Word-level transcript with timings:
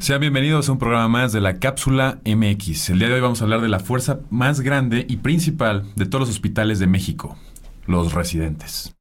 Sean 0.00 0.20
bienvenidos 0.20 0.68
a 0.68 0.72
un 0.72 0.78
programa 0.78 1.08
más 1.08 1.32
de 1.32 1.40
la 1.40 1.58
Cápsula 1.58 2.20
MX. 2.24 2.90
El 2.90 3.00
día 3.00 3.08
de 3.08 3.14
hoy 3.14 3.20
vamos 3.20 3.40
a 3.40 3.44
hablar 3.44 3.60
de 3.60 3.68
la 3.68 3.80
fuerza 3.80 4.20
más 4.30 4.60
grande 4.60 5.04
y 5.08 5.16
principal 5.16 5.84
de 5.96 6.06
todos 6.06 6.20
los 6.20 6.30
hospitales 6.30 6.78
de 6.78 6.86
México, 6.86 7.36
los 7.86 8.12
residentes. 8.12 8.94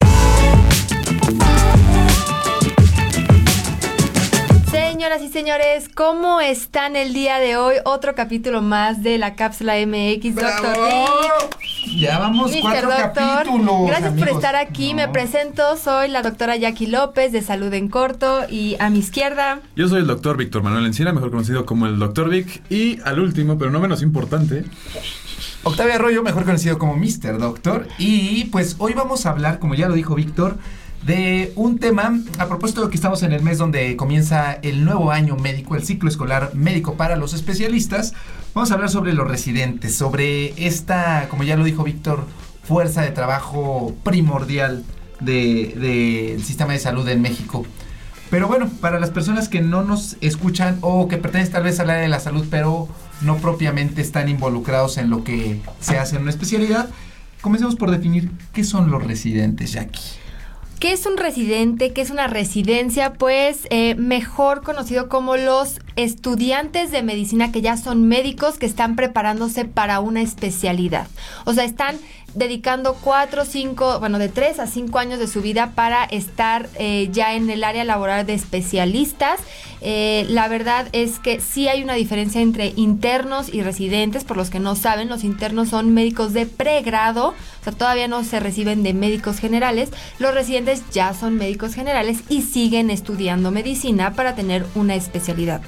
Señoras 4.98 5.22
y 5.22 5.28
señores, 5.28 5.90
¿cómo 5.94 6.42
están 6.42 6.96
el 6.96 7.14
día 7.14 7.38
de 7.38 7.56
hoy? 7.56 7.76
Otro 7.86 8.16
capítulo 8.16 8.64
más 8.64 9.04
de 9.04 9.20
la 9.20 9.36
Cápsula 9.36 9.76
MX, 9.76 10.34
Doctor 10.34 10.76
Rick. 10.76 12.00
Ya 12.00 12.18
vamos 12.18 12.52
cuatro 12.60 12.90
Doctor, 12.90 13.14
capítulos. 13.14 13.86
gracias 13.86 14.14
por 14.14 14.28
estar 14.28 14.56
aquí. 14.56 14.96
Me 14.96 15.08
presento, 15.08 15.78
soy 15.78 16.08
la 16.08 16.24
doctora 16.24 16.56
Jackie 16.56 16.88
López 16.88 17.32
de 17.32 17.44
Salud 17.44 17.72
en 17.76 17.90
Corto 17.90 18.50
y 18.50 18.76
a 18.80 18.90
mi 18.90 18.98
izquierda, 18.98 19.60
Yo 19.76 19.88
soy 19.88 20.00
el 20.00 20.08
doctor 20.08 20.36
Víctor 20.36 20.64
Manuel 20.64 20.88
Encina, 20.88 21.14
mejor 21.14 21.30
conocido 21.30 21.64
como 21.68 21.86
el 21.86 22.00
doctor 22.00 22.28
Vic. 22.30 22.64
Y 22.72 23.00
al 23.02 23.20
último, 23.20 23.60
pero 23.60 23.70
no 23.70 23.80
menos 23.80 24.02
importante, 24.02 24.66
Octavio 25.62 25.94
Arroyo, 25.94 26.24
mejor 26.24 26.44
conocido 26.44 26.80
como 26.80 26.96
Mr. 26.96 27.38
Doctor. 27.38 27.88
Y 28.00 28.46
pues 28.46 28.78
hoy 28.80 28.94
vamos 28.94 29.28
a 29.28 29.30
hablar, 29.30 29.60
como 29.60 29.76
ya 29.76 29.90
lo 29.90 29.94
dijo 29.94 30.16
Víctor, 30.16 30.58
de 31.06 31.54
un 31.56 31.80
tema 31.80 32.20
a 32.38 32.48
propósito 32.48 32.84
de 32.84 32.90
que 32.90 32.96
estamos 32.96 33.24
en 33.24 33.32
el 33.32 33.42
mes 33.42 33.58
donde 33.58 33.96
comienza 33.96 34.54
el 34.54 34.84
nuevo 34.84 35.12
año 35.12 35.36
médico, 35.36 35.76
el 35.76 35.84
ciclo 35.84 36.10
escolar 36.10 36.52
médico 36.54 36.96
para 36.96 37.16
los 37.16 37.34
especialistas. 37.34 38.14
Vamos 38.54 38.72
a 38.72 38.74
hablar 38.74 38.90
sobre 38.90 39.14
los 39.14 39.28
residentes, 39.28 39.96
sobre 39.96 40.54
esta, 40.66 41.28
como 41.30 41.44
ya 41.44 41.56
lo 41.56 41.64
dijo 41.64 41.84
Víctor, 41.84 42.26
fuerza 42.64 43.02
de 43.02 43.12
trabajo 43.12 43.96
primordial 44.04 44.84
del 45.20 45.80
de, 45.80 46.30
del 46.30 46.44
sistema 46.44 46.74
de 46.74 46.80
salud 46.80 47.08
en 47.08 47.22
México. 47.22 47.66
Pero 48.30 48.48
bueno, 48.48 48.70
para 48.82 49.00
las 49.00 49.10
personas 49.10 49.48
que 49.48 49.62
no 49.62 49.84
nos 49.84 50.18
escuchan 50.20 50.78
o 50.82 51.08
que 51.08 51.18
pertenecen 51.18 51.54
tal 51.54 51.64
vez 51.64 51.80
al 51.80 51.90
área 51.90 52.02
de 52.02 52.10
la 52.10 52.20
salud, 52.20 52.46
pero 52.50 52.90
no 53.22 53.38
propiamente 53.38 54.02
están 54.02 54.28
involucrados 54.28 54.98
en 54.98 55.10
lo 55.10 55.24
que 55.24 55.62
se 55.80 55.98
hace 55.98 56.18
en 56.18 56.24
una 56.24 56.32
especialidad, 56.32 56.90
comencemos 57.42 57.76
por 57.76 57.90
definir 57.90 58.32
qué 58.52 58.66
son 58.66 58.92
los 58.92 59.04
residentes, 59.04 59.72
Jackie. 59.72 60.02
¿Qué 60.80 60.92
es 60.92 61.08
un 61.08 61.18
residente? 61.18 61.92
¿Qué 61.92 62.02
es 62.02 62.12
una 62.12 62.28
residencia? 62.28 63.14
Pues 63.14 63.68
eh, 63.72 63.96
mejor 63.96 64.62
conocido 64.62 65.10
como 65.10 65.36
los 65.36 65.80
estudiantes 65.96 66.92
de 66.92 67.02
medicina 67.02 67.52
que 67.52 67.62
ya 67.62 67.78
son 67.78 68.08
médicos 68.08 68.60
que 68.60 68.68
están 68.68 68.96
preparándose 68.96 69.66
para 69.66 70.00
una 70.00 70.22
especialidad. 70.22 71.08
O 71.46 71.54
sea, 71.54 71.64
están 71.64 71.98
dedicando 72.36 72.94
cuatro, 72.94 73.44
cinco, 73.44 74.00
bueno, 74.00 74.20
de 74.20 74.30
tres 74.30 74.60
a 74.60 74.68
cinco 74.68 75.00
años 75.00 75.18
de 75.18 75.26
su 75.26 75.42
vida 75.42 75.72
para 75.74 76.04
estar 76.04 76.70
eh, 76.78 77.10
ya 77.12 77.34
en 77.34 77.50
el 77.50 77.64
área 77.64 77.84
laboral 77.84 78.28
de 78.28 78.36
especialistas. 78.36 79.40
Eh, 79.82 80.26
la 80.30 80.48
verdad 80.48 80.88
es 80.92 81.20
que 81.20 81.40
sí 81.40 81.68
hay 81.68 81.84
una 81.84 81.94
diferencia 81.94 82.42
entre 82.42 82.74
internos 82.76 83.54
y 83.54 83.62
residentes. 83.62 84.24
Por 84.24 84.38
los 84.38 84.50
que 84.50 84.60
no 84.60 84.76
saben, 84.76 85.08
los 85.10 85.24
internos 85.24 85.70
son 85.70 85.94
médicos 85.94 86.34
de 86.34 86.46
pregrado, 86.46 87.30
o 87.30 87.64
sea, 87.64 87.74
todavía 87.74 88.08
no 88.08 88.24
se 88.24 88.40
reciben 88.40 88.84
de 88.84 88.94
médicos 88.94 89.40
generales. 89.40 89.90
Los 90.20 90.34
residentes 90.34 90.84
ya 90.92 91.14
son 91.14 91.36
médicos 91.36 91.74
generales 91.74 92.20
y 92.30 92.42
siguen 92.42 92.90
estudiando 92.90 93.52
medicina 93.52 94.14
para 94.14 94.36
tener 94.36 94.66
una 94.76 94.96
especialidad. 94.96 95.62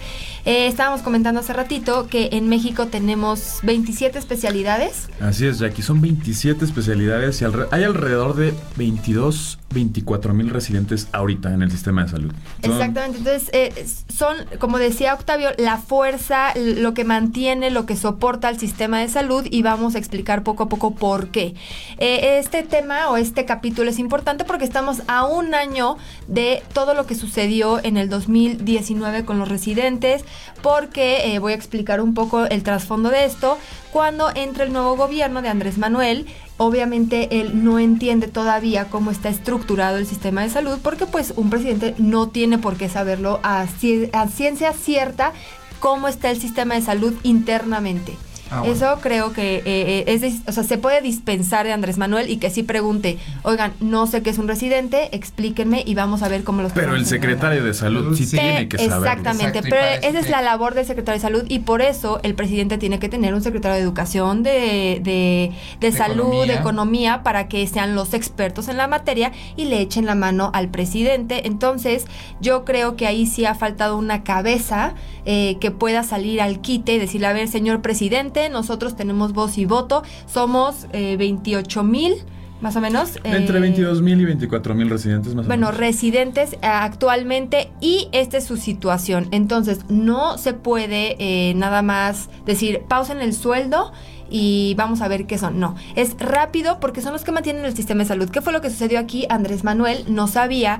Eh, 0.45 0.67
estábamos 0.67 1.01
comentando 1.01 1.41
hace 1.41 1.53
ratito 1.53 2.07
que 2.07 2.29
en 2.31 2.47
México 2.47 2.87
tenemos 2.87 3.59
27 3.63 4.17
especialidades. 4.17 5.09
así 5.19 5.45
es, 5.45 5.59
Jackie, 5.59 5.81
son 5.81 6.01
27 6.01 6.63
especialidades 6.65 7.41
y 7.41 7.45
alre- 7.45 7.67
hay 7.71 7.83
alrededor 7.83 8.35
de 8.35 8.53
22, 8.77 9.59
24 9.73 10.33
mil 10.33 10.49
residentes 10.49 11.07
ahorita 11.11 11.53
en 11.53 11.61
el 11.61 11.71
sistema 11.71 12.03
de 12.03 12.09
salud. 12.09 12.31
Son- 12.63 12.71
Exactamente, 12.71 13.17
entonces 13.19 13.49
eh, 13.53 13.85
son, 14.07 14.37
como 14.59 14.77
decía 14.77 15.13
Octavio, 15.13 15.49
la 15.57 15.77
fuerza, 15.77 16.53
lo 16.55 16.93
que 16.93 17.03
mantiene, 17.03 17.69
lo 17.69 17.85
que 17.85 17.95
soporta 17.95 18.47
al 18.47 18.59
sistema 18.59 18.99
de 18.99 19.07
salud 19.07 19.45
y 19.49 19.61
vamos 19.61 19.95
a 19.95 19.97
explicar 19.97 20.43
poco 20.43 20.63
a 20.63 20.69
poco 20.69 20.95
por 20.95 21.29
qué. 21.29 21.55
Eh, 21.97 22.37
este 22.39 22.63
tema 22.63 23.09
o 23.09 23.17
este 23.17 23.45
capítulo 23.45 23.89
es 23.89 23.99
importante 23.99 24.45
porque 24.45 24.65
estamos 24.65 25.01
a 25.07 25.25
un 25.25 25.53
año 25.53 25.97
de 26.27 26.63
todo 26.73 26.93
lo 26.93 27.05
que 27.05 27.15
sucedió 27.15 27.79
en 27.83 27.97
el 27.97 28.09
2019 28.09 29.25
con 29.25 29.39
los 29.39 29.47
residentes, 29.47 30.23
porque 30.61 31.33
eh, 31.33 31.39
voy 31.39 31.53
a 31.53 31.55
explicar 31.55 32.01
un 32.01 32.13
poco 32.13 32.45
el 32.45 32.63
trasfondo 32.63 33.09
de 33.09 33.25
esto. 33.25 33.57
Cuando 33.91 34.29
entra 34.35 34.63
el 34.63 34.73
nuevo 34.73 34.95
gobierno 34.95 35.41
de 35.41 35.49
Andrés 35.49 35.77
Manuel, 35.77 36.27
obviamente 36.59 37.39
él 37.41 37.63
no 37.63 37.79
entiende 37.79 38.27
todavía 38.27 38.85
cómo 38.91 39.09
está 39.09 39.29
estructurado 39.29 39.97
el 39.97 40.05
sistema 40.05 40.41
de 40.43 40.49
salud, 40.49 40.77
porque 40.83 41.07
pues 41.07 41.33
un 41.35 41.49
presidente 41.49 41.95
no 41.97 42.27
tiene 42.29 42.57
por 42.59 42.77
qué 42.77 42.87
saberlo 42.89 43.39
a, 43.41 43.65
ci- 43.65 44.09
a 44.13 44.27
ciencia 44.27 44.73
cierta 44.73 45.33
cómo 45.79 46.07
está 46.07 46.29
el 46.29 46.39
sistema 46.39 46.75
de 46.75 46.81
salud 46.81 47.13
internamente. 47.23 48.17
Ah, 48.51 48.59
bueno. 48.61 48.73
Eso 48.73 48.97
creo 49.01 49.31
que 49.33 49.57
eh, 49.57 49.63
eh, 49.65 50.03
es, 50.07 50.23
o 50.47 50.51
sea, 50.51 50.63
se 50.63 50.77
puede 50.77 51.01
dispensar 51.01 51.65
de 51.65 51.71
Andrés 51.73 51.97
Manuel 51.97 52.29
y 52.29 52.37
que 52.37 52.49
sí 52.49 52.63
pregunte, 52.63 53.17
oigan, 53.43 53.73
no 53.79 54.07
sé 54.07 54.21
qué 54.23 54.29
es 54.31 54.37
un 54.37 54.47
residente, 54.47 55.15
explíquenme 55.15 55.83
y 55.85 55.93
vamos 55.95 56.23
a 56.23 56.27
ver 56.29 56.43
cómo 56.43 56.61
los 56.61 56.71
Pero 56.71 56.87
el 56.87 56.89
podemos 57.03 57.11
entender". 57.11 57.29
secretario 57.37 57.63
de 57.63 57.73
salud 57.73 58.15
sí 58.17 58.25
Sí, 58.25 58.37
tiene 58.37 58.67
que 58.67 58.77
saberlo. 58.77 58.97
Exactamente, 59.05 59.59
Exacto, 59.59 59.69
pero 59.69 60.07
esa 60.07 60.19
es 60.19 60.29
la 60.29 60.41
labor 60.41 60.73
del 60.73 60.85
secretario 60.85 61.17
de 61.19 61.21
salud 61.21 61.43
y 61.47 61.59
por 61.59 61.81
eso 61.81 62.19
el 62.23 62.33
presidente 62.35 62.77
tiene 62.77 62.99
que 62.99 63.09
tener 63.09 63.33
un 63.33 63.41
secretario 63.43 63.75
de 63.75 63.81
educación, 63.83 64.43
de, 64.43 64.99
de, 65.03 65.51
de 65.79 65.91
De 65.91 65.91
salud, 65.91 66.23
economía. 66.25 66.45
de 66.53 66.59
economía, 66.59 67.23
para 67.23 67.47
que 67.47 67.65
sean 67.67 67.95
los 67.95 68.13
expertos 68.13 68.67
en 68.67 68.77
la 68.77 68.87
materia 68.87 69.31
y 69.55 69.65
le 69.65 69.81
echen 69.81 70.05
la 70.05 70.15
mano 70.15 70.51
al 70.53 70.69
presidente. 70.69 71.45
Entonces, 71.47 72.05
yo 72.41 72.65
creo 72.65 72.95
que 72.95 73.05
ahí 73.07 73.25
sí 73.27 73.45
ha 73.45 73.55
faltado 73.55 73.97
una 73.97 74.23
cabeza 74.23 74.93
eh, 75.25 75.57
que 75.59 75.71
pueda 75.71 76.03
salir 76.03 76.41
al 76.41 76.61
quite 76.61 76.93
y 76.93 76.97
decirle, 76.99 77.27
a 77.27 77.33
ver, 77.33 77.47
señor 77.47 77.81
presidente, 77.81 78.38
nosotros 78.47 78.95
tenemos 78.95 79.33
voz 79.33 79.57
y 79.57 79.65
voto, 79.65 80.03
somos 80.25 80.87
eh, 80.93 81.17
28 81.17 81.83
mil, 81.83 82.13
más 82.61 82.75
o 82.75 82.81
menos. 82.81 83.17
Entre 83.23 83.57
eh, 83.57 83.61
22 83.61 84.01
mil 84.01 84.19
y 84.21 84.25
24 84.25 84.75
mil 84.75 84.89
residentes 84.89 85.35
más 85.35 85.47
bueno, 85.47 85.67
o 85.67 85.71
menos. 85.71 85.79
residentes 85.79 86.53
eh, 86.53 86.57
actualmente 86.61 87.71
y 87.81 88.09
esta 88.11 88.37
es 88.37 88.45
su 88.45 88.57
situación. 88.57 89.27
Entonces, 89.31 89.79
no 89.89 90.37
se 90.37 90.53
puede 90.53 91.15
eh, 91.19 91.53
nada 91.55 91.81
más 91.81 92.29
decir, 92.45 92.81
pausen 92.87 93.21
el 93.21 93.33
sueldo 93.33 93.91
y 94.29 94.75
vamos 94.77 95.01
a 95.01 95.07
ver 95.07 95.25
qué 95.25 95.37
son. 95.37 95.59
No, 95.59 95.75
es 95.95 96.15
rápido 96.19 96.79
porque 96.79 97.01
son 97.01 97.13
los 97.13 97.23
que 97.23 97.31
mantienen 97.31 97.65
el 97.65 97.75
sistema 97.75 98.03
de 98.03 98.07
salud. 98.07 98.29
¿Qué 98.29 98.41
fue 98.41 98.53
lo 98.53 98.61
que 98.61 98.69
sucedió 98.69 98.99
aquí? 98.99 99.25
Andrés 99.29 99.63
Manuel 99.63 100.05
no 100.07 100.27
sabía 100.27 100.79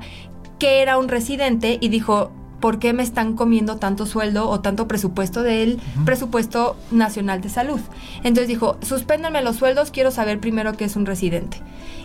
que 0.58 0.82
era 0.82 0.98
un 0.98 1.08
residente 1.08 1.78
y 1.80 1.88
dijo, 1.88 2.30
¿por 2.60 2.78
qué 2.78 2.92
me 2.92 3.02
están 3.02 3.34
comiendo 3.34 3.76
tanto 3.76 4.06
sueldo 4.06 4.48
o 4.48 4.60
tanto 4.60 4.86
presupuesto 4.86 5.42
del 5.42 5.80
presupuesto 6.04 6.76
nacional 6.90 7.40
de 7.40 7.48
salud? 7.48 7.80
Entonces 8.18 8.48
dijo, 8.48 8.76
suspéndanme 8.82 9.42
los 9.42 9.56
sueldos, 9.56 9.90
quiero 9.90 10.10
saber 10.10 10.40
primero 10.40 10.74
qué 10.74 10.84
es 10.84 10.96
un 10.96 11.06
residente. 11.06 11.62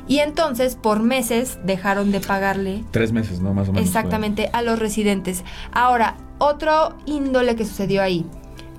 Y 0.07 0.19
entonces 0.19 0.75
por 0.75 1.01
meses 1.01 1.57
dejaron 1.65 2.11
de 2.11 2.19
pagarle 2.19 2.83
Tres 2.91 3.11
meses, 3.11 3.39
¿no? 3.41 3.53
Más 3.53 3.67
o 3.69 3.73
menos. 3.73 3.87
exactamente 3.87 4.49
a 4.53 4.61
los 4.61 4.79
residentes. 4.79 5.43
Ahora, 5.71 6.15
otro 6.37 6.95
índole 7.05 7.55
que 7.55 7.65
sucedió 7.65 8.01
ahí. 8.01 8.25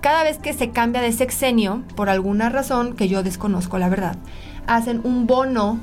Cada 0.01 0.23
vez 0.23 0.39
que 0.39 0.53
se 0.53 0.71
cambia 0.71 1.01
de 1.03 1.11
sexenio, 1.13 1.83
por 1.97 2.09
alguna 2.09 2.49
razón 2.49 2.95
que 2.95 3.09
yo 3.09 3.23
desconozco 3.25 3.79
la 3.79 3.89
verdad, 3.89 4.17
hacen 4.69 5.01
un 5.03 5.27
bono 5.27 5.81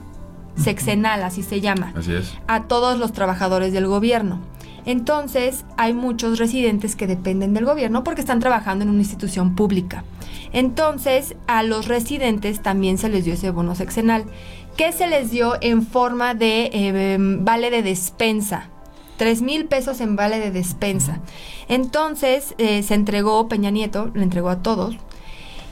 sexenal, 0.56 1.24
así 1.24 1.44
se 1.44 1.62
llama 1.62 1.92
Así 1.98 2.14
es. 2.14 2.34
a 2.48 2.64
todos 2.64 3.00
los 3.00 3.12
trabajadores 3.12 3.74
del 3.74 3.88
gobierno. 3.88 4.40
Entonces, 4.86 5.66
hay 5.78 5.94
muchos 5.94 6.40
residentes 6.40 6.96
que 6.96 7.08
dependen 7.08 7.54
del 7.54 7.66
gobierno 7.66 8.04
porque 8.04 8.22
están 8.22 8.40
trabajando 8.40 8.84
en 8.84 8.90
una 8.90 9.00
institución 9.00 9.56
pública. 9.56 10.04
Entonces, 10.52 11.36
a 11.48 11.64
los 11.64 11.88
residentes 11.88 12.62
también 12.62 12.98
se 12.98 13.10
les 13.10 13.26
dio 13.26 13.34
ese 13.34 13.50
bono 13.52 13.76
sexenal, 13.76 14.26
que 14.78 14.92
se 14.92 15.08
les 15.08 15.32
dio 15.32 15.56
en 15.62 15.86
forma 15.86 16.34
de 16.34 16.70
eh, 16.74 17.18
vale 17.20 17.70
de 17.70 17.84
despensa. 17.84 18.70
3 19.18 19.42
mil 19.42 19.66
pesos 19.66 20.02
en 20.02 20.16
vale 20.16 20.40
de 20.40 20.52
despensa. 20.52 21.20
Entonces, 21.68 22.56
eh, 22.58 22.84
se 22.84 22.94
entregó, 22.94 23.48
Peña 23.48 23.70
Nieto 23.70 24.12
le 24.14 24.24
entregó 24.24 24.50
a 24.50 24.62
todos, 24.62 24.98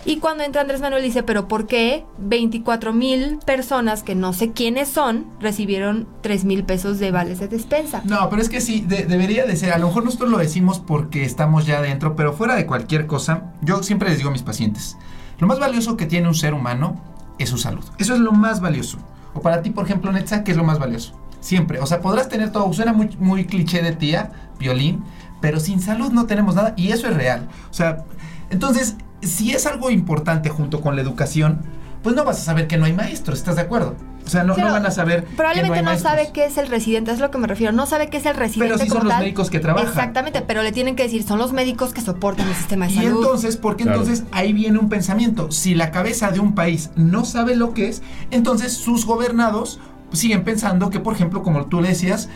y 0.06 0.18
cuando 0.18 0.44
entra 0.44 0.62
Andrés 0.62 0.82
Manuel 0.82 1.04
dice, 1.04 1.24
pero 1.24 1.48
¿por 1.48 1.68
qué 1.68 2.06
24 2.20 2.94
mil 2.94 3.40
personas 3.46 4.04
que 4.04 4.16
no 4.16 4.34
sé 4.34 4.52
quiénes 4.52 4.90
son 4.90 5.26
recibieron 5.40 6.08
3 6.22 6.44
mil 6.46 6.64
pesos 6.64 7.00
de 7.00 7.12
vales 7.12 7.40
de 7.40 7.48
despensa? 7.48 8.02
No, 8.06 8.30
pero 8.30 8.42
es 8.42 8.50
que 8.50 8.62
sí, 8.62 8.82
de- 8.82 9.06
debería 9.06 9.46
de 9.46 9.56
ser. 9.56 9.74
A 9.74 9.78
lo 9.78 9.88
mejor 9.88 10.04
nosotros 10.06 10.30
lo 10.30 10.38
decimos 10.38 10.80
porque 10.80 11.24
estamos 11.24 11.66
ya 11.66 11.78
adentro, 11.80 12.16
pero 12.16 12.34
fuera 12.34 12.56
de 12.56 12.66
cualquier 12.66 13.06
cosa, 13.08 13.54
yo 13.62 13.84
siempre 13.84 14.10
les 14.10 14.18
digo 14.18 14.30
a 14.30 14.34
mis 14.34 14.44
pacientes, 14.44 14.98
lo 15.40 15.48
más 15.48 15.60
valioso 15.60 15.98
que 15.98 16.06
tiene 16.06 16.28
un 16.28 16.36
ser 16.36 16.54
humano 16.54 17.02
es 17.40 17.50
su 17.50 17.58
salud. 17.58 17.84
Eso 17.98 18.14
es 18.14 18.20
lo 18.20 18.32
más 18.32 18.62
valioso. 18.62 18.98
O 19.34 19.42
para 19.42 19.62
ti, 19.62 19.70
por 19.70 19.86
ejemplo, 19.86 20.12
Netza, 20.12 20.44
¿qué 20.44 20.52
es 20.52 20.58
lo 20.58 20.64
más 20.64 20.78
valioso? 20.80 21.14
Siempre. 21.40 21.80
O 21.80 21.86
sea, 21.88 22.02
podrás 22.02 22.28
tener 22.30 22.52
todo, 22.52 22.72
suena 22.74 22.94
muy, 22.94 23.10
muy 23.20 23.46
cliché 23.46 23.82
de 23.82 23.94
tía, 23.94 24.32
violín, 24.60 25.04
pero 25.42 25.60
sin 25.60 25.82
salud 25.82 26.12
no 26.12 26.26
tenemos 26.28 26.54
nada 26.56 26.74
y 26.78 26.92
eso 26.92 27.08
es 27.08 27.16
real. 27.16 27.48
O 27.72 27.74
sea, 27.74 28.04
entonces, 28.52 28.96
si 29.22 29.52
es 29.52 29.66
algo 29.66 29.90
importante 29.92 30.50
junto 30.50 30.82
con 30.82 30.96
la 30.96 31.02
educación, 31.02 31.60
pues 32.04 32.16
no 32.16 32.24
vas 32.26 32.40
a 32.40 32.44
saber 32.44 32.68
que 32.68 32.78
no 32.78 32.86
hay 32.86 32.94
maestros, 32.94 33.40
¿estás 33.40 33.56
de 33.56 33.62
acuerdo? 33.62 33.96
O 34.26 34.30
sea, 34.30 34.44
no, 34.44 34.56
van 34.56 34.86
a 34.86 34.92
saber. 34.92 35.24
que 35.26 35.36
Probablemente 35.36 35.80
hay 35.80 35.86
no, 35.86 35.98
sabe 35.98 36.30
qué 36.32 36.46
es 36.46 36.58
el 36.58 36.68
residente, 36.68 37.12
es 37.12 37.20
lo 37.20 37.32
que 37.32 37.38
me 37.40 37.48
refiero. 37.48 37.74
No 37.74 37.86
sabe 37.88 38.10
qué 38.10 38.18
es 38.18 38.26
el 38.28 38.36
residente. 38.36 38.76
Pero 38.76 38.84
sí 38.84 38.90
son 38.90 39.04
los 39.06 39.10
tal. 39.14 39.20
médicos 39.24 39.50
que 39.50 39.60
trabajan. 39.60 39.88
Exactamente, 39.90 40.42
pero 40.42 40.62
le 40.62 40.72
tienen 40.72 40.96
que 40.96 41.04
decir, 41.04 41.24
son 41.24 41.40
los 41.40 41.54
médicos 41.54 41.92
que 41.94 42.02
soportan 42.02 42.48
el 42.48 42.56
sistema 42.56 42.86
de 42.86 42.94
Y 42.94 42.96
salud. 42.98 43.18
entonces, 43.18 43.58
porque 43.58 43.84
Claro. 43.84 44.00
entonces 44.02 44.26
ahí 44.32 44.54
viene 44.54 44.78
un 44.78 44.90
pensamiento. 44.90 45.52
Si 45.52 45.74
la 45.76 45.92
cabeza 45.92 46.30
de 46.32 46.40
un 46.40 46.54
país 46.54 46.92
no 46.96 47.26
sabe 47.26 47.56
lo 47.56 47.74
que 47.74 47.90
es, 47.90 48.04
entonces 48.30 48.74
sus 48.74 49.06
gobernados 49.06 49.80
siguen 50.14 50.44
pensando 50.44 50.90
que, 50.92 51.00
por 51.00 51.14
ejemplo, 51.16 51.42
como 51.42 51.66
tú 51.66 51.82
le 51.82 51.90
decías, 51.90 52.30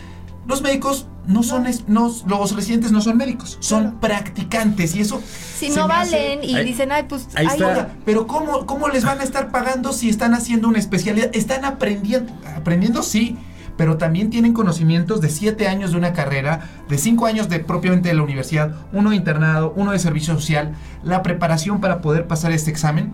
los 0.46 0.62
médicos 0.62 1.06
no 1.26 1.42
son, 1.42 1.66
es- 1.66 1.88
no, 1.88 2.12
los 2.26 2.54
residentes 2.54 2.92
no 2.92 3.00
son 3.00 3.16
médicos, 3.16 3.56
son 3.60 3.82
Claro. 3.82 4.00
practicantes 4.00 4.94
y 4.94 5.00
eso. 5.00 5.20
si 5.58 5.70
no 5.70 5.86
hace- 5.86 6.12
valen 6.16 6.44
y 6.44 6.54
Ahí- 6.54 6.64
dicen, 6.64 6.92
ay, 6.92 7.04
pues. 7.08 7.28
ahí 7.34 7.46
ay, 7.48 7.56
está. 7.56 7.68
Oiga, 7.68 7.88
pero 8.04 8.26
¿cómo, 8.26 8.66
¿cómo 8.66 8.88
les 8.88 9.04
van 9.04 9.20
a 9.20 9.24
estar 9.24 9.50
pagando 9.50 9.92
si 9.92 10.08
están 10.08 10.34
haciendo 10.34 10.68
una 10.68 10.78
especialidad? 10.78 11.30
Están 11.34 11.64
aprendiendo, 11.64 12.32
aprendiendo 12.56 13.02
sí, 13.02 13.36
pero 13.76 13.96
también 13.96 14.30
tienen 14.30 14.52
conocimientos 14.52 15.20
de 15.20 15.28
siete 15.30 15.66
años 15.66 15.90
de 15.92 15.96
una 15.98 16.12
carrera, 16.12 16.60
de 16.88 16.96
cinco 16.98 17.26
años 17.26 17.48
de 17.48 17.58
propiamente 17.60 18.08
de 18.08 18.14
la 18.14 18.22
universidad, 18.22 18.74
uno 18.92 19.10
de 19.10 19.16
internado, 19.16 19.72
uno 19.76 19.92
de 19.92 19.98
servicio 19.98 20.34
social, 20.34 20.74
la 21.02 21.22
preparación 21.22 21.80
para 21.80 22.00
poder 22.00 22.26
pasar 22.26 22.52
este 22.52 22.70
examen, 22.70 23.12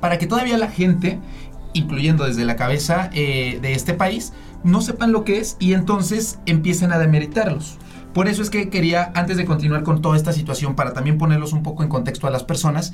para 0.00 0.18
que 0.18 0.26
todavía 0.26 0.56
la 0.58 0.68
gente, 0.68 1.18
incluyendo 1.74 2.24
desde 2.24 2.44
la 2.44 2.56
cabeza 2.56 3.10
eh, 3.12 3.58
de 3.60 3.72
este 3.74 3.94
país, 3.94 4.32
no 4.64 4.80
sepan 4.80 5.12
lo 5.12 5.24
que 5.24 5.38
es 5.38 5.56
y 5.60 5.74
entonces 5.74 6.40
empiecen 6.46 6.92
a 6.92 6.98
demeritarlos. 6.98 7.78
Por 8.12 8.28
eso 8.28 8.42
es 8.42 8.50
que 8.50 8.70
quería, 8.70 9.12
antes 9.14 9.36
de 9.36 9.44
continuar 9.44 9.82
con 9.82 10.00
toda 10.00 10.16
esta 10.16 10.32
situación, 10.32 10.74
para 10.74 10.92
también 10.92 11.18
ponerlos 11.18 11.52
un 11.52 11.62
poco 11.62 11.82
en 11.82 11.88
contexto 11.88 12.26
a 12.26 12.30
las 12.30 12.44
personas, 12.44 12.92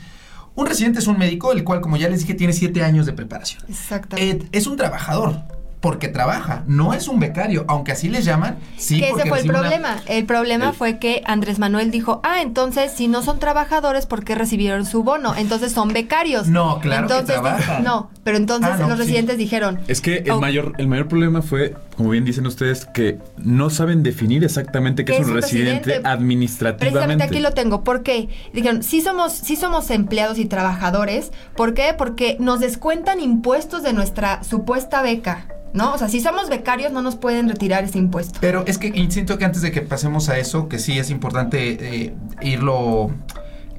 un 0.55 0.67
residente 0.67 0.99
es 0.99 1.07
un 1.07 1.19
médico, 1.19 1.53
el 1.53 1.63
cual, 1.63 1.81
como 1.81 1.97
ya 1.97 2.09
les 2.09 2.21
dije, 2.21 2.35
tiene 2.35 2.53
siete 2.53 2.83
años 2.83 3.07
de 3.07 3.13
preparación. 3.13 3.63
Exactamente. 3.69 4.47
Eh, 4.47 4.49
es 4.53 4.67
un 4.67 4.77
trabajador, 4.77 5.43
porque 5.81 6.09
trabaja, 6.09 6.63
no 6.67 6.93
es 6.93 7.09
un 7.09 7.19
becario, 7.21 7.65
aunque 7.67 7.93
así 7.93 8.09
les 8.11 8.25
llaman. 8.27 8.59
Sí, 8.77 9.01
que 9.01 9.09
ese 9.11 9.27
fue 9.29 9.41
el 9.41 9.49
una- 9.51 9.59
problema. 9.61 9.97
El 10.07 10.27
problema 10.27 10.69
El- 10.69 10.75
fue 10.75 10.99
que 10.99 11.23
Andrés 11.27 11.59
Manuel 11.59 11.91
dijo, 11.91 12.21
ah, 12.23 12.43
entonces 12.43 12.93
si 12.93 13.09
no 13.09 13.23
son 13.23 13.39
trabajadores, 13.39 14.05
¿por 14.05 14.23
qué 14.23 14.35
recibieron 14.35 14.85
su 14.85 15.03
bono? 15.03 15.35
Entonces 15.35 15.73
son 15.73 15.93
becarios. 15.95 16.49
No, 16.49 16.81
claro 16.81 17.07
que 17.07 17.13
entonces, 17.15 17.41
trabajan. 17.41 17.83
No, 17.83 18.11
pero 18.25 18.37
entonces 18.37 18.73
Ah, 18.75 18.77
no, 18.79 18.89
los 18.89 18.99
sí. 18.99 19.05
residentes 19.05 19.39
dijeron, 19.39 19.81
Es 19.89 20.01
que 20.03 20.19
el, 20.19 20.33
Oh. 20.33 20.41
mayor, 20.41 20.75
el 20.77 20.87
mayor 20.87 21.09
problema 21.09 21.41
fue, 21.41 21.75
como 22.01 22.13
bien 22.13 22.25
dicen 22.25 22.47
ustedes, 22.47 22.87
que 22.87 23.19
no 23.37 23.69
saben 23.69 24.03
definir 24.03 24.43
exactamente 24.43 25.05
qué 25.05 25.19
es 25.19 25.27
un 25.27 25.35
residente 25.35 25.91
residente? 25.91 26.09
administrativamente. 26.09 26.93
Precisamente 26.93 27.25
aquí 27.25 27.41
lo 27.41 27.53
tengo. 27.53 27.85
¿Por 27.85 28.03
qué? 28.03 28.31
Dijeron, 28.55 28.83
sí 28.83 29.03
somos, 29.03 29.35
sí 29.35 29.55
somos 29.55 29.91
empleados 29.91 30.39
y 30.39 30.47
trabajadores. 30.47 31.31
¿Por 31.55 31.75
qué? 31.75 31.95
Porque 31.99 32.39
nos 32.41 32.61
descuentan 32.61 33.21
impuestos 33.21 33.83
de 33.83 33.93
nuestra 33.93 34.43
supuesta 34.43 35.03
beca. 35.03 35.47
¿No? 35.75 35.93
O 35.93 35.99
sea, 35.99 36.09
si 36.09 36.21
somos 36.21 36.49
becarios 36.49 36.91
no 36.91 37.03
nos 37.03 37.17
pueden 37.17 37.51
retirar 37.51 37.85
ese 37.85 37.99
impuesto. 37.99 38.39
Pero 38.41 38.65
es 38.67 38.79
que 38.79 38.91
siento 39.11 39.37
que 39.37 39.45
antes 39.45 39.61
de 39.61 39.71
que 39.71 39.83
pasemos 39.83 40.31
a 40.31 40.39
eso, 40.39 40.69
que 40.69 40.79
sí 40.79 40.99
es 40.99 41.11
importante 41.11 42.05
eh, 42.07 42.15
irlo 42.41 43.11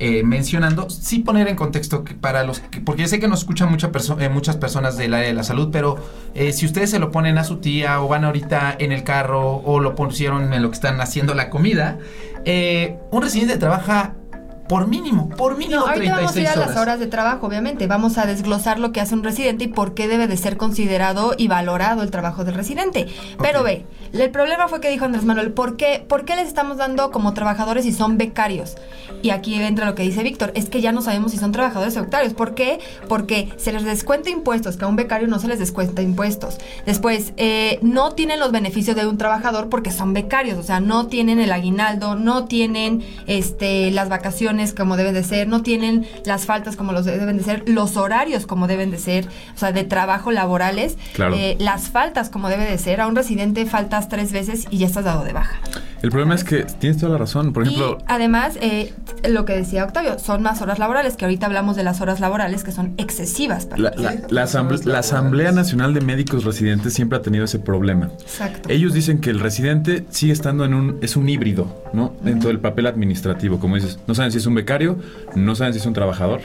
eh, 0.04 0.24
mencionando, 0.24 0.90
sí 0.90 1.20
poner 1.20 1.48
en 1.48 1.56
contexto 1.56 2.04
que 2.04 2.16
para 2.16 2.44
los 2.44 2.60
que, 2.60 2.82
porque 2.82 3.04
yo 3.04 3.08
sé 3.08 3.20
que 3.20 3.28
nos 3.28 3.42
escuchan 3.42 3.68
eh, 3.70 4.30
muchas 4.30 4.58
personas 4.58 4.98
del 4.98 5.14
área 5.14 5.28
de 5.28 5.36
la 5.36 5.44
salud, 5.44 5.70
pero 5.72 5.98
eh, 6.34 6.54
si 6.54 6.66
ustedes 6.66 6.90
se 6.90 6.98
lo 6.98 7.12
ponen 7.12 7.38
a 7.38 7.44
su 7.44 7.58
tía 7.58 8.02
o 8.02 8.08
van 8.08 8.26
ahorita 8.26 8.76
en 8.80 8.92
el 8.92 9.04
carro 9.04 9.58
o 9.58 9.80
lo 9.80 9.94
pusieron 9.94 10.54
en 10.54 10.64
lo 10.64 10.72
que 10.72 10.74
están 10.74 11.00
haciendo 11.02 11.36
la 11.36 11.52
comida, 11.52 12.00
eh, 12.46 12.98
un 13.12 13.22
residente 13.22 13.58
trabaja 13.58 14.16
por 14.72 14.88
mínimo, 14.88 15.28
por 15.28 15.58
mínimo 15.58 15.82
No, 15.82 15.88
ahorita 15.88 16.16
vamos 16.16 16.34
a 16.34 16.40
ir 16.40 16.46
36 16.46 16.48
a 16.48 16.54
horas. 16.54 16.68
las 16.70 16.78
horas 16.82 17.00
de 17.02 17.08
trabajo, 17.08 17.46
obviamente. 17.46 17.88
Vamos 17.88 18.18
a 18.18 18.26
desglosar 18.26 18.80
lo 18.80 18.94
que 18.94 19.02
hace 19.02 19.14
un 19.16 19.22
residente 19.22 19.66
y 19.66 19.68
por 19.68 19.94
qué 19.94 20.08
debe 20.08 20.28
de 20.28 20.38
ser 20.38 20.56
considerado 20.56 21.34
y 21.38 21.50
valorado 21.50 22.04
el 22.04 22.10
trabajo 22.10 22.46
del 22.46 22.56
residente. 22.56 23.08
Pero 23.42 23.64
ve, 23.64 23.86
el 24.14 24.30
problema 24.32 24.70
fue 24.70 24.80
que 24.80 24.90
dijo 24.90 25.04
Andrés 25.04 25.26
Manuel, 25.26 25.52
¿por 25.52 25.76
qué, 25.76 26.06
¿por 26.08 26.24
qué 26.24 26.38
les 26.38 26.48
estamos 26.48 26.78
dando 26.78 27.12
como 27.12 27.34
trabajadores 27.34 27.84
si 27.84 27.92
son 27.92 28.18
becarios? 28.18 28.78
Y 29.22 29.32
aquí 29.32 29.56
entra 29.56 29.86
lo 29.86 29.94
que 29.94 30.04
dice 30.04 30.24
Víctor, 30.24 30.54
es 30.56 30.70
que 30.70 30.80
ya 30.80 30.94
no 30.94 31.02
sabemos 31.02 31.32
si 31.32 31.38
son 31.38 31.52
trabajadores 31.52 31.98
o 31.98 32.04
becarios. 32.04 32.34
¿Por 32.34 32.56
qué? 32.56 32.80
Porque 33.10 33.50
se 33.58 33.74
les 33.74 33.84
descuenta 33.84 34.30
impuestos, 34.30 34.78
que 34.78 34.86
a 34.86 34.88
un 34.88 34.96
becario 34.96 35.28
no 35.28 35.40
se 35.40 35.50
les 35.50 35.60
descuenta 35.60 36.02
impuestos. 36.02 36.60
Después, 36.86 37.34
eh, 37.36 37.78
no 37.82 38.14
tienen 38.14 38.40
los 38.40 38.54
beneficios 38.54 38.96
de 38.96 39.06
un 39.06 39.18
trabajador 39.18 39.68
porque 39.68 39.92
son 39.92 40.14
becarios, 40.14 40.58
o 40.58 40.64
sea, 40.64 40.80
no 40.80 41.08
tienen 41.08 41.42
el 41.42 41.52
aguinaldo, 41.52 42.16
no 42.16 42.46
tienen 42.46 43.04
este, 43.28 43.92
las 43.92 44.08
vacaciones 44.08 44.61
como 44.74 44.98
deben 44.98 45.14
de 45.14 45.24
ser, 45.24 45.48
no 45.48 45.62
tienen 45.64 46.08
las 46.26 46.46
faltas 46.46 46.76
como 46.76 46.92
los 46.92 47.06
deben 47.06 47.38
de 47.38 47.44
ser, 47.44 47.64
los 47.68 47.98
horarios 47.98 48.46
como 48.46 48.68
deben 48.68 48.92
de 48.92 48.98
ser, 48.98 49.28
o 49.56 49.58
sea, 49.60 49.72
de 49.72 49.84
trabajo 49.84 50.32
laborales, 50.32 50.98
Claro. 51.14 51.36
eh, 51.36 51.58
las 51.60 51.90
faltas 51.90 52.30
como 52.30 52.50
debe 52.50 52.66
de 52.66 52.78
ser. 52.78 53.02
A 53.02 53.08
un 53.08 53.16
residente 53.16 53.66
faltas 53.66 54.08
tres 54.10 54.32
veces 54.32 54.68
y 54.70 54.78
ya 54.78 54.88
estás 54.88 55.06
dado 55.06 55.24
de 55.24 55.34
baja. 55.34 55.56
El 56.02 56.10
problema 56.10 56.34
es 56.36 56.44
que 56.44 56.64
tienes 56.80 56.98
toda 57.00 57.12
la 57.12 57.18
razón. 57.20 57.54
Por 57.54 57.64
ejemplo, 57.64 57.98
y 58.00 58.04
además, 58.08 58.58
eh, 58.62 58.92
lo 59.30 59.46
que 59.46 59.54
decía 59.56 59.84
Octavio, 59.86 60.18
son 60.18 60.42
más 60.42 60.62
horas 60.62 60.80
laborales, 60.80 61.16
que 61.16 61.26
ahorita 61.26 61.46
hablamos 61.46 61.76
de 61.76 61.84
las 61.84 62.02
horas 62.02 62.20
laborales 62.20 62.64
que 62.64 62.72
son 62.72 62.94
excesivas. 62.98 63.68
Para 63.68 63.84
la, 63.84 63.92
la- 63.96 64.16
la 64.30 64.44
asamble- 64.46 64.84
la 64.86 65.00
Asamblea 65.00 65.52
Nacional 65.52 65.94
de 65.94 66.02
Médicos 66.02 66.44
Residentes 66.44 66.94
siempre 66.94 67.20
ha 67.20 67.22
tenido 67.22 67.46
ese 67.46 67.60
problema. 67.60 68.10
Exacto. 68.22 68.70
Ellos 68.70 68.94
dicen 68.94 69.20
que 69.22 69.30
el 69.30 69.40
residente 69.40 70.06
sigue 70.10 70.34
estando 70.34 70.66
en 70.66 70.74
un 70.74 70.98
es 71.02 71.16
un 71.16 71.30
híbrido, 71.30 71.84
¿no? 71.94 72.16
Dentro 72.24 72.48
del 72.50 72.60
papel 72.60 72.88
administrativo, 72.88 73.60
como 73.60 73.76
dices, 73.76 74.00
no 74.08 74.16
saben 74.16 74.32
si 74.32 74.40
es 74.40 74.46
un 74.48 74.56
becario, 74.56 74.98
no 75.36 75.54
saben 75.56 75.74
si 75.74 75.80
es 75.80 75.86
un 75.86 75.94
trabajador, 75.94 76.42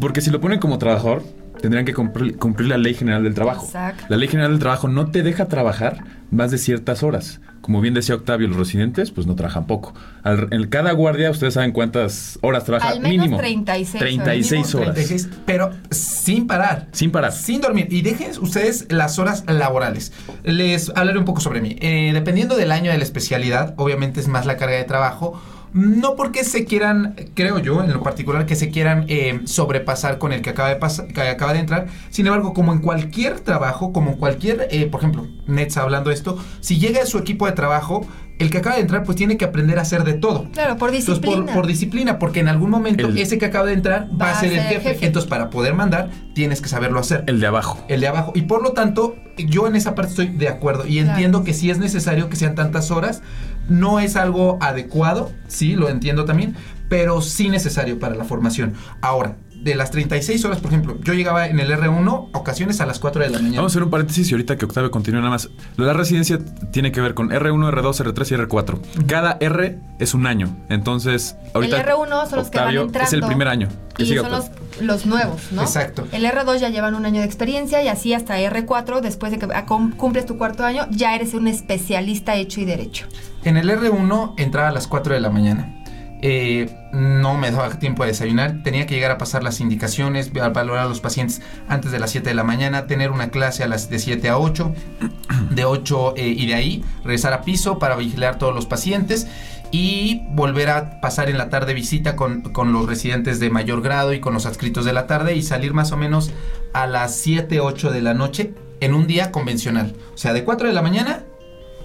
porque 0.00 0.20
si 0.20 0.30
lo 0.30 0.40
ponen 0.40 0.58
como 0.58 0.78
trabajador 0.78 1.22
tendrían 1.60 1.84
que 1.84 1.94
cumplir, 1.94 2.36
cumplir 2.38 2.68
la 2.68 2.78
Ley 2.78 2.94
General 2.94 3.22
del 3.22 3.34
Trabajo. 3.34 3.64
Exacto. 3.66 4.04
La 4.08 4.16
Ley 4.16 4.26
General 4.26 4.50
del 4.50 4.58
Trabajo 4.58 4.88
no 4.88 5.10
te 5.12 5.22
deja 5.22 5.46
trabajar 5.46 5.98
más 6.32 6.50
de 6.50 6.58
ciertas 6.58 7.04
horas. 7.04 7.40
Como 7.62 7.80
bien 7.80 7.94
decía 7.94 8.16
Octavio, 8.16 8.48
los 8.48 8.56
residentes 8.58 9.10
pues 9.12 9.26
no 9.26 9.34
trabajan 9.36 9.66
poco. 9.66 9.94
Al- 10.24 10.48
en 10.50 10.66
cada 10.68 10.92
guardia 10.92 11.30
ustedes 11.30 11.54
saben 11.54 11.72
cuántas 11.72 12.38
horas 12.42 12.64
trabaja 12.64 12.88
Al 12.90 13.00
menos 13.00 13.16
mínimo. 13.18 13.36
36 13.38 13.94
horas. 13.94 14.24
36 14.24 14.74
horas. 14.74 14.94
36, 14.94 15.28
pero 15.46 15.70
sin 15.90 16.46
parar. 16.46 16.88
Sin 16.92 17.10
parar. 17.12 17.32
Sin 17.32 17.60
dormir. 17.60 17.86
Y 17.90 18.02
dejen 18.02 18.32
ustedes 18.40 18.86
las 18.90 19.18
horas 19.18 19.44
laborales. 19.46 20.12
Les 20.42 20.90
hablaré 20.94 21.18
un 21.18 21.24
poco 21.24 21.40
sobre 21.40 21.60
mí. 21.60 21.76
Eh, 21.80 22.10
dependiendo 22.12 22.56
del 22.56 22.72
año 22.72 22.90
de 22.90 22.98
la 22.98 23.04
especialidad, 23.04 23.74
obviamente 23.76 24.20
es 24.20 24.26
más 24.28 24.44
la 24.44 24.56
carga 24.56 24.76
de 24.76 24.84
trabajo. 24.84 25.40
No 25.72 26.16
porque 26.16 26.44
se 26.44 26.64
quieran, 26.64 27.14
creo 27.34 27.58
yo, 27.58 27.82
en 27.82 27.92
lo 27.92 28.02
particular, 28.02 28.44
que 28.46 28.56
se 28.56 28.70
quieran 28.70 29.06
eh, 29.08 29.40
sobrepasar 29.44 30.18
con 30.18 30.32
el 30.32 30.42
que 30.42 30.50
acaba 30.50 30.68
de, 30.74 30.78
que 31.14 31.20
acaba 31.22 31.52
de 31.54 31.60
entrar. 31.60 31.86
Sin 32.10 32.26
embargo, 32.26 32.52
como 32.52 32.72
en 32.72 32.80
cualquier 32.80 33.40
trabajo, 33.40 33.92
como 33.92 34.10
en 34.10 34.16
cualquier, 34.18 34.68
eh, 34.70 34.86
por 34.86 35.00
ejemplo, 35.00 35.26
Nets 35.46 35.76
hablando 35.78 36.10
de 36.10 36.14
esto, 36.16 36.38
si 36.60 36.78
llega 36.78 37.02
a 37.02 37.06
su 37.06 37.16
equipo 37.18 37.46
de 37.46 37.52
trabajo, 37.52 38.06
el 38.38 38.50
que 38.50 38.58
acaba 38.58 38.74
de 38.76 38.82
entrar, 38.82 39.04
pues 39.04 39.16
tiene 39.16 39.36
que 39.36 39.44
aprender 39.44 39.78
a 39.78 39.82
hacer 39.82 40.02
de 40.04 40.14
todo. 40.14 40.48
Claro, 40.52 40.76
por 40.76 40.88
Entonces, 40.90 41.20
disciplina. 41.20 41.46
por, 41.46 41.54
por 41.54 41.66
disciplina, 41.66 42.18
porque 42.18 42.40
en 42.40 42.48
algún 42.48 42.70
momento 42.70 43.06
El- 43.08 43.18
ese 43.18 43.38
que 43.38 43.44
acaba 43.46 43.66
de 43.66 43.74
entrar 43.74 44.08
va, 44.20 44.30
a 44.32 44.40
ser 44.40 44.52
el 44.52 44.60
jefe. 44.60 44.98
Entonces, 45.06 45.28
para 45.30 45.48
poder 45.48 45.74
mandar, 45.74 46.10
tienes 46.34 46.60
que 46.60 46.68
saberlo 46.68 46.98
hacer. 46.98 47.22
El 47.28 47.40
de 47.40 47.46
abajo. 47.46 47.78
El 47.88 48.00
de 48.00 48.08
abajo. 48.08 48.32
Y 48.34 48.42
por 48.42 48.62
lo 48.62 48.72
tanto, 48.72 49.14
yo 49.36 49.66
en 49.68 49.76
esa 49.76 49.94
parte 49.94 50.10
estoy 50.10 50.26
de 50.28 50.48
acuerdo. 50.48 50.86
Y 50.86 50.94
Claro. 50.96 51.10
entiendo 51.10 51.44
que 51.44 51.54
sí 51.54 51.70
es 51.70 51.78
necesario 51.78 52.28
que 52.28 52.36
sean 52.36 52.54
tantas 52.56 52.90
horas. 52.90 53.22
No 53.68 54.00
es 54.00 54.16
algo 54.16 54.58
adecuado, 54.60 55.30
sí, 55.48 55.74
lo 55.74 55.88
entiendo 55.88 56.24
también, 56.24 56.54
pero 56.88 57.22
sí 57.22 57.48
necesario 57.48 57.98
para 57.98 58.14
la 58.14 58.24
formación. 58.24 58.74
Ahora, 59.00 59.36
de 59.62 59.74
las 59.74 59.90
36 59.90 60.44
horas, 60.44 60.58
por 60.58 60.70
ejemplo, 60.70 60.96
yo 61.04 61.14
llegaba 61.14 61.46
en 61.46 61.60
el 61.60 61.70
R1 61.70 62.30
ocasiones 62.32 62.80
a 62.80 62.86
las 62.86 62.98
4 62.98 63.22
de 63.22 63.30
la 63.30 63.38
mañana. 63.38 63.56
Vamos 63.58 63.72
a 63.72 63.74
hacer 63.74 63.82
un 63.84 63.90
paréntesis 63.90 64.28
y 64.30 64.34
ahorita 64.34 64.56
que 64.56 64.64
Octavio 64.64 64.90
continúe 64.90 65.18
nada 65.20 65.30
más. 65.30 65.48
La 65.76 65.92
residencia 65.92 66.38
tiene 66.72 66.90
que 66.92 67.00
ver 67.00 67.14
con 67.14 67.30
R1, 67.30 67.70
R2, 67.72 68.12
R3 68.12 68.32
y 68.32 68.34
R4. 68.46 69.06
Cada 69.06 69.36
R 69.40 69.78
es 69.98 70.14
un 70.14 70.26
año. 70.26 70.48
Entonces, 70.68 71.36
ahorita. 71.54 71.80
el 71.80 71.86
R1 71.86 72.28
son 72.28 72.38
los 72.38 72.50
que 72.50 72.58
van 72.58 72.66
Octavio 72.68 72.82
entrando. 72.82 73.06
Es 73.08 73.12
el 73.12 73.22
primer 73.22 73.48
año. 73.48 73.68
Que 73.96 74.02
Y 74.04 74.06
siga, 74.06 74.22
son 74.22 74.32
los, 74.32 74.44
Octavio. 74.46 74.62
los 74.80 75.06
nuevos, 75.06 75.40
¿no? 75.52 75.62
Exacto. 75.62 76.06
El 76.12 76.24
R2 76.24 76.58
ya 76.58 76.68
llevan 76.70 76.94
un 76.94 77.06
año 77.06 77.20
de 77.20 77.26
experiencia 77.26 77.82
y 77.82 77.88
así 77.88 78.14
hasta 78.14 78.38
R4, 78.40 79.00
después 79.00 79.30
de 79.32 79.38
que 79.38 79.46
ah, 79.54 79.66
cum- 79.66 79.92
cumples 79.92 80.26
tu 80.26 80.38
cuarto 80.38 80.64
año, 80.64 80.86
ya 80.90 81.14
eres 81.14 81.34
un 81.34 81.46
especialista 81.46 82.34
hecho 82.36 82.60
y 82.60 82.64
derecho. 82.64 83.06
En 83.44 83.56
el 83.56 83.68
R1 83.70 84.34
entraba 84.38 84.68
a 84.68 84.72
las 84.72 84.86
4 84.88 85.14
de 85.14 85.20
la 85.20 85.30
mañana. 85.30 85.81
Eh, 86.24 86.70
no 86.92 87.36
me 87.36 87.50
daba 87.50 87.68
tiempo 87.78 88.04
de 88.04 88.10
desayunar. 88.10 88.62
Tenía 88.62 88.86
que 88.86 88.94
llegar 88.94 89.10
a 89.10 89.18
pasar 89.18 89.42
las 89.42 89.60
indicaciones, 89.60 90.32
valorar 90.32 90.86
a 90.86 90.88
los 90.88 91.00
pacientes 91.00 91.42
antes 91.68 91.90
de 91.90 91.98
las 91.98 92.10
7 92.10 92.28
de 92.28 92.34
la 92.34 92.44
mañana, 92.44 92.86
tener 92.86 93.10
una 93.10 93.30
clase 93.30 93.64
a 93.64 93.68
las 93.68 93.90
de 93.90 93.98
7 93.98 94.28
a 94.28 94.38
8, 94.38 94.72
de 95.50 95.64
8 95.64 96.14
eh, 96.16 96.28
y 96.28 96.46
de 96.46 96.54
ahí 96.54 96.84
regresar 97.02 97.32
a 97.32 97.42
piso 97.42 97.78
para 97.80 97.96
vigilar 97.96 98.38
todos 98.38 98.54
los 98.54 98.66
pacientes 98.66 99.26
y 99.72 100.22
volver 100.30 100.70
a 100.70 101.00
pasar 101.00 101.28
en 101.28 101.38
la 101.38 101.48
tarde 101.48 101.74
visita 101.74 102.14
con, 102.14 102.42
con 102.42 102.72
los 102.72 102.86
residentes 102.86 103.40
de 103.40 103.50
mayor 103.50 103.82
grado 103.82 104.12
y 104.12 104.20
con 104.20 104.34
los 104.34 104.46
adscritos 104.46 104.84
de 104.84 104.92
la 104.92 105.06
tarde 105.08 105.34
y 105.34 105.42
salir 105.42 105.72
más 105.74 105.90
o 105.90 105.96
menos 105.96 106.30
a 106.72 106.86
las 106.86 107.16
7, 107.16 107.58
8 107.60 107.90
de 107.90 108.02
la 108.02 108.14
noche 108.14 108.54
en 108.80 108.94
un 108.94 109.06
día 109.06 109.32
convencional. 109.32 109.94
O 110.14 110.18
sea, 110.18 110.32
de 110.34 110.44
4 110.44 110.68
de 110.68 110.74
la 110.74 110.82
mañana 110.82 111.24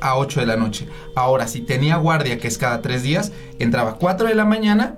a 0.01 0.18
8 0.18 0.39
de 0.39 0.46
la 0.46 0.58
noche. 0.58 0.88
Ahora, 1.16 1.48
si 1.48 1.62
tenía 1.62 1.98
guardia, 1.98 2.38
que 2.39 2.48
es 2.48 2.58
cada 2.58 2.82
3 2.82 3.04
días, 3.04 3.32
entraba 3.60 3.92
a 3.92 3.96
4 3.96 4.27
de 4.27 4.36
la 4.36 4.46
mañana 4.46 4.96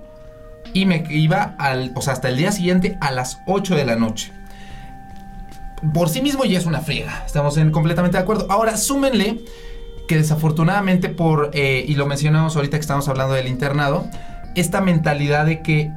y 0.73 0.85
me 0.85 1.03
iba 1.09 1.55
al, 1.57 1.91
o 1.95 2.01
sea, 2.01 2.13
hasta 2.13 2.29
el 2.29 2.37
día 2.37 2.51
siguiente 2.51 2.97
a 3.01 3.11
las 3.11 3.39
8 3.47 3.75
de 3.75 3.85
la 3.85 3.95
noche. 3.95 4.33
por 5.93 6.09
sí 6.09 6.21
mismo 6.21 6.43
ya 6.43 6.57
es 6.57 6.65
una 6.65 6.81
friega. 6.81 7.23
Estamos 7.25 7.57
en, 7.57 7.71
completamente 7.71 8.17
de 8.17 8.23
acuerdo. 8.23 8.47
Ahora, 8.49 8.75
súmenle 8.77 9.39
que 10.09 10.17
desafortunadamente 10.17 11.07
por, 11.09 11.51
eh, 11.53 11.85
y 11.87 11.95
lo 11.95 12.05
mencionamos 12.05 12.55
ahorita 12.55 12.77
que 12.77 12.81
estamos 12.81 13.07
hablando 13.07 13.35
del 13.35 13.47
internado, 13.47 14.07
esta 14.55 14.81
mentalidad 14.81 15.45
de 15.45 15.61
que 15.61 15.91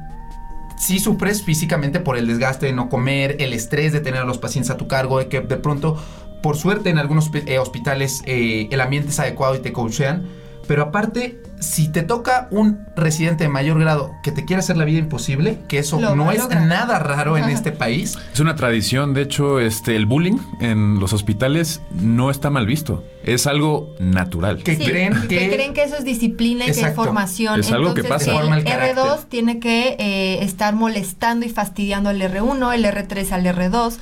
si 0.77 0.99
sufres 0.99 1.43
físicamente 1.43 1.99
por 1.99 2.17
el 2.17 2.27
desgaste 2.27 2.65
de 2.65 2.73
no 2.73 2.89
comer, 2.89 3.37
el 3.39 3.53
estrés 3.53 3.93
de 3.93 4.01
tener 4.01 4.21
a 4.21 4.25
los 4.25 4.37
pacientes 4.37 4.69
a 4.69 4.77
tu 4.77 4.87
cargo, 4.87 5.19
de 5.19 5.29
que 5.29 5.41
de 5.41 5.57
pronto, 5.57 5.97
por 6.43 6.57
suerte 6.57 6.89
en 6.89 6.99
algunos 6.99 7.31
eh, 7.33 7.57
hospitales 7.57 8.21
eh, 8.25 8.67
el 8.69 8.81
ambiente 8.81 9.09
es 9.09 9.19
adecuado 9.19 9.55
y 9.55 9.59
te 9.59 9.71
coachean, 9.71 10.27
pero 10.67 10.83
aparte, 10.83 11.41
si 11.59 11.89
te 11.89 12.03
toca 12.03 12.47
un 12.51 12.85
residente 12.95 13.45
de 13.45 13.49
mayor 13.49 13.79
grado 13.79 14.11
que 14.23 14.31
te 14.31 14.45
quiere 14.45 14.59
hacer 14.59 14.77
la 14.77 14.85
vida 14.85 14.99
imposible, 14.99 15.59
que 15.67 15.79
eso 15.79 15.99
no 15.99 16.31
es 16.31 16.49
nada 16.49 16.99
raro 16.99 17.37
en 17.37 17.49
este 17.49 17.71
país. 17.71 18.17
Es 18.33 18.39
una 18.39 18.55
tradición, 18.55 19.13
de 19.13 19.23
hecho, 19.23 19.59
este 19.59 19.95
el 19.95 20.05
bullying 20.05 20.37
en 20.59 20.99
los 20.99 21.13
hospitales 21.13 21.81
no 21.91 22.29
está 22.29 22.49
mal 22.49 22.65
visto. 22.65 23.03
Es 23.23 23.47
algo 23.47 23.95
natural. 23.99 24.63
Que 24.63 24.77
creen 24.77 25.13
que... 25.27 25.49
creen 25.49 25.73
que 25.73 25.83
eso 25.83 25.95
es 25.95 26.03
disciplina 26.03 26.65
y 26.65 26.71
que 26.71 26.81
es 26.81 26.95
formación. 26.95 27.59
Es 27.61 27.71
algo 27.71 27.93
que 27.93 28.03
pasa. 28.03 28.31
El, 28.41 28.65
R2 28.65 29.25
tiene 29.29 29.59
que 29.59 29.95
eh, 29.99 30.43
estar 30.43 30.75
molestando 30.75 31.45
y 31.45 31.49
fastidiando 31.49 32.09
al 32.09 32.21
R1, 32.21 32.73
el 32.73 32.85
R3 32.85 33.31
al 33.31 33.45
R2 33.45 33.97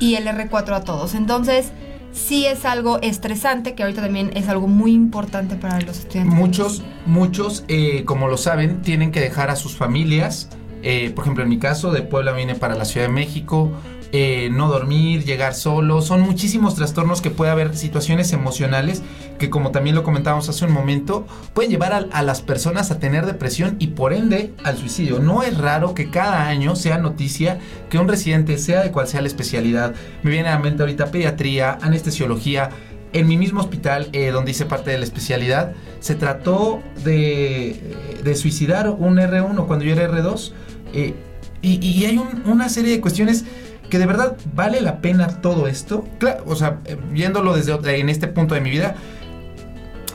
y 0.00 0.16
el 0.16 0.26
R4 0.26 0.74
a 0.74 0.80
todos. 0.82 1.14
Entonces, 1.14 1.70
sí 2.12 2.46
es 2.46 2.64
algo 2.64 3.00
estresante, 3.02 3.74
que 3.74 3.84
ahorita 3.84 4.02
también 4.02 4.32
es 4.34 4.48
algo 4.48 4.66
muy 4.66 4.92
importante 4.92 5.54
para 5.54 5.80
los 5.80 6.00
estudiantes. 6.00 6.34
Muchos, 6.34 6.82
muchos, 7.06 7.64
eh, 7.68 8.04
como 8.04 8.26
lo 8.26 8.36
saben, 8.36 8.82
tienen 8.82 9.12
que 9.12 9.20
dejar 9.20 9.50
a 9.50 9.56
sus 9.56 9.76
familias. 9.76 10.48
Eh, 10.82 11.12
por 11.14 11.24
ejemplo, 11.24 11.44
en 11.44 11.50
mi 11.50 11.58
caso, 11.58 11.92
de 11.92 12.02
Puebla 12.02 12.32
vine 12.32 12.54
para 12.54 12.74
la 12.74 12.84
Ciudad 12.84 13.06
de 13.06 13.12
México. 13.12 13.70
Eh, 14.12 14.48
no 14.50 14.68
dormir, 14.68 15.24
llegar 15.24 15.54
solo, 15.54 16.02
son 16.02 16.20
muchísimos 16.20 16.74
trastornos 16.74 17.20
que 17.20 17.30
puede 17.30 17.52
haber 17.52 17.76
situaciones 17.76 18.32
emocionales 18.32 19.02
que 19.40 19.50
como 19.50 19.70
también 19.70 19.96
lo 19.96 20.02
comentábamos 20.02 20.48
hace 20.48 20.64
un 20.66 20.72
momento, 20.72 21.26
pueden 21.54 21.70
llevar 21.70 22.08
a, 22.12 22.22
las 22.22 22.42
personas 22.42 22.90
a 22.90 22.98
tener 22.98 23.24
depresión 23.24 23.76
y 23.78 23.88
por 23.88 24.12
ende 24.12 24.52
al 24.64 24.76
suicidio. 24.76 25.18
No 25.18 25.42
es 25.42 25.56
raro 25.56 25.94
que 25.94 26.10
cada 26.10 26.46
año 26.46 26.76
sea 26.76 26.98
noticia 26.98 27.58
que 27.88 27.98
un 27.98 28.06
residente, 28.06 28.58
sea 28.58 28.82
de 28.82 28.92
cual 28.92 29.08
sea 29.08 29.22
la 29.22 29.28
especialidad, 29.28 29.94
me 30.22 30.30
viene 30.30 30.48
a 30.48 30.52
la 30.52 30.58
mente 30.58 30.82
ahorita 30.82 31.10
pediatría, 31.10 31.78
anestesiología, 31.80 32.70
en 33.12 33.26
mi 33.26 33.36
mismo 33.36 33.60
hospital 33.60 34.08
eh, 34.12 34.30
donde 34.30 34.52
hice 34.52 34.66
parte 34.66 34.90
de 34.90 34.98
la 34.98 35.04
especialidad, 35.04 35.72
se 36.00 36.14
trató 36.14 36.82
de, 37.02 38.34
suicidar 38.36 38.90
un 38.90 39.16
R1 39.16 39.66
cuando 39.66 39.84
yo 39.84 39.92
era 39.92 40.08
R2. 40.08 40.52
Eh, 40.92 41.14
y, 41.62 42.04
hay 42.04 42.20
una 42.46 42.68
serie 42.68 42.92
de 42.92 43.00
cuestiones 43.00 43.44
que 43.90 43.98
de 43.98 44.06
verdad 44.06 44.36
vale 44.54 44.80
la 44.80 45.00
pena 45.00 45.28
todo 45.42 45.66
esto. 45.66 46.06
Claro, 46.18 46.44
o 46.46 46.56
sea, 46.56 46.78
eh, 46.86 46.96
viéndolo 47.10 47.54
desde 47.54 47.98
en 47.98 48.08
este 48.08 48.28
punto 48.28 48.54
de 48.54 48.60
mi 48.60 48.70
vida, 48.70 48.94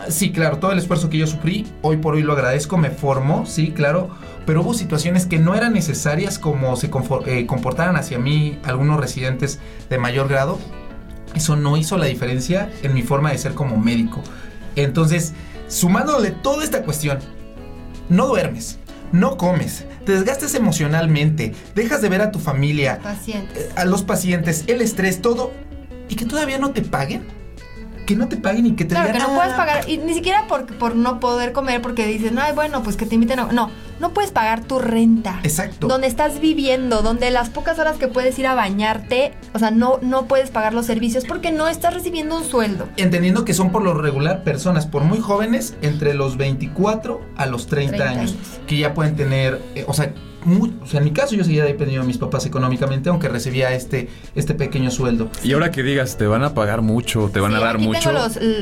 sí, 0.10 0.32
claro, 0.32 0.58
todo 0.58 0.72
el 0.72 0.80
esfuerzo 0.80 1.10
que 1.10 1.18
yo 1.18 1.28
sufrí, 1.28 1.68
hoy 1.82 1.98
por 1.98 2.16
hoy 2.16 2.24
lo 2.24 2.34
agradezco, 2.34 2.78
me 2.78 2.90
formó, 2.90 3.46
sí, 3.46 3.72
claro, 3.72 4.10
pero 4.46 4.62
hubo 4.62 4.74
situaciones 4.74 5.26
que 5.26 5.40
no 5.40 5.56
eran 5.56 5.74
necesarias 5.74 6.40
como 6.40 6.76
se 6.76 6.90
eh, 7.26 7.46
comportaran 7.46 7.96
hacia 7.96 8.20
mí 8.20 8.60
algunos 8.64 9.00
residentes 9.00 9.60
de 9.90 9.98
mayor 9.98 10.28
grado. 10.28 10.60
Eso 11.34 11.56
no 11.56 11.76
hizo 11.76 11.98
la 11.98 12.06
diferencia 12.06 12.72
en 12.82 12.94
mi 12.94 13.02
forma 13.02 13.32
de 13.32 13.38
ser 13.38 13.54
como 13.54 13.78
médico. 13.78 14.22
Entonces, 14.76 15.34
sumándole 15.68 16.32
toda 16.32 16.64
esta 16.64 16.84
cuestión, 16.84 17.20
no 18.08 18.28
duermes, 18.28 18.80
no 19.12 19.36
comes, 19.38 19.86
te 20.06 20.14
desgastes 20.14 20.54
emocionalmente, 20.56 21.54
dejas 21.74 22.02
de 22.02 22.10
ver 22.10 22.22
a 22.22 22.32
tu 22.32 22.40
familia, 22.40 23.00
eh, 23.28 23.70
a 23.76 23.86
los 23.86 24.04
pacientes, 24.04 24.64
el 24.68 24.82
estrés, 24.82 25.22
todo, 25.22 25.52
y 26.08 26.16
que 26.16 26.26
todavía 26.26 26.60
no 26.60 26.72
te 26.72 26.82
paguen 26.82 27.24
que 28.06 28.16
no 28.16 28.28
te 28.28 28.38
paguen 28.38 28.66
y 28.66 28.76
que 28.76 28.86
te 28.86 28.96
claro, 28.96 29.12
que 29.12 29.20
no 29.20 29.36
puedes 29.36 29.54
pagar, 29.54 29.90
y 29.90 29.98
ni 29.98 30.14
siquiera 30.14 30.48
por, 30.48 30.66
por 30.78 30.96
no 30.96 31.20
poder 31.20 31.52
comer, 31.52 31.82
porque 31.82 32.06
dicen, 32.06 32.38
ay, 32.40 32.54
bueno, 32.54 32.84
pues 32.84 32.96
que 32.96 33.06
te 33.06 33.16
inviten 33.16 33.40
a... 33.40 33.46
No, 33.52 33.70
no 34.00 34.14
puedes 34.14 34.32
pagar 34.32 34.64
tu 34.64 34.80
renta. 34.80 35.40
Exacto. 35.44 35.88
Donde 35.88 36.08
estás 36.08 36.40
viviendo, 36.40 37.02
donde 37.02 37.32
las 37.32 37.50
pocas 37.50 37.80
horas 37.80 37.98
que 37.98 38.08
puedes 38.08 38.38
ir 38.40 38.48
a 38.48 38.56
bañarte, 38.56 39.34
o 39.54 39.60
sea, 39.60 39.72
no, 39.72 40.00
no 40.02 40.26
puedes 40.26 40.52
pagar 40.52 40.74
los 40.74 40.86
servicios 40.86 41.26
porque 41.26 41.52
no 41.52 41.68
estás 41.68 41.94
recibiendo 41.94 42.38
un 42.38 42.44
sueldo. 42.44 42.88
Entendiendo 42.98 43.46
que 43.46 43.54
son 43.54 43.72
por 43.72 43.82
lo 43.82 43.94
regular 43.94 44.44
personas, 44.44 44.86
por 44.86 45.04
muy 45.04 45.20
jóvenes, 45.20 45.76
entre 45.82 46.14
los 46.14 46.38
24 46.38 47.22
a 47.36 47.46
los 47.46 47.68
30, 47.68 48.04
años, 48.04 48.36
que 48.68 48.78
ya 48.78 48.94
pueden 48.94 49.16
tener, 49.16 49.62
eh, 49.76 49.86
o 49.88 49.94
sea, 49.94 50.14
o 50.82 50.88
sea, 50.88 51.00
en 51.00 51.06
mi 51.06 51.12
caso 51.12 51.36
yo 51.36 51.44
seguía 51.44 51.64
dependiendo 51.64 52.02
de 52.04 52.08
mis 52.08 52.18
papás 52.18 52.46
económicamente, 52.46 53.10
aunque 53.10 53.28
recibía 53.30 53.74
este, 53.74 54.10
este 54.36 54.54
pequeño 54.54 54.92
sueldo. 54.92 55.30
Y 55.44 55.54
ahora 55.54 55.72
que 55.72 55.84
digas, 55.84 56.18
te 56.18 56.28
van 56.28 56.44
a 56.44 56.54
pagar 56.54 56.82
mucho, 56.82 57.30
te 57.34 57.40
van 57.40 57.56
a 57.56 57.60
dar 57.60 57.80
mucho. 57.80 58.12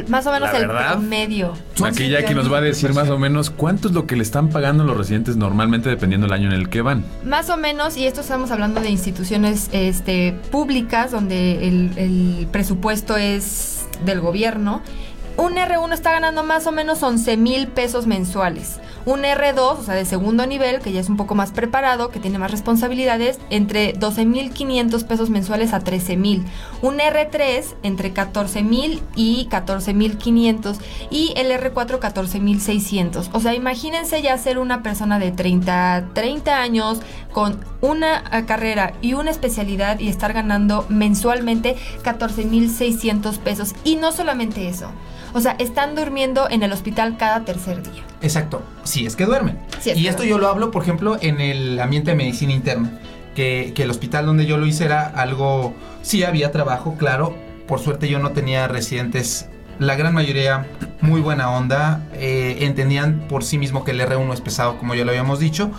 más 0.07 0.25
o 0.27 0.31
menos 0.31 0.49
el 0.53 0.67
promedio. 0.67 1.53
Aquí 1.83 2.09
ya 2.09 2.25
que 2.25 2.35
nos 2.35 2.51
va 2.51 2.59
a 2.59 2.61
decir 2.61 2.93
más 2.93 3.09
o 3.09 3.17
menos 3.17 3.49
cuánto 3.49 3.87
es 3.87 3.93
lo 3.93 4.07
que 4.07 4.15
le 4.15 4.23
están 4.23 4.49
pagando 4.49 4.83
los 4.83 4.97
residentes 4.97 5.35
normalmente 5.35 5.89
dependiendo 5.89 6.27
del 6.27 6.33
año 6.33 6.47
en 6.47 6.53
el 6.53 6.69
que 6.69 6.81
van. 6.81 7.03
Más 7.25 7.49
o 7.49 7.57
menos, 7.57 7.97
y 7.97 8.05
esto 8.05 8.21
estamos 8.21 8.51
hablando 8.51 8.81
de 8.81 8.89
instituciones 8.89 9.69
este, 9.71 10.33
públicas 10.51 11.11
donde 11.11 11.67
el, 11.67 11.91
el 11.97 12.47
presupuesto 12.51 13.17
es 13.17 13.85
del 14.05 14.19
gobierno. 14.21 14.81
Un 15.35 15.55
R1 15.55 15.93
está 15.93 16.11
ganando 16.11 16.43
más 16.43 16.67
o 16.67 16.71
menos 16.71 17.01
11 17.01 17.37
mil 17.37 17.67
pesos 17.67 18.05
mensuales. 18.05 18.79
Un 19.05 19.23
R2, 19.23 19.79
o 19.79 19.83
sea, 19.83 19.95
de 19.95 20.05
segundo 20.05 20.45
nivel, 20.45 20.79
que 20.79 20.91
ya 20.91 21.01
es 21.01 21.09
un 21.09 21.17
poco 21.17 21.33
más 21.33 21.51
preparado, 21.51 22.09
que 22.09 22.19
tiene 22.19 22.37
más 22.37 22.51
responsabilidades, 22.51 23.39
entre 23.49 23.95
12.500 23.95 25.03
pesos 25.05 25.29
mensuales 25.31 25.73
a 25.73 25.81
13.000. 25.81 26.43
Un 26.83 26.99
R3 26.99 27.65
entre 27.81 28.13
14.000 28.13 29.01
y 29.15 29.47
14.500 29.49 30.77
y 31.09 31.33
el 31.35 31.51
R4 31.51 31.99
14.600. 31.99 33.29
O 33.33 33.39
sea, 33.39 33.55
imagínense 33.55 34.21
ya 34.21 34.37
ser 34.37 34.59
una 34.59 34.83
persona 34.83 35.17
de 35.17 35.31
30, 35.31 36.09
30 36.13 36.61
años 36.61 37.01
con 37.31 37.59
una 37.81 38.23
carrera 38.45 38.93
y 39.01 39.15
una 39.15 39.31
especialidad 39.31 39.99
y 39.99 40.09
estar 40.09 40.31
ganando 40.31 40.85
mensualmente 40.89 41.75
14.600 42.03 43.39
pesos. 43.39 43.73
Y 43.83 43.95
no 43.95 44.11
solamente 44.11 44.69
eso. 44.69 44.91
O 45.33 45.41
sea, 45.41 45.55
están 45.59 45.95
durmiendo 45.95 46.49
en 46.49 46.63
el 46.63 46.71
hospital 46.71 47.17
cada 47.17 47.43
tercer 47.43 47.81
día. 47.83 48.03
Exacto, 48.21 48.63
si 48.83 49.05
es 49.05 49.15
que 49.15 49.25
duermen. 49.25 49.59
y 49.83 50.07
esto 50.07 50.23
yo 50.23 50.37
lo 50.37 50.47
hablo, 50.47 50.71
por 50.71 50.83
ejemplo, 50.83 51.17
en 51.21 51.41
el 51.41 51.79
ambiente 51.79 52.11
de 52.11 52.17
medicina 52.17 52.53
interna, 52.53 52.91
que, 53.35 53.73
el 53.75 53.89
hospital 53.89 54.25
donde 54.25 54.45
yo 54.45 54.57
lo 54.57 54.65
hice 54.65 54.85
era 54.85 55.05
algo, 55.05 55.73
sí 56.01 56.23
había 56.23 56.51
trabajo, 56.51 56.95
claro, 56.97 57.35
por 57.67 57.79
suerte 57.79 58.07
yo 58.07 58.19
no 58.19 58.31
tenía 58.31 58.67
residentes, 58.67 59.47
la 59.79 59.95
gran 59.95 60.13
mayoría 60.13 60.67
muy 61.01 61.19
buena 61.19 61.49
onda, 61.49 62.07
eh, 62.13 62.57
entendían 62.61 63.27
por 63.27 63.43
sí 63.43 63.57
mismo 63.57 63.83
que 63.83 63.91
el 63.91 64.01
R1 64.01 64.33
es 64.33 64.41
pesado, 64.41 64.77
como 64.77 64.95
ya 64.95 65.03
lo 65.03 65.11
habíamos 65.11 65.39
dicho, 65.39 65.71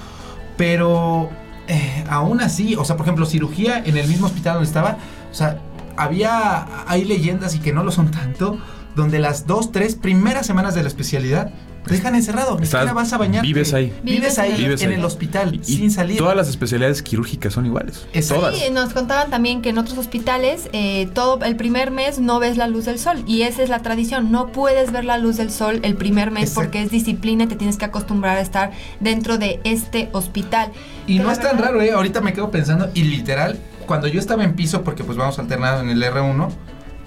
pero 0.57 1.31
eh, 1.69 2.05
aún 2.09 2.41
así, 2.41 2.75
o 2.77 2.85
sea, 2.85 2.97
por 2.97 3.07
ejemplo, 3.07 3.25
cirugía 3.25 3.83
en 3.85 3.97
el 3.97 4.09
mismo 4.09 4.27
hospital 4.27 4.55
donde 4.55 4.67
estaba, 4.67 4.99
o 5.31 5.35
sea, 5.35 5.59
había, 5.97 6.67
hay 6.87 7.05
leyendas 7.05 7.55
y 7.55 7.61
que 7.61 7.73
no 7.73 7.85
lo 7.85 7.93
son 7.93 8.11
tanto, 8.11 8.59
donde 8.95 9.19
las 9.19 9.47
dos, 9.47 9.73
tres 9.73 9.95
primeras 9.95 10.47
semanas 10.47 10.75
de 10.75 10.83
la 10.83 10.89
especialidad 10.89 11.53
te 11.87 11.95
dejan 11.95 12.15
encerrado, 12.15 12.59
ni 12.59 12.65
siquiera 12.65 12.95
vas 12.95 13.13
a 13.13 13.19
bañar. 13.19 13.43
Vives 13.43 13.75
ahí. 13.75 13.93
Vives 14.03 14.39
ahí, 14.39 14.55
en 14.81 14.93
el 14.93 15.05
hospital, 15.05 15.61
sin 15.63 15.91
salir. 15.91 16.17
Todas 16.17 16.35
las 16.35 16.49
especialidades 16.49 17.03
quirúrgicas 17.03 17.53
son 17.53 17.67
iguales. 17.67 18.07
Todas. 18.27 18.57
Sí, 18.57 18.71
nos 18.71 18.95
contaban 18.95 19.31
también 19.31 19.61
que 19.61 19.69
en 19.69 19.79
otros 19.79 19.99
hospitales 19.99 20.71
eh, 20.73 21.09
todo 21.13 21.45
el 21.45 21.57
primer 21.57 21.91
mes 21.91 22.19
no 22.19 22.39
ves 22.39 22.57
la 22.57 22.69
luz 22.69 22.87
del 22.87 22.99
sol 22.99 23.23
y 23.27 23.43
esa 23.43 23.63
es 23.63 23.69
la 23.69 23.81
tradición. 23.81 24.33
No 24.33 24.47
puedes 24.47 24.93
ver 24.93 25.05
la 25.05 25.19
luz 25.19 25.37
del 25.37 25.51
sol 25.51 25.81
el 25.83 25.95
primer 25.95 26.31
mes 26.31 26.53
porque 26.55 26.83
es 26.83 26.91
disciplina 26.91 27.45
y 27.45 27.47
te 27.49 27.57
tienes 27.57 27.77
que 27.77 27.85
acostumbrar 27.85 28.39
a 28.39 28.41
estar 28.41 28.73
dentro 29.01 29.37
de 29.37 29.61
este 29.65 30.09
hospital. 30.13 30.73
Y 31.07 31.19
no 31.19 31.31
es 31.31 31.39
tan 31.39 31.59
raro, 31.59 31.83
¿eh? 31.83 31.93
Ahorita 31.93 32.23
me 32.23 32.33
quedo 32.33 32.51
pensando 32.51 32.91
y 32.95 33.03
literal, 33.03 33.59
cuando 33.87 34.09
yo 34.09 34.21
estaba 34.21 34.43
en 34.43 34.55
piso, 34.55 34.83
porque 34.85 35.05
pues 35.05 35.19
vamos 35.19 35.39
alternado 35.39 35.83
en 35.83 35.91
el 35.91 36.03
R1, 36.03 36.49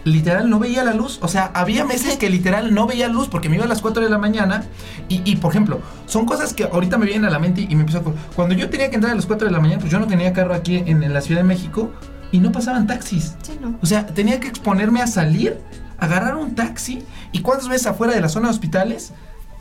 literal 0.07 0.49
no 0.49 0.59
veía 0.59 0.83
la 0.83 0.93
luz. 0.93 1.19
O 1.21 1.27
sea, 1.27 1.51
había 1.53 1.85
meses 1.85 2.17
que 2.17 2.29
literal 2.29 2.73
no 2.73 2.87
veía 2.87 3.07
luz 3.07 3.27
porque 3.27 3.49
me 3.49 3.55
iba 3.55 3.65
a 3.65 3.67
las 3.67 3.81
4 3.81 4.03
de 4.03 4.09
la 4.09 4.17
mañana. 4.17 4.63
Y, 5.09 5.35
por 5.37 5.51
ejemplo, 5.51 5.81
son 6.05 6.25
cosas 6.25 6.53
que 6.53 6.63
ahorita 6.63 6.97
me 6.97 7.05
vienen 7.05 7.25
a 7.25 7.29
la 7.29 7.39
mente 7.39 7.61
y 7.61 7.75
me 7.75 7.81
empiezo 7.81 7.99
a... 7.99 8.35
Cuando 8.35 8.55
yo 8.55 8.69
tenía 8.69 8.89
que 8.89 8.95
entrar 8.95 9.13
a 9.13 9.15
las 9.15 9.25
4 9.25 9.47
de 9.47 9.53
la 9.53 9.59
mañana, 9.59 9.79
pues 9.79 9.91
yo 9.91 9.99
no 9.99 10.07
tenía 10.07 10.33
carro 10.33 10.53
aquí 10.53 10.83
en, 10.85 11.13
la 11.13 11.21
Ciudad 11.21 11.41
de 11.41 11.47
México 11.47 11.91
y 12.31 12.39
no 12.39 12.51
pasaban 12.51 12.87
taxis. 12.87 13.35
O 13.81 13.85
sea, 13.85 14.05
tenía 14.05 14.39
que 14.39 14.47
exponerme 14.47 15.01
a 15.01 15.07
salir, 15.07 15.59
agarrar 15.99 16.35
un 16.35 16.55
taxi 16.55 17.03
y 17.31 17.41
cuántas 17.41 17.67
veces 17.67 17.87
afuera 17.87 18.13
de 18.13 18.21
la 18.21 18.29
zona 18.29 18.47
de 18.47 18.53
hospitales 18.53 19.13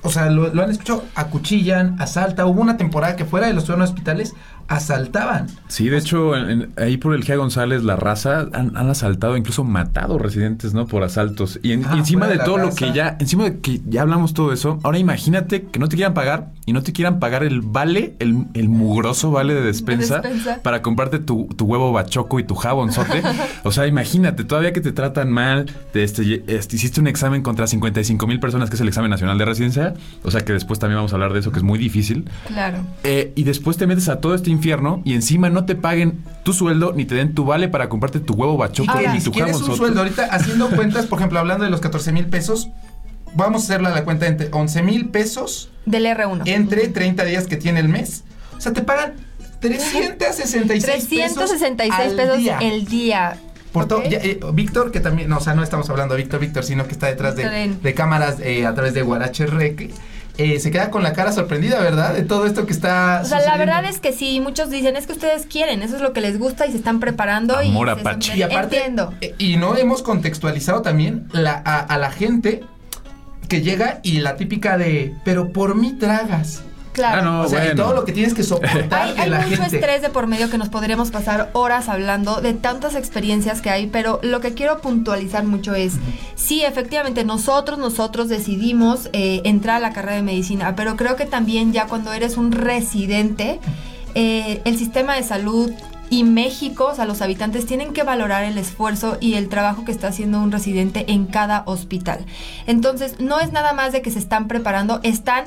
o 0.07 0.11
sea, 0.11 0.31
lo, 0.31 0.62
han 0.62 0.71
escuchado, 0.71 1.05
acuchillan, 1.17 2.00
asalta. 2.00 2.47
Hubo 2.47 2.61
una 2.61 2.76
temporada 2.76 3.17
que 3.17 3.25
fuera 3.25 3.49
de 3.49 3.55
los 3.55 3.65
zonas 3.65 3.91
hospitales 3.91 4.35
asaltaban. 4.68 5.46
Sí, 5.68 5.88
de 5.88 5.99
hecho, 5.99 6.37
en- 6.37 6.50
en- 6.50 6.73
ahí 6.76 6.96
por 6.96 7.14
el 7.14 7.25
Gia 7.25 7.37
González, 7.37 7.82
la 7.82 7.96
raza, 7.96 8.46
han, 8.52 8.76
han 8.76 8.90
asaltado, 8.90 9.37
incluso 9.37 9.64
matado 9.64 10.18
residentes, 10.18 10.75
¿no? 10.75 10.87
Por 10.87 11.02
asaltos. 11.02 11.58
Y, 11.62 11.73
en- 11.73 11.85
Ah, 11.87 11.92
y 11.94 11.99
encima 11.99 12.26
de 12.28 12.38
todo 12.38 12.58
lo 12.58 12.75
que 12.75 12.92
ya, 12.92 13.16
encima 13.20 13.44
de 13.44 13.58
que 13.61 13.80
ya 13.87 14.02
hablamos 14.02 14.35
todo 14.35 14.52
eso, 14.52 14.78
ahora 14.82 14.99
imagínate 14.99 15.62
que 15.66 15.78
no 15.78 15.88
te 15.88 15.96
quieran 15.96 16.14
pagar 16.14 16.49
y 16.66 16.73
no 16.73 16.82
te 16.82 16.92
quieran 16.92 17.18
pagar 17.20 17.44
el 17.44 17.61
vale, 17.61 18.14
el, 18.18 18.46
el 18.54 18.68
mugroso 18.68 19.30
vale 19.30 19.54
de 19.54 19.62
despensa, 19.62 20.20
despensa. 20.20 20.62
para 20.62 20.82
comprarte 20.82 21.18
tu, 21.18 21.46
tu 21.56 21.64
huevo 21.66 21.92
bachoco 21.92 22.40
y 22.40 22.44
tu 22.44 22.54
jabonzote. 22.54 23.23
o 23.64 23.73
sea, 23.73 23.87
imagínate, 23.87 24.44
todavía 24.44 24.73
que 24.73 24.80
te 24.80 24.92
tratan 24.92 25.30
mal, 25.30 25.66
te, 25.92 26.02
este, 26.02 26.44
este, 26.49 26.76
hiciste 26.76 27.00
un 27.00 27.06
examen 27.06 27.42
contra 27.42 27.66
55 27.66 28.26
mil 28.26 28.40
personas, 28.40 28.68
que 28.70 28.76
es 28.76 28.80
el 28.80 28.88
examen 28.88 29.11
nacional 29.11 29.38
de 29.38 29.44
residencia. 29.44 29.94
O 30.25 30.30
sea, 30.30 30.40
que 30.44 30.52
después 30.52 30.78
también 30.78 30.96
vamos 30.99 31.12
a 31.12 31.16
hablar 31.16 31.32
de 31.32 31.40
eso, 31.40 31.52
que 31.52 31.58
es 31.58 31.64
muy 31.64 31.78
difícil. 31.78 32.28
Claro. 32.49 32.78
Eh, 33.04 33.32
y 33.37 33.44
después 33.44 33.76
te 33.76 33.87
metes 33.87 34.08
a 34.08 34.20
todo 34.20 34.35
este 34.35 34.50
infierno 34.57 35.01
y 35.05 35.15
encima 35.15 35.51
no 35.51 35.65
te 35.65 35.75
paguen 35.75 36.25
tu 36.43 36.53
sueldo 36.53 36.93
ni 36.93 37.05
te 37.05 37.15
den 37.15 37.35
tu 37.35 37.45
vale 37.45 37.69
para 37.69 37.89
comprarte 37.89 38.21
tu 38.21 38.35
huevo 38.35 38.57
bachoco 38.57 38.91
Ahora, 38.91 39.13
ni 39.13 39.19
y 39.19 39.23
tu 39.23 39.31
un 39.31 39.77
sueldo. 39.77 40.01
Ahorita 40.01 40.27
haciendo 40.27 40.69
cuentas, 40.77 41.07
por 41.07 41.19
ejemplo, 41.19 41.39
hablando 41.39 41.65
de 41.65 41.71
los 41.71 41.81
14 41.81 42.13
mil 42.13 42.27
pesos, 42.27 42.69
vamos 43.35 43.63
a 43.63 43.65
hacerla 43.65 43.91
la 43.91 44.05
cuenta 44.05 44.27
entre 44.27 44.49
11 44.51 44.83
mil 44.83 45.09
pesos 45.11 45.71
Del 45.85 46.07
R1. 46.07 46.43
entre 46.47 46.89
30 46.89 47.25
días 47.25 47.47
que 47.47 47.57
tiene 47.57 47.81
el 47.81 47.89
mes. 47.89 48.25
O 48.57 48.61
sea, 48.61 48.73
te 48.73 48.83
pagan 48.83 49.15
366 49.61 51.07
pesos 51.07 51.09
366 51.09 52.11
al 52.11 52.17
pesos 52.17 52.39
día. 52.39 52.59
el 52.61 52.85
día. 52.87 53.39
Por 53.73 53.87
todo, 53.87 54.03
eh, 54.05 54.41
Víctor, 54.55 54.91
que 54.91 55.01
también, 55.01 55.29
no, 55.29 55.37
o 55.37 55.41
sea, 55.41 55.55
no 55.55 55.63
estamos 55.63 55.91
hablando 55.91 56.15
de 56.15 56.23
Víctor 56.23 56.41
Víctor, 56.41 56.65
sino 56.65 56.87
que 56.87 56.93
está 56.93 57.09
detrás 57.09 57.37
de 57.37 57.95
cámaras 57.95 58.37
eh, 58.41 58.65
a 58.65 58.75
través 58.75 58.95
de 58.95 59.03
Guarache 59.03 59.47
Rec, 59.47 59.91
eh, 60.38 60.61
se 60.61 60.71
queda 60.71 60.90
con 60.90 61.02
la 61.02 61.12
cara 61.12 61.33
sorprendida, 61.33 61.81
¿verdad? 61.81 62.14
De 62.14 62.23
todo 62.23 62.47
esto 62.47 62.66
que 62.66 62.73
está. 62.73 63.21
O 63.23 63.26
sea, 63.26 63.40
la 63.40 63.57
verdad 63.57 63.85
es 63.85 64.00
que 64.00 64.12
sí, 64.12 64.40
muchos 64.40 64.71
dicen, 64.71 64.97
es 64.97 65.07
que 65.07 65.12
ustedes 65.12 65.47
quieren, 65.47 65.83
eso 65.83 65.97
es 65.97 66.02
lo 66.02 66.12
que 66.12 66.21
les 66.21 66.38
gusta 66.38 66.66
y 66.66 66.73
se 66.73 66.76
están 66.78 67.00
preparando. 67.00 67.57
Amor 67.57 67.88
y 67.88 67.90
apache. 68.00 68.37
Y 68.37 68.43
aparte, 68.43 68.76
Entiendo. 68.76 69.14
eh, 69.21 69.35
y 69.38 69.57
no 69.57 69.76
hemos 69.76 70.02
contextualizado 70.02 70.83
también 70.83 71.28
la, 71.33 71.62
a, 71.64 71.78
a 71.81 71.99
la 71.99 72.11
gente 72.11 72.62
que 73.49 73.62
llega 73.62 74.00
y 74.02 74.19
la 74.21 74.37
típica 74.37 74.76
de, 74.76 75.14
pero 75.25 75.52
por 75.52 75.75
mí 75.75 75.93
tragas. 75.99 76.62
Claro. 76.97 77.19
Ah, 77.19 77.23
no, 77.23 77.41
o 77.43 77.49
sea, 77.49 77.71
y 77.71 77.76
todo 77.76 77.93
lo 77.93 78.07
que 78.07 78.12
tienes 78.12 78.33
que 78.33 78.43
soportar 78.43 79.03
Hay, 79.03 79.12
de 79.12 79.21
hay 79.21 79.29
la 79.29 79.41
mucho 79.41 79.62
gente. 79.65 79.76
estrés 79.76 80.00
de 80.00 80.09
por 80.09 80.26
medio 80.26 80.49
que 80.49 80.57
nos 80.57 80.71
podríamos 80.71 81.11
pasar 81.11 81.50
horas 81.53 81.91
hablando 81.91 82.41
de 82.41 82.55
tantas 82.55 82.95
experiencias 82.95 83.61
que 83.61 83.69
hay, 83.69 83.87
pero 83.87 84.19
lo 84.23 84.41
que 84.41 84.55
quiero 84.55 84.81
puntualizar 84.81 85.45
mucho 85.45 85.75
es, 85.75 85.93
sí, 86.37 86.65
efectivamente, 86.65 87.23
nosotros, 87.23 87.79
nosotros 87.79 88.31
decidimos 88.31 89.11
eh, 89.12 89.43
entrar 89.45 89.76
a 89.76 89.81
la 89.81 89.93
carrera 89.93 90.17
de 90.17 90.23
medicina, 90.23 90.75
pero 90.75 90.97
creo 90.97 91.17
que 91.17 91.26
también 91.26 91.75
ya 91.75 91.87
cuando 91.87 92.15
eres 92.15 92.38
un 92.38 92.50
residente, 92.50 93.61
eh, 94.15 94.62
el 94.65 94.79
sistema 94.79 95.17
de 95.17 95.23
salud 95.23 95.71
y 96.09 96.25
México, 96.25 96.87
o 96.93 96.95
sea, 96.95 97.05
los 97.05 97.21
habitantes 97.21 97.67
tienen 97.67 97.93
que 97.93 98.05
valorar 98.05 98.45
el 98.45 98.57
esfuerzo 98.57 99.19
y 99.21 99.35
el 99.35 99.50
trabajo 99.50 99.85
que 99.85 99.93
está 99.93 100.09
haciendo 100.09 100.41
un 100.41 100.50
residente 100.50 101.05
en 101.12 101.26
cada 101.26 101.62
hospital. 101.67 102.25
Entonces, 102.67 103.21
no 103.21 103.38
es 103.41 103.53
nada 103.53 103.75
más 103.75 103.93
de 103.93 104.00
que 104.00 104.11
se 104.11 104.19
están 104.19 104.49
preparando, 104.49 105.00
están 105.03 105.45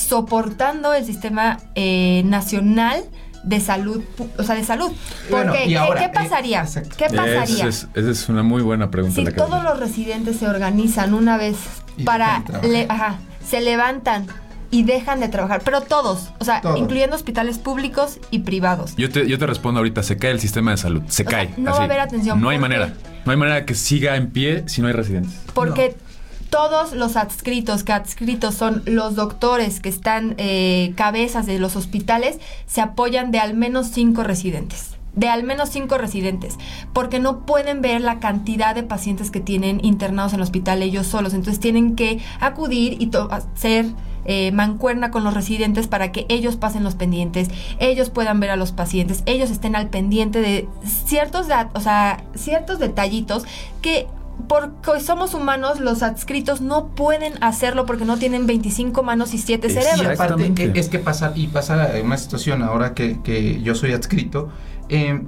soportando 0.00 0.92
el 0.94 1.04
sistema 1.04 1.58
eh, 1.74 2.22
nacional 2.24 3.04
de 3.42 3.58
salud, 3.60 4.02
pu- 4.18 4.28
o 4.38 4.42
sea, 4.42 4.54
de 4.54 4.64
salud. 4.64 4.90
Porque, 5.30 5.44
Bueno, 5.50 5.54
y 5.64 5.68
¿qué, 5.68 5.78
ahora, 5.78 6.00
qué 6.00 6.06
eh, 6.06 6.10
pasaría? 6.12 6.66
¿Qué 6.96 7.06
pasaría? 7.06 7.42
Esa 7.42 7.68
es, 7.68 7.88
esa 7.94 8.10
es 8.10 8.28
una 8.28 8.42
muy 8.42 8.62
buena 8.62 8.90
pregunta. 8.90 9.14
si 9.16 9.24
la 9.24 9.32
todos 9.32 9.62
los 9.64 9.78
residentes 9.78 10.36
se 10.38 10.46
organizan 10.46 11.14
una 11.14 11.36
vez 11.38 11.56
Y 11.96 12.04
para, 12.04 12.42
le- 12.62 12.86
ajá, 12.88 13.18
se 13.46 13.60
levantan 13.62 14.26
y 14.72 14.84
dejan 14.84 15.18
de 15.20 15.28
trabajar, 15.28 15.62
pero 15.64 15.80
todos, 15.80 16.30
o 16.38 16.44
sea, 16.44 16.60
Todos. 16.60 16.78
incluyendo 16.78 17.16
hospitales 17.16 17.58
públicos 17.58 18.20
y 18.30 18.40
privados. 18.40 18.94
Yo 18.96 19.10
te, 19.10 19.26
yo 19.26 19.36
te 19.36 19.46
respondo 19.46 19.78
ahorita, 19.80 20.02
se 20.04 20.16
cae 20.16 20.30
el 20.30 20.38
sistema 20.38 20.70
de 20.70 20.76
salud, 20.76 21.02
se 21.08 21.24
O 21.24 21.28
sea, 21.30 21.38
cae. 21.38 21.54
no 21.56 21.72
va 21.72 21.78
a 21.80 21.84
haber 21.84 21.98
atención, 21.98 22.40
No 22.40 22.50
hay 22.50 22.58
manera. 22.58 22.92
No 23.24 23.32
hay 23.32 23.36
manera 23.38 23.64
que 23.64 23.74
siga 23.74 24.14
en 24.16 24.30
pie 24.30 24.64
si 24.66 24.80
no 24.80 24.86
hay 24.86 24.92
residentes. 24.92 25.32
Porque 25.54 25.96
todos 26.50 26.92
los 26.92 27.16
adscritos, 27.16 27.84
que 27.84 27.92
adscritos 27.92 28.54
son 28.54 28.82
los 28.84 29.14
doctores 29.14 29.80
que 29.80 29.88
están 29.88 30.34
eh, 30.36 30.92
cabezas 30.96 31.46
de 31.46 31.58
los 31.58 31.76
hospitales, 31.76 32.38
se 32.66 32.80
apoyan 32.80 33.30
de 33.30 33.38
al 33.38 33.54
menos 33.54 33.88
cinco 33.88 34.24
residentes. 34.24 34.96
De 35.14 35.28
al 35.28 35.42
menos 35.42 35.70
cinco 35.70 35.98
residentes, 35.98 36.56
porque 36.92 37.18
no 37.18 37.44
pueden 37.44 37.82
ver 37.82 38.00
la 38.00 38.20
cantidad 38.20 38.76
de 38.76 38.84
pacientes 38.84 39.32
que 39.32 39.40
tienen 39.40 39.84
internados 39.84 40.32
en 40.32 40.38
el 40.38 40.44
hospital 40.44 40.82
ellos 40.82 41.08
solos. 41.08 41.34
Entonces 41.34 41.58
tienen 41.58 41.96
que 41.96 42.20
acudir 42.38 43.02
y 43.02 43.10
hacer 43.30 43.86
eh, 44.24 44.52
mancuerna 44.52 45.10
con 45.10 45.24
los 45.24 45.34
residentes 45.34 45.88
para 45.88 46.12
que 46.12 46.26
ellos 46.28 46.54
pasen 46.56 46.84
los 46.84 46.94
pendientes, 46.94 47.48
ellos 47.80 48.10
puedan 48.10 48.38
ver 48.38 48.50
a 48.50 48.56
los 48.56 48.70
pacientes, 48.70 49.24
ellos 49.26 49.50
estén 49.50 49.74
al 49.74 49.88
pendiente 49.88 50.40
de 50.40 50.68
ciertos, 50.84 51.48
o 51.74 51.80
sea, 51.80 52.22
ciertos 52.36 52.78
detallitos 52.78 53.44
que 53.82 54.06
porque 54.48 55.00
somos 55.00 55.34
humanos, 55.34 55.80
los 55.80 56.02
adscritos 56.02 56.60
no 56.60 56.88
pueden 56.88 57.34
hacerlo 57.42 57.86
porque 57.86 58.04
no 58.04 58.16
tienen 58.18 58.46
25 58.46 59.02
manos 59.02 59.34
y 59.34 59.38
7 59.38 59.68
Sí, 59.70 59.78
Y 59.78 59.82
cerebros. 59.82 60.20
aparte, 60.20 60.52
eh, 60.56 60.72
es 60.74 60.88
que 60.88 60.98
pasa, 60.98 61.32
y 61.34 61.48
pasa 61.48 61.90
una 62.04 62.16
situación 62.16 62.62
ahora 62.62 62.94
que, 62.94 63.20
que 63.22 63.60
yo 63.62 63.74
soy 63.74 63.92
adscrito, 63.92 64.48
eh, 64.88 65.22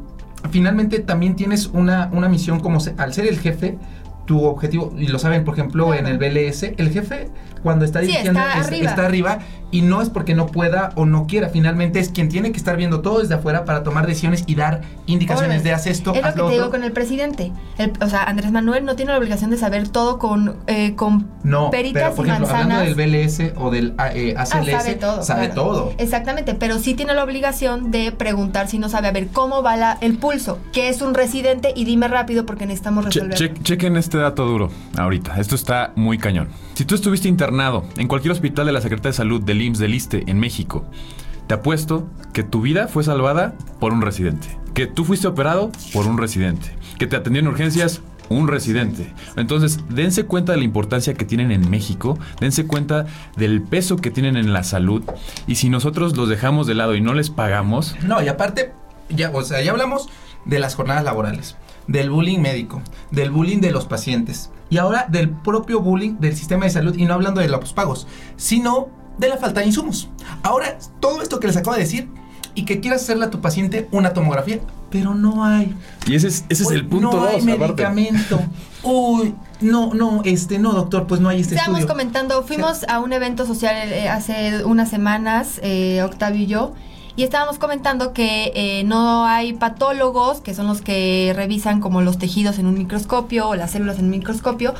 finalmente 0.50 0.98
también 0.98 1.36
tienes 1.36 1.66
una, 1.66 2.10
una 2.12 2.28
misión 2.28 2.60
como 2.60 2.80
se- 2.80 2.94
al 2.98 3.12
ser 3.14 3.26
el 3.26 3.38
jefe, 3.38 3.78
tu 4.26 4.44
objetivo, 4.44 4.94
y 4.96 5.08
lo 5.08 5.18
saben, 5.18 5.44
por 5.44 5.54
ejemplo, 5.54 5.86
Claro. 5.88 6.00
en 6.00 6.06
el 6.06 6.18
BLS, 6.18 6.74
el 6.78 6.90
jefe 6.90 7.28
cuando 7.62 7.84
está 7.84 8.00
Sí, 8.00 8.06
dirigiendo 8.06 8.40
está 8.40 8.60
es- 8.60 8.66
arriba. 8.66 8.90
está 8.90 9.06
arriba 9.06 9.38
y 9.72 9.82
no 9.82 10.00
es 10.00 10.08
porque 10.10 10.34
no 10.36 10.46
pueda 10.46 10.90
o 10.94 11.04
no 11.06 11.26
quiera, 11.26 11.48
finalmente 11.48 11.98
es 11.98 12.10
quien 12.10 12.28
tiene 12.28 12.52
que 12.52 12.58
estar 12.58 12.76
viendo 12.76 13.00
todo 13.00 13.18
desde 13.18 13.34
afuera 13.34 13.64
para 13.64 13.82
tomar 13.82 14.06
decisiones 14.06 14.44
y 14.46 14.54
dar 14.54 14.82
indicaciones 15.06 15.64
de 15.64 15.72
haz 15.72 15.86
esto, 15.88 16.14
Es 16.14 16.22
lo 16.22 16.32
que 16.32 16.38
lo 16.38 16.46
te 16.46 16.52
digo 16.52 16.64
otro. 16.66 16.70
con 16.78 16.84
el 16.84 16.92
presidente. 16.92 17.52
El- 17.78 17.92
o 18.00 18.08
sea, 18.08 18.22
Andrés 18.22 18.52
Manuel 18.52 18.84
no 18.84 18.94
tiene 18.94 19.10
la 19.12 19.18
obligación 19.18 19.50
de 19.50 19.56
saber 19.56 19.88
todo 19.88 20.18
con, 20.18 20.56
eh, 20.68 20.94
con 20.94 21.26
No, 21.42 21.70
peritas 21.70 22.02
pero 22.04 22.14
por 22.14 22.26
y 22.26 22.30
ejemplo, 22.30 22.54
hablando 22.54 22.78
del 22.80 22.94
BLS 22.94 23.52
o 23.56 23.70
del 23.70 23.94
A- 23.98 24.12
eh, 24.12 24.34
Ah, 24.36 24.42
ACLS, 24.42 24.70
sabe 24.82 24.94
todo. 24.94 25.22
sabe 25.22 25.46
claro. 25.46 25.62
todo. 25.62 25.92
Exactamente, 25.98 26.54
pero 26.54 26.78
sí 26.78 26.94
tiene 26.94 27.14
la 27.14 27.24
obligación 27.24 27.90
de 27.90 28.12
preguntar 28.12 28.68
si 28.68 28.78
no 28.78 28.88
sabe, 28.88 29.08
a 29.08 29.12
ver, 29.12 29.28
cómo 29.28 29.62
va 29.62 29.76
la- 29.76 29.98
el 30.02 30.18
pulso, 30.18 30.58
qué 30.72 30.88
es 30.90 31.00
un 31.02 31.14
residente 31.14 31.72
y 31.74 31.84
dime 31.84 32.08
rápido 32.08 32.44
porque 32.46 32.66
necesitamos 32.66 33.06
Che- 33.08 33.20
resolver. 33.20 33.38
che- 33.54 33.62
chequen 33.62 33.96
este 33.96 34.18
dato 34.18 34.44
duro 34.44 34.70
ahorita. 34.98 35.40
Esto 35.40 35.54
está 35.54 35.92
muy 35.96 36.18
cañón. 36.18 36.48
Si 36.74 36.84
tú 36.84 36.94
estuviste 36.94 37.28
internado 37.28 37.84
en 37.96 38.08
cualquier 38.08 38.32
hospital 38.32 38.66
de 38.66 38.72
la 38.72 38.80
Secretaría 38.80 39.10
de 39.10 39.16
Salud, 39.16 39.40
del 39.42 39.61
IMSS, 39.62 39.78
del 39.78 39.94
ISTE, 39.94 40.24
en 40.26 40.38
México, 40.38 40.84
te 41.46 41.54
apuesto 41.54 42.08
que 42.32 42.42
tu 42.42 42.60
vida 42.60 42.88
fue 42.88 43.04
salvada 43.04 43.54
por 43.80 43.92
un 43.92 44.02
residente. 44.02 44.58
Que 44.74 44.86
tú 44.86 45.04
fuiste 45.04 45.26
operado 45.26 45.70
por 45.92 46.06
un 46.06 46.18
residente. 46.18 46.74
Que 46.98 47.06
te 47.06 47.16
atendió 47.16 47.40
en 47.40 47.48
urgencias 47.48 48.02
un 48.28 48.48
residente. 48.48 49.12
Entonces, 49.36 49.80
dense 49.88 50.24
cuenta 50.24 50.52
de 50.52 50.58
la 50.58 50.64
importancia 50.64 51.14
que 51.14 51.24
tienen 51.24 51.52
en 51.52 51.68
México, 51.70 52.18
dense 52.40 52.66
cuenta 52.66 53.06
del 53.36 53.62
peso 53.62 53.96
que 53.96 54.10
tienen 54.10 54.36
en 54.36 54.52
la 54.52 54.62
salud 54.62 55.02
y 55.46 55.56
si 55.56 55.68
nosotros 55.68 56.16
los 56.16 56.28
dejamos 56.28 56.66
de 56.66 56.74
lado 56.74 56.94
y 56.94 57.00
no 57.00 57.14
les 57.14 57.30
pagamos, 57.30 57.96
No, 58.02 58.22
y 58.22 58.28
aparte, 58.28 58.72
ya, 59.10 59.30
o 59.30 59.42
sea, 59.42 59.62
ya 59.62 59.72
hablamos 59.72 60.08
de 60.44 60.58
las 60.58 60.74
jornadas 60.74 61.04
laborales, 61.04 61.56
del 61.86 62.10
bullying 62.10 62.38
médico, 62.38 62.82
del 63.10 63.30
bullying 63.30 63.60
de 63.60 63.70
los 63.70 63.86
pacientes 63.86 64.50
y 64.70 64.78
ahora 64.78 65.06
del 65.08 65.30
propio 65.30 65.80
bullying 65.80 66.18
del 66.18 66.36
sistema 66.36 66.64
de 66.64 66.70
salud 66.70 66.96
y 66.96 67.04
no 67.04 67.14
hablando 67.14 67.40
de 67.40 67.48
los 67.48 67.72
pagos, 67.72 68.06
sino 68.36 68.88
de 69.26 69.30
la 69.34 69.38
falta 69.38 69.60
de 69.60 69.66
insumos. 69.66 70.08
Ahora, 70.42 70.78
todo 71.00 71.22
esto 71.22 71.40
que 71.40 71.46
les 71.46 71.56
acabo 71.56 71.74
de 71.76 71.82
decir 71.82 72.08
y 72.54 72.64
que 72.64 72.80
quieras 72.80 73.02
hacerle 73.02 73.24
a 73.26 73.30
tu 73.30 73.40
paciente 73.40 73.88
una 73.92 74.12
tomografía, 74.12 74.60
pero 74.90 75.14
no 75.14 75.44
hay. 75.44 75.74
y 76.06 76.14
ese 76.14 76.28
es, 76.28 76.44
ese 76.50 76.64
es 76.64 76.68
Uy, 76.68 76.76
el 76.76 76.86
punto 76.86 77.10
No 77.12 77.26
hay 77.26 77.36
2. 77.36 77.44
medicamento. 77.44 78.40
Uy, 78.82 79.34
no, 79.60 79.94
no, 79.94 80.20
este, 80.24 80.58
no, 80.58 80.72
doctor, 80.72 81.06
pues 81.06 81.20
no 81.20 81.28
hay 81.28 81.40
este 81.40 81.54
Estábamos 81.54 81.80
estudio. 81.80 81.94
comentando, 81.94 82.42
fuimos 82.42 82.84
a 82.88 82.98
un 83.00 83.12
evento 83.12 83.46
social 83.46 83.74
eh, 83.90 84.08
hace 84.08 84.64
unas 84.64 84.90
semanas, 84.90 85.60
eh, 85.62 86.02
Octavio 86.02 86.42
y 86.42 86.46
yo, 86.46 86.72
y 87.16 87.22
estábamos 87.22 87.58
comentando 87.58 88.12
que 88.12 88.52
eh, 88.54 88.84
no 88.84 89.24
hay 89.26 89.52
patólogos, 89.54 90.40
que 90.40 90.54
son 90.54 90.66
los 90.66 90.82
que 90.82 91.32
revisan 91.36 91.80
como 91.80 92.02
los 92.02 92.18
tejidos 92.18 92.58
en 92.58 92.66
un 92.66 92.74
microscopio 92.74 93.48
o 93.48 93.54
las 93.54 93.70
células 93.70 93.98
en 93.98 94.06
un 94.06 94.10
microscopio, 94.10 94.74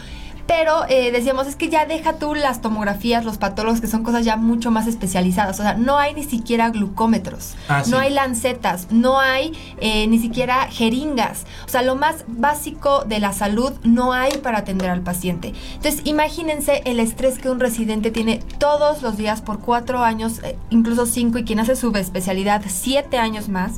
pero 0.47 0.85
eh, 0.89 1.11
decíamos, 1.13 1.47
es 1.47 1.57
que 1.57 1.69
ya 1.69 1.87
deja 1.87 2.15
tú 2.15 2.35
las 2.35 2.61
tomografías, 2.61 3.25
los 3.25 3.39
patólogos, 3.39 3.81
que 3.81 3.87
son 3.87 4.03
cosas 4.03 4.25
ya 4.25 4.37
mucho 4.37 4.71
más 4.71 4.87
especializadas. 4.87 5.59
O 5.61 5.63
sea, 5.63 5.75
no 5.75 5.99
hay 5.99 6.15
ni 6.15 6.25
siquiera 6.25 6.71
glucómetros, 6.71 7.55
Ah, 7.69 7.83
no 7.89 7.99
hay 7.99 8.11
lancetas, 8.13 8.89
no 8.91 9.19
hay 9.21 9.53
eh, 9.81 10.07
ni 10.07 10.19
siquiera 10.19 10.67
jeringas. 10.69 11.45
O 11.67 11.69
sea, 11.69 11.83
lo 11.83 11.95
más 11.97 12.25
básico 12.27 13.05
de 13.05 13.19
la 13.21 13.33
salud 13.33 13.73
no 13.83 14.13
hay 14.13 14.33
para 14.39 14.59
atender 14.59 14.91
al 14.91 15.01
paciente. 15.03 15.53
Entonces, 15.75 16.03
imagínense 16.05 16.83
el 16.85 17.01
estrés 17.01 17.39
que 17.39 17.49
un 17.51 17.61
residente 17.61 18.11
tiene 18.11 18.41
todos 18.59 19.03
los 19.03 19.17
días 19.17 19.41
por 19.43 19.61
cuatro 19.61 20.03
años, 20.03 20.41
eh, 20.43 20.57
incluso 20.71 21.07
cinco, 21.07 21.39
y 21.39 21.45
quien 21.45 21.61
hace 21.61 21.77
su 21.77 21.95
especialidad 21.97 22.63
siete 22.67 23.19
años 23.19 23.49
más. 23.49 23.73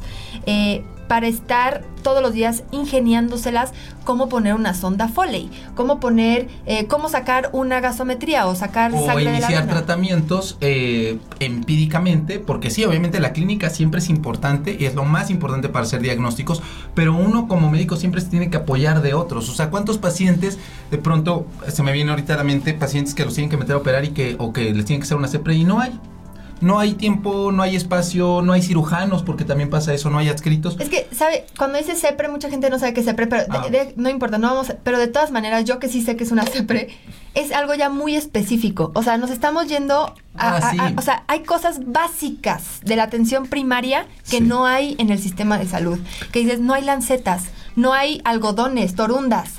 eh, 0.46 0.84
para 1.08 1.26
estar 1.26 1.82
todos 2.02 2.22
los 2.22 2.34
días 2.34 2.64
ingeniándoselas 2.70 3.72
cómo 4.04 4.28
poner 4.28 4.54
una 4.54 4.74
sonda 4.74 5.08
Foley, 5.08 5.50
cómo 5.74 5.98
poner, 5.98 6.48
eh, 6.66 6.86
cómo 6.86 7.08
sacar 7.08 7.48
una 7.52 7.80
gasometría 7.80 8.46
o 8.46 8.54
sacar 8.54 8.92
o 8.92 9.04
sangre 9.04 9.24
de 9.24 9.30
la 9.32 9.38
iniciar 9.38 9.66
tratamientos 9.66 10.58
eh, 10.60 11.18
empíricamente, 11.40 12.38
porque 12.38 12.70
sí, 12.70 12.84
obviamente 12.84 13.20
la 13.20 13.32
clínica 13.32 13.70
siempre 13.70 14.00
es 14.00 14.10
importante 14.10 14.76
y 14.78 14.84
es 14.84 14.94
lo 14.94 15.04
más 15.04 15.30
importante 15.30 15.68
para 15.68 15.86
hacer 15.86 16.02
diagnósticos, 16.02 16.62
pero 16.94 17.14
uno 17.14 17.48
como 17.48 17.70
médico 17.70 17.96
siempre 17.96 18.20
se 18.20 18.28
tiene 18.28 18.50
que 18.50 18.58
apoyar 18.58 19.00
de 19.00 19.14
otros. 19.14 19.48
O 19.48 19.54
sea, 19.54 19.70
¿cuántos 19.70 19.98
pacientes 19.98 20.58
de 20.90 20.98
pronto 20.98 21.46
se 21.68 21.82
me 21.82 21.92
viene 21.92 22.10
ahorita 22.10 22.34
a 22.34 22.36
la 22.36 22.44
mente 22.44 22.74
pacientes 22.74 23.14
que 23.14 23.24
los 23.24 23.34
tienen 23.34 23.50
que 23.50 23.56
meter 23.56 23.74
a 23.74 23.78
operar 23.78 24.04
y 24.04 24.10
que 24.10 24.36
o 24.38 24.52
que 24.52 24.74
les 24.74 24.84
tienen 24.84 25.00
que 25.00 25.06
hacer 25.06 25.16
una 25.16 25.28
CEPRE 25.28 25.54
y 25.54 25.64
no 25.64 25.80
hay? 25.80 25.98
No 26.64 26.78
hay 26.78 26.94
tiempo, 26.94 27.52
no 27.52 27.62
hay 27.62 27.76
espacio, 27.76 28.40
no 28.42 28.52
hay 28.54 28.62
cirujanos, 28.62 29.22
porque 29.22 29.44
también 29.44 29.68
pasa 29.68 29.92
eso, 29.92 30.08
no 30.08 30.16
hay 30.18 30.28
adscritos. 30.30 30.76
Es 30.80 30.88
que, 30.88 31.06
¿sabe? 31.12 31.44
Cuando 31.58 31.76
dice 31.78 31.94
CEPRE, 31.94 32.28
mucha 32.28 32.48
gente 32.48 32.70
no 32.70 32.78
sabe 32.78 32.94
qué 32.94 33.00
es 33.00 33.06
CEPRE, 33.06 33.26
pero 33.26 33.42
de- 33.44 33.48
Ah. 33.58 33.68
de- 33.70 33.92
no 33.96 34.08
importa, 34.08 34.38
no 34.38 34.48
vamos, 34.48 34.70
a- 34.70 34.76
pero 34.82 34.98
de 34.98 35.08
todas 35.08 35.30
maneras, 35.30 35.64
yo 35.66 35.78
que 35.78 35.88
sí 35.88 36.00
sé 36.02 36.16
que 36.16 36.24
es 36.24 36.32
una 36.32 36.44
CEPRE, 36.44 36.88
es 37.34 37.52
algo 37.52 37.74
ya 37.74 37.90
muy 37.90 38.16
específico. 38.16 38.92
O 38.94 39.02
sea, 39.02 39.18
nos 39.18 39.30
estamos 39.30 39.66
yendo 39.68 40.14
a, 40.36 40.48
Ah, 40.48 40.56
a- 40.56 40.70
sí. 40.70 40.76
a- 40.80 40.92
o 40.96 41.02
sea, 41.02 41.24
hay 41.28 41.40
cosas 41.40 41.80
básicas 41.84 42.80
de 42.82 42.96
la 42.96 43.02
atención 43.02 43.46
primaria 43.46 44.06
que 44.30 44.38
Sí. 44.38 44.40
no 44.40 44.66
hay 44.66 44.96
en 44.98 45.10
el 45.10 45.18
sistema 45.18 45.58
de 45.58 45.66
salud. 45.66 45.98
Que 46.32 46.40
dices, 46.40 46.60
no 46.60 46.72
hay 46.74 46.82
lancetas, 46.82 47.44
no 47.76 47.92
hay 47.92 48.22
algodones, 48.24 48.94
torundas. 48.94 49.50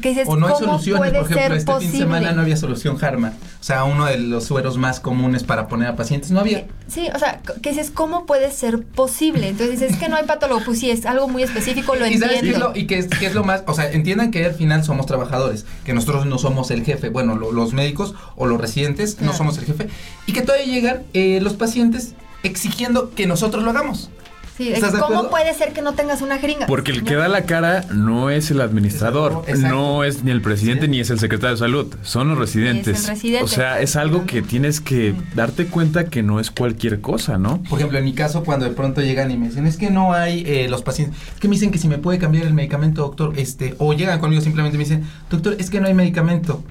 Que 0.00 0.08
dices, 0.08 0.26
O 0.28 0.36
no 0.36 0.48
hay 0.48 0.54
¿cómo 0.54 0.66
soluciones, 0.66 1.12
por 1.12 1.30
ejemplo, 1.30 1.54
este 1.56 1.56
fin 1.56 1.56
de 1.56 1.64
posible? 1.86 1.98
semana 1.98 2.32
no 2.32 2.42
había 2.42 2.56
solución 2.56 2.98
Harma. 3.02 3.32
O 3.60 3.62
sea, 3.64 3.84
uno 3.84 4.06
de 4.06 4.18
los 4.18 4.44
sueros 4.44 4.76
más 4.76 4.98
comunes 5.00 5.44
para 5.44 5.68
poner 5.68 5.88
a 5.88 5.94
pacientes, 5.96 6.30
no 6.32 6.40
había. 6.40 6.66
Sí, 6.88 7.08
o 7.14 7.18
sea, 7.18 7.40
que 7.62 7.70
dices, 7.70 7.90
¿cómo 7.92 8.26
puede 8.26 8.50
ser 8.50 8.82
posible? 8.82 9.48
Entonces 9.48 9.78
dices, 9.78 9.92
es 9.94 9.98
que 9.98 10.08
no 10.08 10.16
hay 10.16 10.24
patólogo. 10.24 10.62
Pues 10.64 10.80
sí, 10.80 10.90
es 10.90 11.06
algo 11.06 11.28
muy 11.28 11.42
específico, 11.44 11.94
lo 11.94 12.06
¿Y 12.08 12.18
sabes 12.18 12.38
entiendo. 12.42 12.72
lo, 12.74 12.76
y 12.78 12.86
qué 12.88 12.98
es, 12.98 13.34
lo 13.34 13.44
más? 13.44 13.62
O 13.66 13.74
sea, 13.74 13.90
entiendan 13.92 14.30
que 14.32 14.44
al 14.44 14.54
final 14.54 14.82
somos 14.84 15.06
trabajadores, 15.06 15.64
que 15.84 15.94
nosotros 15.94 16.26
no 16.26 16.38
somos 16.38 16.70
el 16.72 16.84
jefe. 16.84 17.08
Bueno, 17.08 17.36
lo- 17.36 17.52
los 17.52 17.72
médicos 17.72 18.14
o 18.36 18.46
los 18.46 18.60
residentes 18.60 19.20
no 19.20 19.32
somos 19.32 19.56
el 19.58 19.64
jefe. 19.64 19.88
Y 20.26 20.32
que 20.32 20.42
todavía 20.42 20.66
llegan 20.66 21.02
eh, 21.14 21.38
los 21.40 21.54
pacientes 21.54 22.14
exigiendo 22.42 23.10
que 23.14 23.26
nosotros 23.26 23.62
lo 23.62 23.70
hagamos. 23.70 24.10
Sí, 24.56 24.68
es 24.68 24.76
¿Estás 24.76 24.92
de 24.92 25.00
¿Cómo 25.00 25.30
puede 25.30 25.52
ser 25.52 25.72
que 25.72 25.82
no 25.82 25.94
tengas 25.94 26.22
una 26.22 26.38
jeringa? 26.38 26.66
Porque 26.66 26.92
el 26.92 27.02
que 27.02 27.16
da 27.16 27.26
la 27.26 27.42
cara 27.44 27.84
no 27.92 28.30
es 28.30 28.52
el 28.52 28.60
administrador, 28.60 29.42
Exacto. 29.48 29.68
no 29.68 30.04
es 30.04 30.22
ni 30.22 30.30
el 30.30 30.42
presidente 30.42 30.84
Sí. 30.84 30.90
ni 30.92 31.00
es 31.00 31.10
el 31.10 31.18
secretario 31.18 31.56
de 31.56 31.58
salud, 31.58 31.92
son 32.02 32.28
los 32.28 32.38
residentes. 32.38 32.98
Es 32.98 33.04
el 33.04 33.10
residente. 33.10 33.44
O 33.44 33.48
sea, 33.48 33.80
es 33.80 33.96
algo 33.96 34.26
que 34.26 34.42
tienes 34.42 34.80
que 34.80 35.14
darte 35.34 35.66
cuenta 35.66 36.04
que 36.06 36.22
no 36.22 36.38
es 36.38 36.52
cualquier 36.52 37.00
cosa, 37.00 37.36
¿no? 37.36 37.62
Por 37.64 37.80
ejemplo, 37.80 37.98
en 37.98 38.04
mi 38.04 38.12
caso, 38.12 38.44
cuando 38.44 38.64
de 38.64 38.70
pronto 38.72 39.00
llegan 39.00 39.30
y 39.32 39.36
me 39.36 39.48
dicen, 39.48 39.66
es 39.66 39.76
que 39.76 39.90
no 39.90 40.12
hay 40.12 40.44
eh, 40.46 40.68
los 40.68 40.82
pacientes, 40.82 41.18
es 41.34 41.40
que 41.40 41.48
me 41.48 41.54
dicen 41.56 41.72
que 41.72 41.78
si 41.78 41.88
me 41.88 41.98
puede 41.98 42.18
cambiar 42.18 42.46
el 42.46 42.54
medicamento, 42.54 43.02
doctor, 43.02 43.32
este, 43.36 43.74
o 43.78 43.92
llegan 43.92 44.20
conmigo 44.20 44.40
simplemente 44.40 44.76
y 44.76 44.78
me 44.78 44.84
dicen, 44.84 45.04
doctor, 45.30 45.56
es 45.58 45.68
que 45.68 45.80
no 45.80 45.88
hay 45.88 45.94
medicamento. 45.94 46.62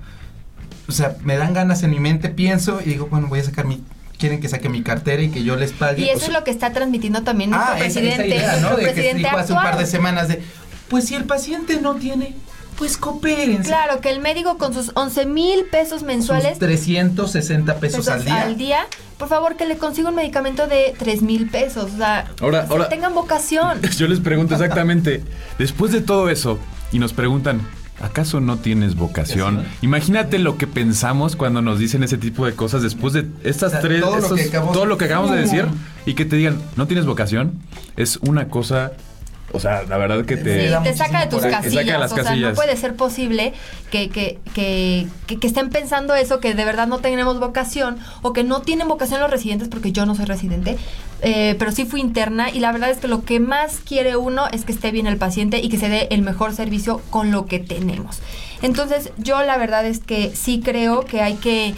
O 0.88 0.92
sea, 0.94 1.18
me 1.24 1.36
dan 1.36 1.54
ganas 1.54 1.84
en 1.84 1.92
mi 1.92 2.00
mente, 2.00 2.30
pienso 2.30 2.80
y 2.80 2.90
digo, 2.90 3.08
bueno, 3.10 3.28
voy 3.28 3.40
a 3.40 3.44
sacar 3.44 3.66
mi, 3.66 3.82
quieren 4.24 4.40
que 4.40 4.48
saque 4.48 4.70
mi 4.70 4.84
cartera 4.84 5.22
y 5.22 5.28
que 5.30 5.44
yo 5.44 5.58
les 5.58 5.74
pague. 5.74 6.02
Y 6.02 6.06
O 6.06 6.12
eso 6.12 6.20
sea, 6.20 6.28
es 6.30 6.34
lo 6.34 6.44
que 6.46 6.52
está 6.52 6.72
transmitiendo 6.72 7.24
también 7.24 7.54
Ah, 7.54 7.76
nuestro 7.76 7.86
esa, 7.88 8.00
presidente. 8.00 8.36
esa 8.38 8.46
idea, 8.46 8.54
¿no? 8.56 8.62
nuestro 8.62 8.78
De 8.78 8.84
que 8.86 8.92
presidente 8.94 9.18
dijo 9.28 9.38
hace 9.38 9.52
un 9.52 9.60
par 9.60 9.78
de 9.78 9.86
semanas 9.86 10.28
de, 10.30 10.42
pues 10.88 11.04
si 11.08 11.16
el 11.16 11.26
paciente 11.26 11.82
no 11.82 11.96
tiene, 11.96 12.34
pues 12.78 12.96
coopérense. 12.96 13.68
Claro, 13.68 14.00
que 14.00 14.10
el 14.10 14.20
médico 14.22 14.58
con 14.58 14.74
sus 14.74 14.92
11 14.96 15.26
mil 15.26 15.66
pesos 15.66 16.04
mensuales 16.04 16.52
Sus 16.52 16.60
360 16.60 17.76
pesos, 17.82 18.08
al 18.08 18.58
día. 18.58 18.88
por 19.18 19.28
favor, 19.28 19.58
que 19.58 19.66
le 19.66 19.76
consiga 19.78 20.08
un 20.08 20.16
medicamento 20.16 20.68
de 20.68 20.96
3 20.98 21.22
mil 21.22 21.50
pesos. 21.50 21.92
O 21.94 21.98
sea, 21.98 22.32
Ahora- 22.42 22.66
que 22.66 22.72
ahora- 22.72 22.88
tengan 22.90 23.14
vocación. 23.14 23.82
Yo 23.98 24.08
les 24.08 24.22
pregunto 24.22 24.54
exactamente, 24.56 25.22
después 25.60 25.92
de 25.92 26.00
todo 26.02 26.30
eso, 26.30 26.58
y 26.94 27.00
nos 27.00 27.12
preguntan, 27.12 27.62
¿acaso 28.04 28.40
no 28.40 28.58
tienes 28.58 28.96
vocación? 28.96 29.64
Imagínate 29.82 30.38
lo 30.40 30.58
que 30.58 30.68
pensamos 30.68 31.36
cuando 31.36 31.62
nos 31.62 31.80
dicen 31.80 32.04
ese 32.04 32.18
tipo 32.18 32.46
de 32.46 32.54
cosas 32.54 32.82
después 32.84 33.14
de 33.14 33.26
estas 33.44 33.70
O 33.70 33.72
sea, 33.72 33.82
tres, 33.82 34.02
todo 34.02 34.18
lo 34.20 34.36
que 34.36 34.42
acabamos- 34.44 34.74
todo 34.74 34.86
lo 34.86 34.98
que 34.98 35.06
acabamos 35.06 35.32
de 35.32 35.38
decir, 35.42 35.66
y 36.06 36.14
que 36.14 36.26
te 36.26 36.36
digan, 36.36 36.58
¿no 36.76 36.86
tienes 36.88 37.06
vocación? 37.06 37.54
Es 37.96 38.18
una 38.18 38.50
cosa, 38.50 38.92
o 39.54 39.60
sea, 39.60 39.84
la 39.84 39.98
verdad 39.98 40.26
que 40.26 40.36
te... 40.36 40.68
Sí, 40.70 40.74
te 40.84 40.94
saca 40.96 41.22
de 41.22 41.28
tus 41.28 41.42
casillas. 41.44 41.62
Te 41.64 41.70
saca 41.72 41.94
de 41.94 42.00
las 42.00 42.12
o 42.12 42.16
sea, 42.16 42.24
no 42.24 42.30
casillas. 42.30 42.56
puede 42.56 42.76
ser 42.76 42.96
posible 42.96 43.54
que, 43.92 44.10
que, 44.10 44.40
que, 44.54 45.08
que- 45.28 45.40
que 45.40 45.48
estén 45.48 45.70
pensando 45.70 46.16
eso, 46.16 46.40
que 46.40 46.54
de 46.54 46.66
verdad 46.66 46.88
no 46.88 47.00
tenemos 47.00 47.40
vocación, 47.40 47.98
o 48.24 48.34
que 48.34 48.44
no 48.44 48.62
tienen 48.64 48.88
vocación 48.88 49.22
los 49.22 49.30
residentes, 49.32 49.68
porque 49.70 49.92
yo 49.92 50.06
no 50.06 50.16
soy 50.16 50.26
residente, 50.26 50.78
eh, 51.22 51.56
pero 51.58 51.72
sí 51.72 51.86
fui 51.86 52.02
interna, 52.02 52.50
y 52.50 52.60
la 52.60 52.72
verdad 52.72 52.90
es 52.90 52.98
que 52.98 53.08
lo 53.08 53.24
que 53.24 53.40
más 53.40 53.78
quiere 53.88 54.18
uno 54.18 54.48
es 54.52 54.66
que 54.66 54.72
esté 54.74 54.92
bien 54.92 55.08
el 55.08 55.18
paciente 55.18 55.60
y 55.60 55.70
que 55.70 55.78
se 55.78 55.88
dé 55.90 56.08
el 56.12 56.22
mejor 56.24 56.54
servicio 56.54 57.02
con 57.10 57.32
lo 57.32 57.46
que 57.46 57.60
tenemos. 57.60 58.20
Entonces, 58.62 59.12
yo 59.18 59.42
la 59.44 59.58
verdad 59.58 59.86
es 59.86 60.00
que 60.00 60.32
sí 60.36 60.62
creo 60.64 61.02
que 61.06 61.22
hay 61.22 61.36
que 61.36 61.76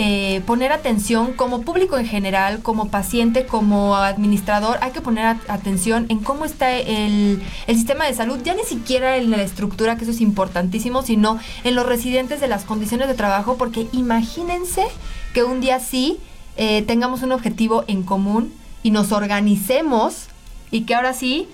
eh, 0.00 0.42
poner 0.46 0.70
atención 0.70 1.32
como 1.32 1.62
público 1.62 1.98
en 1.98 2.06
general, 2.06 2.60
como 2.62 2.88
paciente, 2.88 3.46
como 3.46 3.96
administrador, 3.96 4.78
hay 4.80 4.92
que 4.92 5.00
poner 5.00 5.26
a- 5.26 5.40
atención 5.48 6.06
en 6.08 6.20
cómo 6.20 6.44
está 6.44 6.72
el, 6.72 7.42
el 7.66 7.76
sistema 7.76 8.04
de 8.06 8.14
salud, 8.14 8.38
ya 8.44 8.54
ni 8.54 8.62
siquiera 8.62 9.16
en 9.16 9.32
la 9.32 9.42
estructura, 9.42 9.96
que 9.96 10.04
eso 10.04 10.12
es 10.12 10.20
importantísimo, 10.20 11.02
sino 11.02 11.38
en 11.64 11.74
los 11.74 11.84
residentes 11.84 12.40
de 12.40 12.46
las 12.46 12.62
condiciones 12.64 13.08
de 13.08 13.14
trabajo, 13.14 13.56
porque 13.58 13.88
imagínense 13.92 14.84
que 15.34 15.42
un 15.42 15.60
día 15.60 15.80
sí 15.80 16.18
eh, 16.56 16.82
tengamos 16.82 17.22
un 17.22 17.32
objetivo 17.32 17.82
en 17.88 18.04
común 18.04 18.52
y 18.84 18.92
nos 18.92 19.10
organicemos 19.10 20.26
y 20.70 20.82
que 20.82 20.94
ahora 20.94 21.12
sí 21.12 21.48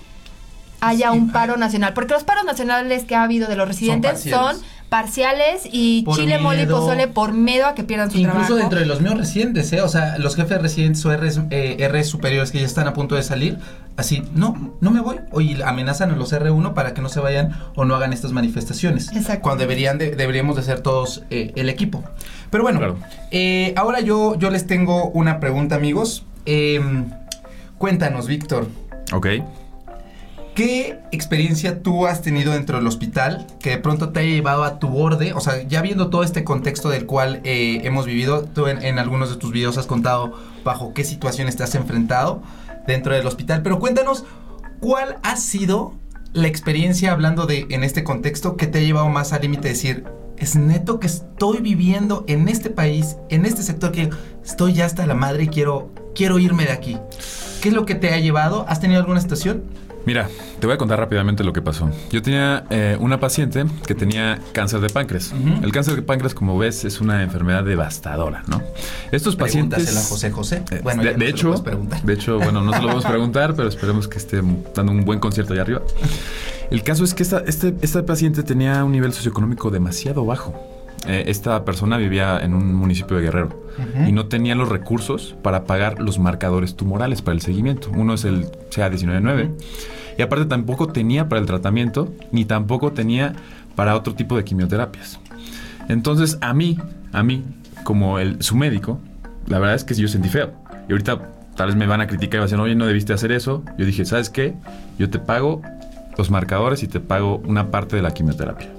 haya 0.81 1.11
Sí, 1.13 1.17
un 1.17 1.29
ah. 1.29 1.33
paro 1.33 1.57
nacional, 1.57 1.93
porque 1.95 2.13
los 2.13 2.23
paros 2.23 2.43
nacionales 2.45 3.05
que 3.05 3.15
ha 3.15 3.23
habido 3.23 3.47
de 3.47 3.55
los 3.55 3.67
residentes 3.67 4.21
son 4.21 4.55
parciales. 4.89 5.67
y 5.71 6.03
Por 6.03 6.17
chile, 6.17 6.37
mole 6.39 6.63
y 6.63 6.65
pozole 6.65 7.07
por 7.07 7.33
miedo 7.33 7.65
a 7.67 7.75
que 7.75 7.83
pierdan 7.83 8.11
su 8.11 8.17
Incluso 8.17 8.37
trabajo. 8.39 8.55
dentro 8.57 8.79
de 8.79 8.85
los 8.85 9.01
míos 9.01 9.17
residentes, 9.17 9.71
¿eh? 9.73 9.81
O 9.81 9.87
sea, 9.87 10.17
los 10.17 10.35
jefes 10.35 10.61
residentes 10.61 11.05
o 11.05 11.15
Rs, 11.15 11.41
eh, 11.49 11.89
Rs 11.91 12.07
superiores 12.07 12.51
que 12.51 12.59
ya 12.59 12.65
están 12.65 12.87
a 12.87 12.93
punto 12.93 13.15
de 13.15 13.23
salir, 13.23 13.57
así, 13.97 14.23
no, 14.33 14.73
no 14.81 14.91
me 14.91 14.99
voy. 15.01 15.17
O 15.31 15.41
y 15.41 15.61
amenazan 15.61 16.11
a 16.11 16.15
los 16.15 16.31
R1 16.33 16.73
para 16.73 16.93
que 16.93 17.01
no 17.01 17.09
se 17.09 17.19
vayan 17.19 17.51
o 17.75 17.85
no 17.85 17.95
hagan 17.95 18.13
estas 18.13 18.31
manifestaciones. 18.31 19.11
Exacto. 19.13 19.41
Cuando 19.41 19.61
deberían 19.61 19.97
de- 19.97 20.15
deberíamos 20.15 20.55
de 20.55 20.63
ser 20.63 20.79
todos 20.81 21.23
eh, 21.29 21.51
el 21.55 21.69
equipo. 21.69 22.03
Pero 22.51 22.63
bueno, 22.63 22.79
Claro. 22.79 22.97
eh, 23.31 23.73
ahora 23.75 23.99
yo, 24.01 24.35
yo 24.37 24.49
les 24.49 24.67
tengo 24.67 25.09
una 25.09 25.39
pregunta, 25.39 25.75
amigos. 25.75 26.25
Em, 26.45 27.05
cuéntanos, 27.77 28.27
Víctor. 28.27 28.67
Ok. 29.13 29.27
¿Qué 30.55 31.01
experiencia 31.11 31.83
tú 31.83 32.07
has 32.07 32.21
tenido 32.21 32.53
dentro 32.53 32.77
del 32.77 32.87
hospital 32.87 33.45
que 33.59 33.71
de 33.71 33.77
pronto 33.77 34.13
te 34.13 34.21
haya 34.21 34.29
llevado 34.29 34.63
a 34.63 34.79
tu 34.79 34.87
borde? 34.87 35.33
O 35.33 35.41
sea, 35.41 35.61
ya 35.63 35.81
viendo 35.81 36.09
todo 36.09 36.23
este 36.23 36.45
contexto 36.45 36.87
del 36.87 37.05
cual 37.05 37.41
eh, 37.43 37.81
hemos 37.83 38.05
vivido, 38.05 38.45
tú 38.45 38.67
en, 38.67 38.81
en 38.81 38.97
algunos 38.97 39.29
de 39.29 39.35
tus 39.35 39.51
videos 39.51 39.77
has 39.77 39.85
contado 39.85 40.31
bajo 40.63 40.93
qué 40.93 41.03
situaciones 41.03 41.57
te 41.57 41.63
has 41.63 41.75
enfrentado 41.75 42.41
dentro 42.87 43.13
del 43.13 43.27
hospital, 43.27 43.63
pero 43.63 43.79
cuéntanos, 43.79 44.23
¿cuál 44.79 45.17
ha 45.23 45.35
sido 45.35 45.93
la 46.31 46.47
experiencia 46.47 47.11
hablando 47.11 47.47
de 47.47 47.67
en 47.69 47.83
este 47.83 48.05
contexto 48.05 48.55
que 48.55 48.67
te 48.67 48.79
ha 48.79 48.81
llevado 48.81 49.09
más 49.09 49.33
al 49.33 49.41
límite 49.41 49.63
de 49.63 49.73
decir, 49.73 50.05
es 50.37 50.55
neto 50.55 51.01
que 51.01 51.07
estoy 51.07 51.59
viviendo 51.59 52.23
en 52.27 52.47
este 52.47 52.69
país, 52.69 53.17
en 53.29 53.45
este 53.45 53.61
sector 53.61 53.91
que 53.91 54.09
estoy 54.45 54.71
ya 54.71 54.85
hasta 54.85 55.05
la 55.05 55.15
madre 55.15 55.43
y 55.43 55.47
quiero, 55.47 55.91
quiero 56.13 56.39
irme 56.39 56.63
de 56.63 56.71
aquí? 56.71 56.97
¿Qué 57.65 57.69
es 57.69 57.75
lo 57.75 57.87
que 57.87 57.95
te 57.95 58.13
ha 58.13 58.19
llevado? 58.19 58.63
¿Has 58.69 58.79
tenido 58.79 58.99
alguna 58.99 59.19
situación? 59.19 59.63
Mira, 60.05 60.29
te 60.59 60.67
voy 60.67 60.75
a 60.75 60.77
contar 60.77 60.99
rápidamente 60.99 61.43
lo 61.43 61.51
que 61.51 61.63
pasó. 61.63 61.89
Yo 62.11 62.21
tenía 62.21 62.63
eh, 62.69 62.95
una 62.99 63.19
paciente 63.19 63.65
que 63.87 63.95
tenía 63.95 64.39
cáncer 64.51 64.81
de 64.81 64.89
páncreas. 64.89 65.33
El 65.63 65.71
cáncer 65.71 65.95
de 65.95 66.03
páncreas, 66.03 66.35
como 66.35 66.59
ves, 66.59 66.85
es 66.85 67.01
una 67.01 67.23
enfermedad 67.23 67.63
devastadora, 67.63 68.43
¿no? 68.45 68.61
Estos 69.11 69.35
pacientes... 69.35 69.83
Pregúntasela 69.83 69.99
a 69.99 70.03
José 70.03 70.29
José. 70.29 70.63
Eh, 70.69 70.81
Bueno, 70.83 71.01
de, 71.01 71.07
ya 71.07 71.13
no 71.13 71.17
de 71.17 71.29
hecho, 71.31 71.55
de 72.03 72.13
hecho, 72.13 72.37
bueno, 72.37 72.61
no 72.61 72.71
se 72.71 72.81
lo 72.83 72.87
vamos 72.89 73.05
a 73.07 73.09
preguntar, 73.09 73.55
pero 73.55 73.67
esperemos 73.67 74.07
que 74.07 74.19
esté 74.19 74.43
dando 74.75 74.91
un 74.91 75.03
buen 75.03 75.19
concierto 75.19 75.53
allá 75.53 75.63
arriba. 75.63 75.81
El 76.69 76.83
caso 76.83 77.03
es 77.03 77.15
que 77.15 77.23
esta, 77.23 77.39
este, 77.47 77.73
esta 77.81 78.05
paciente 78.05 78.43
tenía 78.43 78.83
un 78.83 78.91
nivel 78.91 79.11
socioeconómico 79.11 79.71
demasiado 79.71 80.23
bajo. 80.23 80.74
Eh, 81.07 81.25
esta 81.27 81.63
persona 81.65 81.97
vivía 81.97 82.39
en 82.39 82.53
un 82.53 82.73
municipio 82.73 83.17
de 83.17 83.23
Guerrero 83.23 83.65
y 84.07 84.11
no 84.11 84.27
tenía 84.27 84.55
los 84.55 84.69
recursos 84.69 85.35
para 85.43 85.65
pagar 85.65 86.01
los 86.01 86.17
marcadores 86.17 86.75
tumorales 86.75 87.21
para 87.21 87.35
el 87.35 87.41
seguimiento. 87.41 87.91
Uno 87.93 88.13
es 88.13 88.23
el 88.23 88.45
CA199 88.71 89.51
y 90.17 90.21
aparte 90.21 90.45
tampoco 90.45 90.87
tenía 90.87 91.29
para 91.29 91.41
el 91.41 91.47
tratamiento 91.47 92.11
ni 92.31 92.45
tampoco 92.45 92.93
tenía 92.93 93.33
para 93.75 93.95
otro 93.95 94.15
tipo 94.15 94.37
de 94.37 94.43
quimioterapias. 94.43 95.19
Entonces 95.89 96.37
a 96.41 96.53
mí, 96.53 96.77
a 97.11 97.21
mí, 97.21 97.43
como 97.83 98.17
el, 98.17 98.41
su 98.41 98.55
médico, 98.55 98.99
la 99.47 99.59
verdad 99.59 99.75
es 99.75 99.83
que 99.83 99.93
yo 99.93 100.07
sentí 100.07 100.29
feo. 100.29 100.53
Y 100.87 100.93
ahorita 100.93 101.29
tal 101.55 101.67
vez 101.67 101.75
me 101.75 101.85
van 101.85 102.01
a 102.01 102.07
criticar 102.07 102.35
y 102.35 102.37
van 102.37 102.43
a 102.43 102.45
decir, 102.45 102.59
oye, 102.59 102.75
no 102.75 102.87
debiste 102.87 103.13
hacer 103.13 103.31
eso. 103.31 103.63
Yo 103.77 103.85
dije, 103.85 104.05
¿sabes 104.05 104.29
qué? 104.29 104.55
Yo 104.97 105.09
te 105.09 105.19
pago 105.19 105.61
los 106.17 106.31
marcadores 106.31 106.81
y 106.81 106.87
te 106.87 106.99
pago 106.99 107.41
una 107.45 107.71
parte 107.71 107.95
de 107.95 108.01
la 108.01 108.11
quimioterapia. 108.11 108.69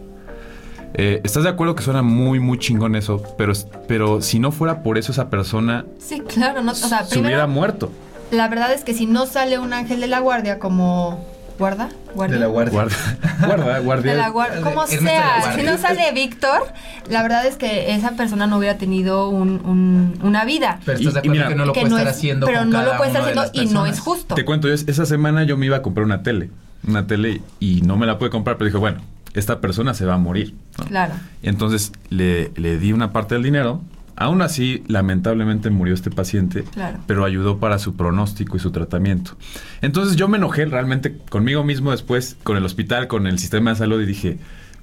Eh, 0.99 1.21
¿Estás 1.25 1.43
de 1.45 1.51
acuerdo 1.51 1.75
que 1.75 1.83
suena 1.83 2.01
muy, 2.03 2.41
muy 2.41 2.59
chingón 2.59 2.97
eso? 2.97 3.23
Pero, 3.37 3.53
pero 3.87 4.23
si 4.23 4.39
no 4.39 4.51
fuera 4.51 4.83
por 4.83 4.97
eso, 4.97 5.13
esa 5.13 5.29
persona 5.29 5.85
Sí, 5.99 6.21
claro, 6.21 6.63
no, 6.63 6.73
o 6.73 6.75
sea, 6.75 7.05
se 7.05 7.19
hubiera 7.19 7.47
muerto. 7.47 7.93
la 8.31 8.49
verdad 8.49 8.73
es 8.73 8.83
que 8.83 8.95
si 8.95 9.05
no 9.07 9.27
sale 9.27 9.59
un 9.59 9.73
ángel 9.75 10.01
de 10.01 10.07
la 10.07 10.21
guardia 10.21 10.59
como 10.59 11.23
guarda, 11.59 11.91
guardia. 12.15 12.37
De 12.37 12.41
la 12.41 12.47
guardia. 12.49 12.73
Guarda, 12.73 12.97
guarda, 13.47 13.79
guardia. 13.81 14.13
De 14.13 14.19
la 14.19 14.29
guardia, 14.31 14.61
como 14.63 14.87
sea, 14.87 15.55
si 15.55 15.63
no 15.63 15.77
sale 15.77 16.11
Víctor, 16.13 16.63
la 17.11 17.23
verdad 17.23 17.45
es 17.47 17.57
que 17.57 17.95
esa 17.95 18.13
persona 18.13 18.47
no 18.47 18.57
hubiera 18.57 18.79
tenido 18.79 19.29
un- 19.29 19.61
un- 19.67 20.19
una 20.23 20.45
vida. 20.47 20.81
Pero 20.87 20.99
estás 20.99 21.01
Y- 21.01 21.05
de 21.05 21.11
y 21.15 21.19
acuerdo 21.19 21.33
mira, 21.33 21.49
que 21.49 21.55
no 21.57 21.65
lo 21.67 21.73
que 21.75 21.81
puede 21.81 21.91
no 21.91 21.99
estar 21.99 22.11
es- 22.13 22.17
haciendo 22.19 22.47
pero 22.47 22.59
con 22.61 22.71
no 22.71 22.83
lo 22.83 22.97
puede 22.97 23.11
estar 23.11 23.23
haciendo 23.23 23.51
y 23.53 23.67
no 23.67 23.85
es 23.87 24.01
justo. 24.01 24.35
Te 24.35 24.45
cuento, 24.47 24.69
yo 24.69 24.75
es- 24.75 24.89
esa 24.89 25.05
semana 25.05 25.45
yo 25.45 25.59
me 25.59 25.67
iba 25.67 25.77
a 25.77 25.83
comprar 25.83 26.07
una 26.07 26.23
tele. 26.23 26.49
Una 26.89 27.07
tele 27.07 27.43
y 27.61 27.83
no 27.83 27.97
me 27.99 28.07
la 28.07 28.19
pude 28.19 28.31
comprar, 28.31 28.57
pero 28.57 28.67
dije, 28.67 28.79
bueno, 28.79 29.01
esta 29.37 29.61
persona 29.61 29.95
se 29.95 30.05
va 30.07 30.15
a 30.15 30.19
morir. 30.19 30.55
¿no? 30.79 30.85
Claro. 30.87 31.15
Y 31.43 31.49
entonces 31.49 31.93
le, 32.11 32.51
le 32.57 32.79
di 32.79 32.93
una 32.93 33.13
parte 33.13 33.35
del 33.37 33.45
dinero. 33.45 33.83
Aún 34.19 34.41
así, 34.41 34.83
lamentablemente 34.89 35.69
murió 35.69 35.93
este 35.93 36.11
paciente, 36.11 36.65
Claro. 36.65 36.99
pero 37.07 37.25
ayudó 37.27 37.59
para 37.59 37.79
su 37.79 37.97
pronóstico 37.97 38.57
y 38.57 38.61
su 38.61 38.71
tratamiento. 38.71 39.37
Entonces 39.83 40.17
yo 40.17 40.27
me 40.27 40.39
enojé 40.39 40.65
realmente 40.65 41.19
conmigo 41.29 41.63
mismo 41.65 41.91
después, 41.91 42.37
con 42.43 42.57
el 42.57 42.65
hospital, 42.65 43.09
con 43.09 43.27
el 43.27 43.39
sistema 43.39 43.71
de 43.71 43.77
salud 43.77 44.01
y 44.01 44.07
dije, 44.07 44.39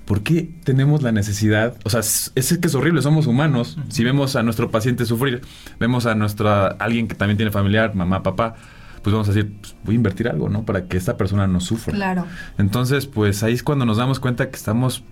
¿por 0.05 0.21
qué 0.21 0.51
tenemos 0.63 1.01
la 1.01 1.11
necesidad? 1.11 1.73
O 1.83 1.89
sea, 1.89 2.01
es, 2.01 2.31
es 2.35 2.55
que 2.59 2.67
es 2.67 2.75
horrible, 2.75 3.01
somos 3.01 3.25
humanos. 3.25 3.79
Si 3.89 4.03
vemos 4.03 4.35
a 4.35 4.43
nuestro 4.43 4.69
paciente 4.69 5.03
sufrir, 5.07 5.41
vemos 5.79 6.05
a 6.05 6.13
nuestra 6.13 6.67
alguien 6.67 7.07
que 7.07 7.15
también 7.15 7.37
tiene 7.37 7.51
familiar, 7.51 7.95
mamá, 7.95 8.21
papá, 8.21 8.55
pues 9.03 9.13
vamos 9.13 9.29
a 9.29 9.33
decir, 9.33 9.53
pues, 9.59 9.75
voy 9.83 9.95
a 9.95 9.97
invertir 9.97 10.27
algo, 10.29 10.49
¿no? 10.49 10.63
Para 10.63 10.85
que 10.85 10.97
esta 10.97 11.17
persona 11.17 11.45
no 11.45 11.59
sufra. 11.59 11.93
Claro. 11.93 12.25
Entonces, 12.57 13.05
pues 13.05 13.43
ahí 13.43 13.53
es 13.53 13.61
cuando 13.61 13.85
nos 13.85 13.97
damos 13.97 14.19
cuenta 14.19 14.49
que 14.49 14.55
estamos 14.55 15.03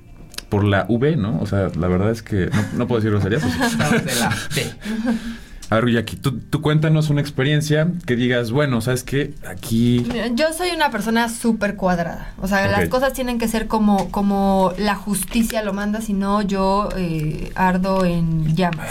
por 0.50 0.64
la 0.64 0.86
V, 0.90 1.18
¿no? 1.18 1.40
O 1.40 1.46
sea, 1.46 1.70
la 1.78 1.88
verdad 1.88 2.12
es 2.12 2.24
que 2.24 2.48
no, 2.48 2.64
no 2.78 2.88
puedo 2.88 3.02
decir 3.02 3.12
grosería. 3.12 3.40
Pues, 3.40 4.76
A 5.72 5.80
ver, 5.80 6.06
tú, 6.22 6.38
tú 6.38 6.62
cuéntanos 6.62 7.10
una 7.10 7.22
experiencia 7.22 7.88
que 8.06 8.18
digas, 8.18 8.52
bueno, 8.52 8.82
¿sabes 8.82 9.06
qué? 9.06 9.34
Aquí... 9.48 10.06
Yo 10.34 10.52
soy 10.52 10.72
una 10.76 10.92
persona 10.92 11.30
súper 11.30 11.78
cuadrada. 11.78 12.34
O 12.42 12.48
sea, 12.50 12.68
las 12.68 12.90
cosas 12.90 13.14
tienen 13.14 13.40
que 13.40 13.48
ser 13.48 13.68
como, 13.68 14.12
como 14.12 14.74
la 14.78 14.96
justicia 14.96 15.64
lo 15.64 15.72
manda, 15.72 16.02
si 16.02 16.12
no 16.12 16.42
yo 16.42 16.90
eh, 16.98 17.54
ardo 17.56 18.04
en 18.04 18.54
llamas. 18.54 18.90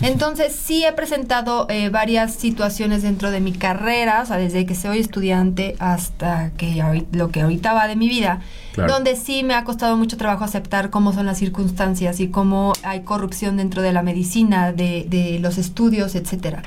Entonces, 0.00 0.52
sí 0.56 0.84
he 0.84 0.92
presentado 0.92 1.68
eh, 1.70 1.88
varias 1.88 2.34
situaciones 2.34 3.04
dentro 3.04 3.30
de 3.30 3.38
mi 3.38 3.52
carrera, 3.52 4.22
o 4.22 4.26
sea, 4.26 4.38
desde 4.38 4.66
que 4.66 4.74
soy 4.74 4.98
estudiante 4.98 5.76
hasta 5.78 6.50
que 6.56 6.82
lo 7.12 7.30
que 7.30 7.42
ahorita 7.42 7.74
va 7.74 7.86
de 7.86 7.94
mi 7.94 8.08
vida, 8.08 8.40
Donde 8.76 9.16
sí 9.16 9.42
me 9.42 9.54
ha 9.54 9.64
costado 9.64 9.96
mucho 9.96 10.16
trabajo 10.16 10.44
aceptar 10.44 10.90
cómo 10.90 11.12
son 11.12 11.26
las 11.26 11.38
circunstancias 11.38 12.20
y 12.20 12.28
cómo 12.28 12.72
hay 12.82 13.02
corrupción 13.02 13.56
dentro 13.56 13.82
de 13.82 13.92
la 13.92 14.02
medicina, 14.02 14.72
de, 14.72 15.06
de 15.08 15.38
los 15.40 15.58
estudios, 15.58 16.14
etcétera. 16.14 16.62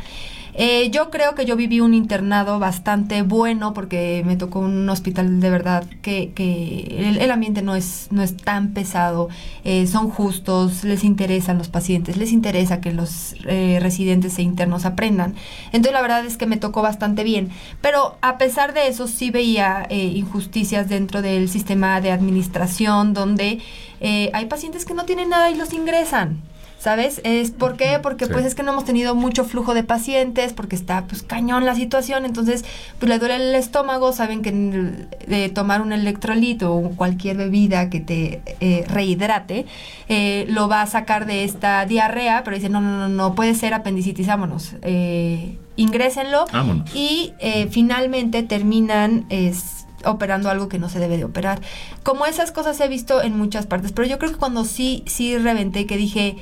Eh, 0.57 0.89
yo 0.89 1.09
creo 1.09 1.35
que 1.35 1.45
yo 1.45 1.57
viví 1.57 1.81
un 1.81 1.93
internado 1.93 2.59
bastante 2.59 3.23
bueno 3.23 3.73
porque 3.73 4.23
me 4.25 4.37
tocó 4.37 4.59
un 4.59 4.89
hospital 4.89 5.41
de 5.41 5.49
verdad 5.49 5.83
que, 6.01 6.31
que 6.33 7.15
el, 7.19 7.29
ambiente 7.31 7.61
no 7.61 7.75
es, 7.75 8.07
no 8.11 8.23
es 8.23 8.37
tan 8.37 8.73
pesado, 8.73 9.27
eh, 9.65 9.85
son 9.85 10.09
justos, 10.09 10.85
les 10.85 11.03
interesan 11.03 11.57
los 11.57 11.67
pacientes, 11.67 12.15
les 12.15 12.31
interesa 12.31 12.79
que 12.79 12.93
los 12.93 13.35
eh, 13.45 13.79
residentes 13.81 14.37
e 14.39 14.43
internos 14.43 14.85
aprendan. 14.85 15.35
Entonces 15.67 15.91
la 15.91 16.01
verdad 16.01 16.25
es 16.25 16.37
que 16.37 16.45
me 16.45 16.57
tocó 16.57 16.81
bastante 16.81 17.23
bien. 17.23 17.49
Pero 17.81 18.17
a 18.21 18.37
pesar 18.37 18.73
de 18.73 18.87
eso 18.87 19.07
sí 19.07 19.31
veía 19.31 19.85
eh, 19.89 19.97
injusticias 19.97 20.87
dentro 20.87 21.21
del 21.21 21.49
sistema 21.49 21.99
de 22.01 22.11
administración 22.11 23.13
donde 23.13 23.59
eh, 23.99 24.29
hay 24.33 24.45
pacientes 24.45 24.85
que 24.85 24.93
no 24.93 25.05
tienen 25.05 25.29
nada 25.29 25.51
y 25.51 25.55
los 25.55 25.73
ingresan. 25.73 26.41
¿Sabes? 26.79 27.19
Es 27.23 27.49
¿Por 27.49 27.77
qué? 27.77 27.97
Porque 28.01 28.25
Sí. 28.25 28.31
pues 28.31 28.45
es 28.45 28.53
que 28.53 28.61
no 28.61 28.71
hemos 28.71 28.85
tenido 28.85 29.15
mucho 29.15 29.43
flujo 29.43 29.73
de 29.73 29.81
pacientes, 29.83 30.53
porque 30.53 30.75
está 30.75 31.05
pues 31.07 31.23
cañón 31.23 31.65
la 31.65 31.73
situación, 31.73 32.25
entonces 32.25 32.63
pues 32.99 33.09
le 33.09 33.17
duele 33.17 33.37
el 33.37 33.55
estómago, 33.55 34.13
saben 34.13 34.43
que 34.43 34.51
de 34.51 35.49
tomar 35.49 35.81
un 35.81 35.93
electrolito 35.93 36.75
o 36.75 36.91
cualquier 36.91 37.37
bebida 37.37 37.89
que 37.89 38.01
te 38.01 38.41
eh, 38.59 38.85
rehidrate, 38.87 39.65
eh, 40.09 40.45
lo 40.49 40.67
va 40.67 40.83
a 40.83 40.85
sacar 40.87 41.25
de 41.25 41.43
esta 41.43 41.85
diarrea, 41.87 42.43
pero 42.43 42.55
dicen, 42.55 42.71
no, 42.73 42.81
no, 42.81 42.99
no, 42.99 43.09
no 43.09 43.33
puede 43.33 43.55
ser 43.55 43.73
apendicitis, 43.73 44.27
vámonos, 44.27 44.75
eh, 44.83 45.57
ingrésenlo 45.77 46.45
Vámonos. 46.53 46.93
y 46.95 47.33
eh, 47.39 47.67
finalmente 47.71 48.43
terminan 48.43 49.25
es, 49.29 49.87
operando 50.05 50.51
algo 50.51 50.69
que 50.69 50.77
no 50.77 50.87
se 50.89 50.99
debe 50.99 51.17
de 51.17 51.23
operar. 51.25 51.61
Como 52.03 52.27
esas 52.27 52.51
cosas 52.51 52.79
he 52.79 52.87
visto 52.87 53.23
en 53.23 53.35
muchas 53.35 53.65
partes, 53.65 53.91
pero 53.91 54.07
yo 54.07 54.19
creo 54.19 54.31
que 54.33 54.37
cuando 54.37 54.65
sí, 54.65 55.03
sí 55.07 55.35
reventé, 55.35 55.87
que 55.87 55.97
dije, 55.97 56.35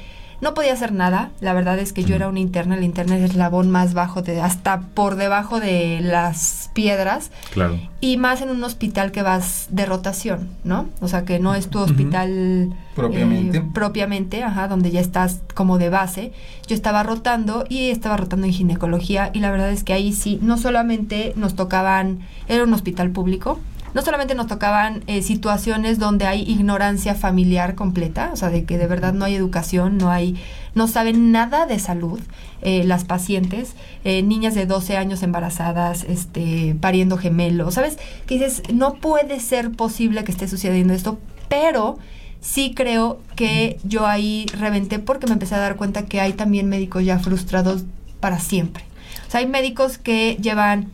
no 0.44 0.54
podía 0.54 0.74
hacer 0.74 0.92
nada, 0.92 1.32
la 1.42 1.54
verdad 1.54 1.80
es 1.80 1.92
que 1.94 2.04
yo 2.04 2.16
era 2.16 2.28
una 2.30 2.40
interna, 2.40 2.76
la 2.76 2.86
interna 2.86 3.16
es 3.18 3.24
el 3.24 3.32
eslabón 3.32 3.72
más 3.72 3.94
bajo, 3.96 4.22
de, 4.22 4.40
hasta 4.42 4.82
por 4.94 5.16
debajo 5.16 5.60
de 5.60 6.00
las 6.02 6.70
piedras, 6.74 7.32
Claro. 7.54 7.80
y 8.02 8.18
más 8.18 8.42
en 8.42 8.50
un 8.52 8.64
hospital 8.64 9.12
que 9.12 9.22
vas 9.24 9.68
de 9.72 9.86
rotación, 9.86 10.50
¿no? 10.64 10.88
O 11.02 11.08
sea, 11.08 11.26
que 11.26 11.40
no 11.40 11.56
es 11.56 11.70
tu 11.70 11.80
hospital 11.80 12.74
Propiamente. 12.96 13.58
eh, 13.60 13.64
propiamente, 13.74 14.44
ajá, 14.44 14.68
donde 14.68 14.92
ya 14.92 15.00
estás 15.00 15.40
como 15.56 15.78
de 15.80 15.90
base. 15.90 16.32
Yo 16.68 16.76
estaba 16.76 17.02
rotando 17.04 17.66
y 17.70 17.90
estaba 17.90 18.18
rotando 18.18 18.46
en 18.46 18.54
ginecología 18.54 19.32
y 19.34 19.40
la 19.40 19.50
verdad 19.52 19.72
es 19.72 19.84
que 19.84 19.94
ahí 19.94 20.14
sí, 20.14 20.40
no 20.42 20.58
solamente 20.58 21.34
nos 21.36 21.56
tocaban, 21.56 22.20
era 22.48 22.64
un 22.64 22.74
hospital 22.74 23.10
público, 23.12 23.60
no 23.94 24.02
solamente 24.02 24.36
nos 24.36 24.48
tocaban 24.48 25.04
eh, 25.08 25.22
situaciones 25.22 26.00
donde 26.00 26.26
hay 26.26 26.42
ignorancia 26.42 27.16
familiar 27.16 27.76
completa, 27.76 28.32
o 28.34 28.36
sea, 28.36 28.50
de 28.50 28.66
que 28.66 28.78
de 28.78 28.88
verdad 28.88 29.14
no 29.14 29.26
hay 29.26 29.36
educación, 29.36 29.98
no 29.98 30.10
hay, 30.10 30.36
no 30.76 30.88
saben 30.88 31.32
nada 31.32 31.66
de 31.66 31.80
salud 31.80 32.20
eh, 32.62 32.84
las 32.84 33.04
pacientes, 33.04 33.76
eh, 34.04 34.24
niñas 34.24 34.56
de 34.56 34.66
12 34.66 34.98
años 34.98 35.22
embarazadas, 35.22 36.04
este, 36.06 36.76
pariendo 36.80 37.18
gemelos, 37.18 37.76
¿sabes? 37.76 37.98
Que 38.26 38.36
dices, 38.36 38.64
no 38.74 38.96
puede 38.96 39.40
ser 39.40 39.72
posible 39.72 40.24
que 40.24 40.32
esté 40.32 40.48
sucediendo 40.48 40.94
esto, 40.94 41.20
pero 41.50 42.00
sí 42.42 42.74
creo 42.76 43.20
que 43.36 43.78
yo 43.84 44.08
ahí 44.08 44.46
reventé 44.58 45.00
porque 45.00 45.28
me 45.28 45.34
empecé 45.34 45.56
a 45.56 45.60
dar 45.60 45.76
cuenta 45.76 46.06
que 46.06 46.20
hay 46.20 46.34
también 46.34 46.68
médicos 46.68 47.06
ya 47.06 47.20
frustrados 47.20 47.84
para 48.20 48.40
siempre. 48.40 48.84
O 49.28 49.32
sea, 49.32 49.42
hay 49.42 49.48
médicos 49.48 49.98
que 49.98 50.38
llevan 50.42 50.92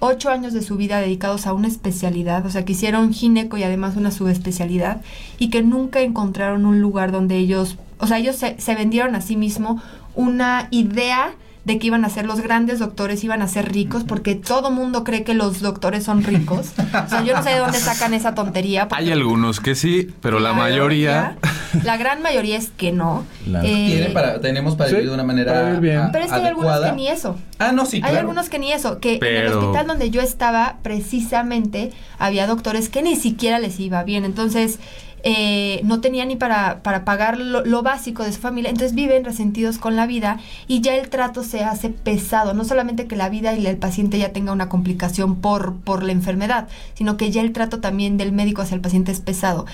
ocho 0.00 0.30
años 0.30 0.52
de 0.52 0.62
su 0.62 0.76
vida 0.76 1.00
dedicados 1.00 1.46
a 1.46 1.52
una 1.52 1.68
especialidad, 1.68 2.46
o 2.46 2.50
sea, 2.50 2.64
que 2.64 2.72
hicieron 2.72 3.12
gineco 3.12 3.56
y 3.56 3.62
además 3.62 3.96
una 3.96 4.10
subespecialidad, 4.10 5.02
y 5.38 5.50
que 5.50 5.62
nunca 5.62 6.00
encontraron 6.00 6.66
un 6.66 6.80
lugar 6.80 7.12
donde 7.12 7.36
ellos, 7.36 7.76
o 7.98 8.06
sea, 8.06 8.18
ellos 8.18 8.36
se, 8.36 8.60
se 8.60 8.74
vendieron 8.74 9.14
a 9.14 9.20
sí 9.20 9.36
mismo 9.36 9.82
una 10.14 10.68
idea 10.70 11.32
de 11.64 11.78
que 11.78 11.86
iban 11.86 12.04
a 12.04 12.08
ser 12.08 12.26
los 12.26 12.40
grandes 12.40 12.78
doctores, 12.78 13.22
iban 13.24 13.42
a 13.42 13.48
ser 13.48 13.70
ricos, 13.70 14.02
porque 14.04 14.34
todo 14.34 14.70
mundo 14.70 15.04
cree 15.04 15.22
que 15.22 15.34
los 15.34 15.60
doctores 15.60 16.02
son 16.02 16.24
ricos. 16.24 16.72
O 16.78 17.08
sea, 17.08 17.22
yo 17.22 17.36
no 17.36 17.42
sé 17.42 17.50
de 17.50 17.58
dónde 17.58 17.78
sacan 17.78 18.14
esa 18.14 18.34
tontería. 18.34 18.88
Hay 18.90 19.12
algunos 19.12 19.60
que 19.60 19.74
sí, 19.74 20.08
pero 20.22 20.40
la 20.40 20.54
mayoría... 20.54 21.36
La 21.84 21.96
gran 21.96 22.22
mayoría 22.22 22.56
es 22.56 22.68
que 22.70 22.92
no. 22.92 23.24
Eh, 23.46 23.86
Tiene 23.86 24.10
para, 24.10 24.40
tenemos 24.40 24.76
para 24.76 24.90
Sí, 24.90 24.96
vivir 24.96 25.08
de 25.10 25.14
una 25.14 25.24
manera 25.24 25.52
para 25.52 25.64
vivir 25.66 25.80
bien. 25.80 25.98
a- 25.98 26.12
pero 26.12 26.24
es 26.24 26.30
que 26.30 26.36
hay 26.36 26.46
algunos 26.46 26.70
adecuada. 26.70 26.90
que 26.94 26.96
ni 26.96 27.08
eso. 27.08 27.36
Ah, 27.58 27.72
no, 27.72 27.86
sí, 27.86 27.96
Hay 27.96 28.02
claro. 28.02 28.18
algunos 28.20 28.48
que 28.48 28.58
ni 28.58 28.72
eso, 28.72 28.98
que 29.00 29.16
en 29.16 29.24
el 29.36 29.52
hospital 29.52 29.86
donde 29.86 30.10
yo 30.10 30.20
estaba, 30.20 30.76
precisamente, 30.82 31.90
había 32.18 32.46
doctores 32.46 32.88
que 32.88 33.02
ni 33.02 33.16
siquiera 33.16 33.58
les 33.58 33.78
iba 33.80 34.02
bien. 34.04 34.24
Entonces, 34.24 34.78
eh, 35.24 35.80
no 35.82 36.00
tenían 36.00 36.28
ni 36.28 36.36
para, 36.36 36.80
para 36.84 37.04
pagar 37.04 37.38
lo, 37.38 37.64
lo 37.64 37.82
básico 37.82 38.22
de 38.22 38.32
su 38.32 38.38
familia. 38.40 38.70
Entonces 38.70 38.94
viven 38.94 39.24
resentidos 39.24 39.78
con 39.78 39.96
la 39.96 40.06
vida 40.06 40.38
y 40.68 40.80
ya 40.80 40.94
el 40.94 41.08
trato 41.08 41.42
se 41.42 41.64
hace 41.64 41.88
pesado. 41.90 42.54
No 42.54 42.64
solamente 42.64 43.06
que 43.08 43.16
la 43.16 43.28
vida 43.28 43.52
y 43.54 43.66
el 43.66 43.76
paciente 43.78 44.16
ya 44.18 44.32
tenga 44.32 44.52
una 44.52 44.68
complicación 44.68 45.36
por, 45.40 45.74
por 45.76 46.04
la 46.04 46.12
enfermedad, 46.12 46.68
sino 46.94 47.16
que 47.16 47.32
ya 47.32 47.40
el 47.40 47.52
trato 47.52 47.80
también 47.80 48.16
del 48.16 48.30
médico 48.30 48.62
hacia 48.62 48.76
el 48.76 48.80
paciente 48.80 49.10
es 49.10 49.20
pesado 49.20 49.66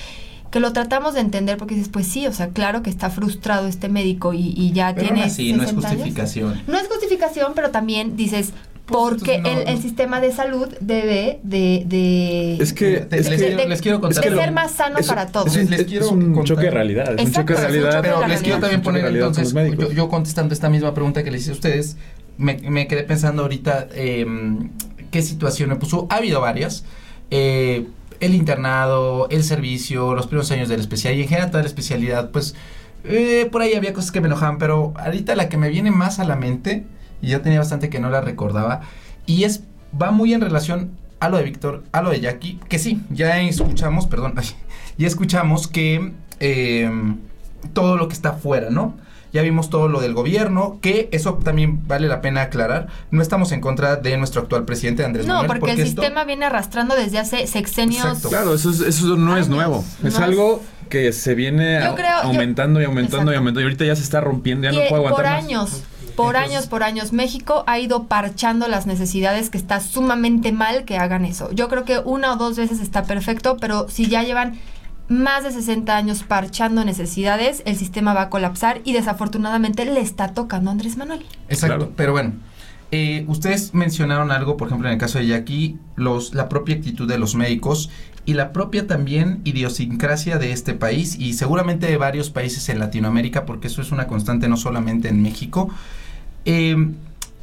que 0.55 0.61
lo 0.61 0.73
tratamos 0.73 1.15
de 1.15 1.21
entender 1.21 1.59
porque 1.59 1.75
dices, 1.75 1.89
pues 1.91 2.07
sí, 2.07 2.29
o 2.29 2.33
sea, 2.33 2.51
claro 2.51 2.81
que 2.85 2.89
está 2.89 3.11
frustrado 3.11 3.67
este 3.67 3.89
médico 3.89 4.33
y, 4.35 4.55
y 4.57 4.71
ya 4.73 4.95
Pero 4.95 5.09
aún 5.09 5.15
tiene 5.17 5.21
no 5.21 5.27
es 5.27 5.33
60 5.35 5.65
años. 5.65 5.75
justificación. 5.85 6.63
No 6.69 6.79
es 6.79 6.87
justificación, 6.87 7.53
pero 7.57 7.71
también 7.71 8.17
dices, 8.17 8.53
Pues, 8.87 8.99
porque 9.01 9.35
entonces 9.35 9.65
no, 9.65 9.71
el, 9.73 9.83
sistema 9.83 10.21
de 10.21 10.31
salud 10.33 10.69
debe 10.81 11.41
de... 11.43 11.83
de 11.87 12.55
Es 12.61 12.73
que... 12.73 13.05
Es 13.11 13.29
les, 13.29 13.41
que- 13.41 13.47
quiero, 13.57 13.69
les 13.69 13.81
quiero 13.83 14.01
contar. 14.01 14.25
lo- 14.31 14.37
ser 14.41 14.53
más 14.53 14.71
sano 14.71 14.99
es- 14.99 15.09
para 15.09 15.27
todos. 15.27 15.49
Es 15.49 15.57
un, 15.65 15.71
Les 15.71 15.81
es 15.81 15.87
quiero 15.87 16.09
un 16.11 16.21
contar. 16.27 16.45
choque 16.45 16.63
de 16.67 16.71
realidad. 16.71 17.15
Es 17.15 17.21
un 17.23 17.27
Exacto, 17.27 17.53
choque 17.55 17.55
de 17.55 17.67
es 17.67 17.73
realidad. 17.73 17.97
choque 17.97 18.09
de 18.09 18.15
Pero 18.15 18.29
les 18.29 18.41
quiero 18.43 18.61
también 18.61 18.81
Es 18.81 18.85
poner 18.85 19.05
entonces, 19.07 19.53
yo, 19.77 19.91
yo 19.91 20.09
contestando 20.09 20.55
esta 20.55 20.69
misma 20.71 20.95
pregunta 20.95 21.25
que 21.25 21.33
les 21.33 21.41
hice 21.43 21.51
a 21.51 21.55
ustedes, 21.55 21.97
me, 22.39 22.59
me 22.59 22.87
quedé 22.87 23.03
pensando 23.03 23.43
ahorita 23.43 23.89
eh, 23.93 24.25
qué 25.11 25.21
situación 25.21 25.71
me 25.71 25.75
puso. 25.77 26.07
Ha 26.11 26.17
habido 26.19 26.41
varias. 26.41 26.85
Eh, 27.31 27.87
el 28.21 28.35
internado, 28.35 29.29
el 29.31 29.45
servicio, 29.45 30.15
los 30.15 30.27
primeros 30.27 30.51
años 30.51 30.69
de 30.69 30.77
la 30.77 30.83
especialidad 30.83 31.19
y 31.19 31.23
en 31.23 31.29
general 31.29 31.51
toda 31.51 31.63
la 31.63 31.69
especialidad, 31.69 32.31
pues 32.31 32.55
eh, 33.05 33.49
por 33.53 33.63
ahí 33.63 33.75
había 33.75 33.93
cosas 33.93 34.11
que 34.11 34.21
me 34.21 34.27
enojaban, 34.27 34.59
pero 34.59 34.95
ahorita 34.97 35.37
la 35.37 35.49
que 35.49 35.57
me 35.57 35.69
viene 35.69 35.91
más 35.91 36.19
a 36.19 36.25
la 36.25 36.37
mente, 36.37 36.85
y 37.21 37.29
ya 37.29 37.43
tenía 37.43 37.59
bastante 37.59 37.91
que 37.91 38.01
no 38.01 38.11
la 38.11 38.21
recordaba, 38.21 38.81
y 39.27 39.45
es, 39.45 39.63
va 40.01 40.11
muy 40.11 40.33
en 40.33 40.41
relación 40.41 40.93
a 41.21 41.29
lo 41.29 41.37
de 41.37 41.45
Víctor, 41.45 41.85
a 41.93 42.03
lo 42.03 42.11
de 42.11 42.21
Jackie, 42.21 42.61
que 42.69 42.79
sí, 42.79 43.03
ya 43.11 43.41
escuchamos, 43.41 44.07
perdón, 44.07 44.35
ya 44.99 45.07
escuchamos 45.07 45.69
que 45.69 46.13
eh, 46.41 46.91
todo 47.73 47.97
lo 47.97 48.09
que 48.09 48.15
está 48.15 48.31
afuera, 48.31 48.71
¿no? 48.71 48.95
Ya 49.35 49.43
vimos 49.43 49.69
todo 49.69 49.89
lo 49.89 50.01
del 50.01 50.15
gobierno, 50.15 50.79
que 50.81 51.11
eso 51.13 51.35
también 51.35 51.87
vale 51.87 52.09
la 52.09 52.23
pena 52.23 52.41
aclarar. 52.43 52.87
No 53.11 53.21
estamos 53.21 53.53
en 53.53 53.61
contra 53.61 53.97
de 53.97 54.17
nuestro 54.17 54.41
actual 54.41 54.65
presidente 54.65 55.05
Andrés 55.05 55.27
No, 55.27 55.35
Manuel. 55.43 55.59
porque, 55.61 55.73
el 55.75 55.81
esto- 55.81 56.01
sistema 56.01 56.25
viene 56.25 56.47
arrastrando 56.47 56.95
desde 56.95 57.19
hace 57.19 57.47
sexenios. 57.47 58.05
Exacto. 58.07 58.29
Claro, 58.31 58.55
eso, 58.55 58.71
es- 58.71 58.81
eso 58.81 59.17
no 59.17 59.37
es 59.37 59.49
nuevo. 59.49 59.85
no 60.01 60.09
es 60.09 60.15
es- 60.15 60.21
algo 60.21 60.63
que 60.89 61.13
se 61.13 61.35
viene 61.35 61.81
yo- 61.81 61.95
aumentando 62.23 62.81
y 62.81 62.85
aumentando 62.85 63.33
y 63.33 63.35
aumentando. 63.37 63.61
Y 63.61 63.65
ahorita 63.65 63.85
ya 63.85 63.97
se 63.97 64.03
está 64.03 64.21
rompiendo, 64.21 64.71
ya 64.71 64.73
Y, 64.73 64.77
no 64.77 64.89
puedo 64.89 65.07
aguantar 65.09 65.25
por 65.25 65.33
más. 65.35 65.45
años, 65.45 65.83
por 66.15 66.37
años, 66.37 66.67
por 66.69 66.83
años, 66.85 67.13
México 67.13 67.65
ha 67.67 67.81
ido 67.81 68.05
parchando 68.05 68.69
las 68.69 68.87
necesidades 68.87 69.51
que 69.51 69.59
está 69.59 69.81
sumamente 69.81 70.53
mal 70.53 70.85
que 70.85 70.97
hagan 70.97 71.25
eso. 71.25 71.51
Yo 71.53 71.69
creo 71.69 71.85
que 71.85 71.99
una 71.99 72.33
o 72.35 72.37
dos 72.37 72.57
veces 72.57 72.79
está 72.81 73.03
perfecto, 73.03 73.57
pero 73.61 73.89
si 73.89 74.07
ya 74.07 74.23
llevan 74.23 74.61
más 75.15 75.45
de 75.45 75.53
60 75.53 75.97
años 75.97 76.23
parchando 76.25 76.85
necesidades, 76.85 77.63
el 77.67 77.77
sistema 77.77 78.13
va 78.15 78.23
a 78.23 78.31
colapsar 78.31 78.81
y 78.85 78.93
desafortunadamente 78.93 79.85
le 79.85 80.01
está 80.01 80.35
tocando 80.35 80.71
a 80.71 80.73
Andrés 80.73 80.97
Manuel. 80.97 81.25
Exacto, 81.49 81.77
Claro. 81.77 81.93
pero 81.97 82.13
bueno. 82.13 82.33
eh, 82.91 83.25
ustedes 83.29 83.75
mencionaron 83.75 84.31
algo, 84.31 84.57
por 84.57 84.69
ejemplo, 84.69 84.89
en 84.89 84.95
el 84.95 85.01
caso 85.01 85.19
de 85.19 85.27
Jackie, 85.27 85.79
los, 85.97 86.35
la 86.35 86.49
propia 86.49 86.77
actitud 86.77 87.09
de 87.09 87.19
los 87.19 87.35
médicos 87.35 87.91
y 88.27 88.35
la 88.35 88.53
propia 88.53 88.87
también 88.87 89.41
idiosincrasia 89.45 90.39
de 90.39 90.53
este 90.53 90.75
país 90.75 91.17
y 91.19 91.33
seguramente 91.35 91.87
de 91.87 91.97
varios 91.97 92.31
países 92.31 92.69
en 92.69 92.79
Latinoamérica, 92.79 93.47
porque 93.47 93.67
eso 93.69 93.83
es 93.83 93.91
una 93.93 94.07
constante 94.07 94.49
no 94.49 94.57
solamente 94.57 95.09
en 95.09 95.23
México. 95.23 95.71
Eh, 96.45 96.77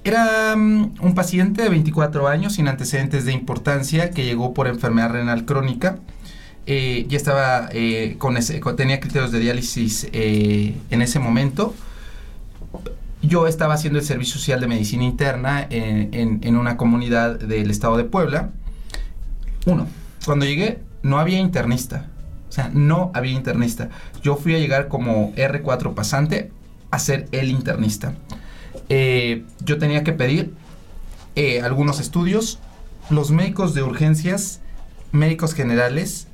era 0.04 0.56
mm, 0.56 0.94
un 1.02 1.14
paciente 1.16 1.62
de 1.64 1.70
24 1.70 2.28
años 2.28 2.54
sin 2.54 2.68
antecedentes 2.68 3.26
de 3.26 3.34
importancia 3.34 4.10
que 4.12 4.24
llegó 4.26 4.54
por 4.54 4.68
enfermedad 4.68 5.12
renal 5.12 5.46
crónica. 5.46 6.00
Eh, 6.67 7.06
ya 7.10 7.17
estaba 7.17 7.69
eh, 7.71 8.15
con 8.19 8.38
ese, 8.38 8.62
tenía 8.78 9.00
criterios 9.00 9.32
de 9.32 9.39
diálisis 9.39 10.08
eh, 10.13 10.76
en 10.89 11.02
ese 11.02 11.19
momento. 11.19 11.74
Yo 13.24 13.47
estaba 13.47 13.74
haciendo 13.76 14.00
el 14.00 14.06
servicio 14.06 14.36
social 14.36 14.62
de 14.62 14.67
medicina 14.67 15.04
interna 15.04 15.65
en, 15.69 16.39
en- 16.43 16.56
una 16.56 16.78
comunidad 16.78 17.39
del 17.39 17.69
estado 17.69 17.97
de 17.97 18.04
Puebla. 18.04 18.52
Uno, 19.65 19.88
cuando 20.26 20.45
llegué 20.45 20.80
no 21.04 21.19
había 21.19 21.39
internista. 21.39 22.08
O 22.50 22.52
sea, 22.52 22.69
no 22.74 23.12
había 23.13 23.32
internista. 23.32 23.89
Yo 24.24 24.36
fui 24.36 24.56
a 24.56 24.60
llegar 24.60 24.88
como 24.88 25.34
R4 25.36 25.93
pasante 25.93 26.52
a 26.89 27.00
ser 27.00 27.28
el 27.32 27.50
internista. 27.50 28.13
Eh, 28.89 29.45
yo 29.63 29.78
tenía 29.78 30.04
que 30.04 30.13
pedir 30.13 30.54
algunos 31.63 32.00
estudios. 32.00 32.60
Los 33.10 33.32
médicos 33.32 33.74
de 33.74 33.84
urgencias, 33.84 34.62
médicos 35.12 35.54
generales, 35.54 36.28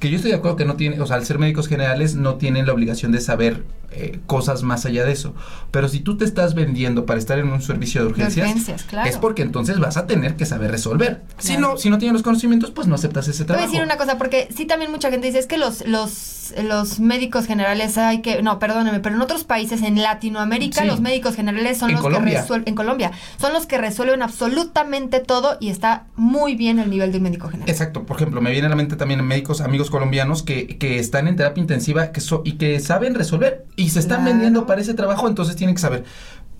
que 0.00 0.10
yo 0.10 0.16
estoy 0.16 0.32
de 0.32 0.38
acuerdo 0.38 0.56
que 0.56 0.64
no 0.64 0.76
tienen, 0.76 1.00
o 1.00 1.06
sea, 1.06 1.16
al 1.16 1.26
ser 1.26 1.38
médicos 1.38 1.68
generales 1.68 2.16
no 2.16 2.36
tienen 2.36 2.66
la 2.66 2.72
obligación 2.72 3.12
de 3.12 3.20
saber 3.20 3.62
eh, 3.92 4.20
cosas 4.26 4.62
más 4.62 4.86
allá 4.86 5.04
de 5.04 5.12
eso. 5.12 5.34
Pero 5.70 5.88
si 5.88 6.00
tú 6.00 6.16
te 6.16 6.24
estás 6.24 6.54
vendiendo 6.54 7.06
para 7.06 7.18
estar 7.18 7.38
en 7.38 7.48
un 7.48 7.60
servicio 7.62 8.00
de 8.02 8.06
De 8.06 8.12
urgencias, 8.12 8.84
claro. 8.84 9.08
es 9.08 9.16
porque 9.18 9.42
entonces 9.42 9.78
vas 9.78 9.96
a 9.96 10.06
tener 10.06 10.36
que 10.36 10.46
saber 10.46 10.70
resolver. 10.70 11.22
Si 11.38 11.56
no, 11.56 11.76
si 11.76 11.90
no 11.90 11.98
tienes 11.98 12.12
los 12.14 12.22
conocimientos, 12.22 12.70
pues 12.70 12.86
no 12.86 12.94
aceptas 12.94 13.28
ese 13.28 13.44
Te 13.44 13.52
voy 13.52 13.54
a 13.54 13.56
trabajo. 13.58 13.72
decir 13.72 13.84
una 13.84 13.96
cosa, 13.96 14.18
porque 14.18 14.48
sí 14.56 14.66
también 14.66 14.90
mucha 14.90 15.10
gente 15.10 15.26
dice, 15.26 15.38
es 15.38 15.46
que 15.46 15.58
los, 15.58 15.86
los, 15.86 16.54
los 16.62 17.00
médicos 17.00 17.46
generales 17.46 17.96
hay 17.98 18.22
que, 18.22 18.42
no, 18.42 18.58
perdóneme, 18.58 19.00
pero 19.00 19.14
en 19.16 19.22
otros 19.22 19.44
países, 19.44 19.82
en 19.82 20.00
Latinoamérica, 20.00 20.82
Sí. 20.82 20.86
los 20.86 21.00
médicos 21.00 21.34
generales 21.36 21.78
son 21.78 21.90
En 21.90 21.96
los 21.96 22.02
Colombia. 22.02 22.34
que 22.34 22.40
resuelven, 22.40 22.68
en 22.68 22.74
Colombia, 22.74 23.12
son 23.40 23.52
los 23.52 23.66
que 23.66 23.78
resuelven 23.78 24.22
absolutamente 24.22 25.20
todo 25.20 25.56
y 25.60 25.70
está 25.70 26.06
muy 26.16 26.54
bien 26.54 26.78
el 26.78 26.90
nivel 26.90 27.12
de 27.12 27.18
un 27.18 27.24
médico 27.24 27.48
general. 27.48 27.68
Exacto, 27.70 28.04
por 28.04 28.16
ejemplo, 28.16 28.40
me 28.40 28.50
viene 28.50 28.66
a 28.66 28.70
la 28.70 28.76
mente 28.76 28.96
también 28.96 29.24
médicos, 29.24 29.60
amigos 29.60 29.90
colombianos 29.90 30.42
que, 30.42 30.78
que 30.78 30.98
están 30.98 31.28
en 31.28 31.36
terapia 31.36 31.60
intensiva 31.60 32.12
que 32.12 32.20
so- 32.20 32.42
y 32.44 32.52
que 32.52 32.78
saben 32.80 33.14
resolver 33.14 33.66
y 33.80 33.88
se 33.90 33.98
están 33.98 34.18
Claro. 34.20 34.32
vendiendo 34.32 34.66
para 34.66 34.80
ese 34.80 34.94
trabajo, 34.94 35.26
entonces 35.28 35.56
tienen 35.56 35.74
que 35.74 35.80
saber. 35.82 36.04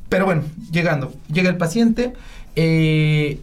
Pero 0.09 0.24
bueno, 0.24 0.42
llegando, 0.72 1.12
llega 1.33 1.48
el 1.50 1.56
paciente, 1.56 2.14
eh, 2.56 3.40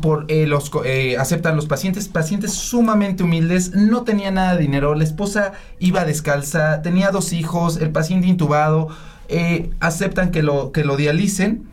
por 0.00 0.24
eh, 0.28 0.46
los 0.46 0.70
eh, 0.86 1.16
aceptan 1.18 1.56
los 1.56 1.66
pacientes, 1.66 2.08
pacientes 2.08 2.52
sumamente 2.54 3.22
humildes, 3.22 3.72
no 3.74 4.02
tenía 4.02 4.30
nada 4.30 4.54
de 4.54 4.62
dinero, 4.62 4.94
la 4.94 5.04
esposa 5.04 5.52
iba 5.78 6.04
descalza, 6.06 6.80
tenía 6.82 7.10
dos 7.10 7.32
hijos, 7.34 7.76
el 7.76 7.90
paciente 7.90 8.26
intubado, 8.26 8.88
eh, 9.28 9.70
aceptan 9.80 10.30
que 10.30 10.42
lo, 10.42 10.72
que 10.72 10.84
lo 10.84 10.96
dialicen. 10.96 11.64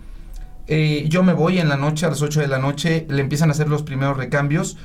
Eh, 0.67 1.05
yo 1.09 1.23
me 1.23 1.33
voy 1.33 1.59
en 1.59 1.69
la 1.69 1.77
noche, 1.77 2.05
a 2.05 2.09
las 2.09 2.21
8 2.21 2.39
de 2.41 2.47
la 2.47 2.59
noche, 2.59 3.05
le 3.09 3.21
empiezan 3.21 3.49
a 3.49 3.51
hacer 3.53 3.67
los 3.69 3.83
primeros 3.83 4.17
recambios. 4.17 4.77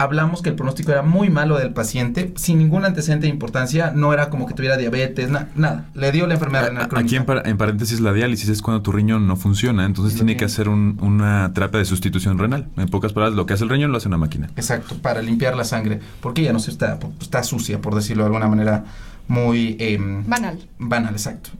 Hablamos 0.00 0.42
que 0.42 0.50
el 0.50 0.54
pronóstico 0.54 0.92
era 0.92 1.02
muy 1.02 1.28
malo 1.28 1.58
del 1.58 1.72
paciente, 1.72 2.32
sin 2.36 2.58
ningún 2.58 2.84
antecedente 2.84 3.26
de 3.26 3.32
importancia, 3.32 3.90
no 3.92 4.12
era 4.12 4.30
como 4.30 4.46
que 4.46 4.54
tuviera 4.54 4.76
diabetes, 4.76 5.28
na- 5.28 5.48
nada. 5.56 5.86
Le 5.94 6.12
dio 6.12 6.28
la 6.28 6.34
enfermedad 6.34 6.68
renal 6.68 6.86
crónica. 6.86 7.06
Aquí 7.08 7.16
en, 7.16 7.24
par- 7.24 7.42
en 7.46 7.56
paréntesis 7.56 7.98
la 7.98 8.12
diálisis 8.12 8.48
es 8.48 8.62
cuando 8.62 8.80
tu 8.80 8.92
riñón 8.92 9.26
no 9.26 9.34
funciona, 9.34 9.84
entonces 9.84 10.14
tiene 10.14 10.36
que 10.36 10.44
hacer 10.44 10.68
un- 10.68 10.98
una 11.02 11.52
terapia 11.52 11.78
de 11.80 11.84
sustitución 11.84 12.38
renal. 12.38 12.68
En 12.76 12.88
pocas 12.88 13.12
palabras, 13.12 13.34
lo 13.36 13.44
que 13.44 13.54
hace 13.54 13.64
el 13.64 13.70
riñón 13.70 13.90
lo 13.90 13.98
hace 13.98 14.06
una 14.06 14.18
máquina. 14.18 14.48
Exacto, 14.54 14.94
para 15.02 15.20
limpiar 15.20 15.56
la 15.56 15.64
sangre, 15.64 15.98
porque 16.20 16.42
ya 16.42 16.52
no 16.52 16.60
se 16.60 16.70
está, 16.70 16.96
está 17.20 17.42
sucia, 17.42 17.80
por 17.80 17.96
decirlo 17.96 18.22
de 18.22 18.26
alguna 18.28 18.46
manera 18.46 18.84
muy 19.26 19.76
em, 19.80 20.24
Banal. 20.28 20.58
banal, 20.78 21.12
exacto. 21.14 21.50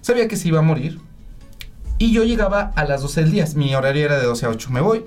Sabía 0.00 0.26
que 0.26 0.36
se 0.36 0.48
iba 0.48 0.58
a 0.58 0.62
morir 0.62 0.98
y 1.98 2.12
yo 2.12 2.24
llegaba 2.24 2.72
a 2.74 2.84
las 2.84 3.02
12 3.02 3.20
del 3.22 3.30
día, 3.30 3.46
mi 3.54 3.72
horario 3.74 4.04
era 4.04 4.18
de 4.18 4.24
12 4.26 4.46
a 4.46 4.48
8, 4.48 4.70
me 4.72 4.80
voy. 4.80 5.04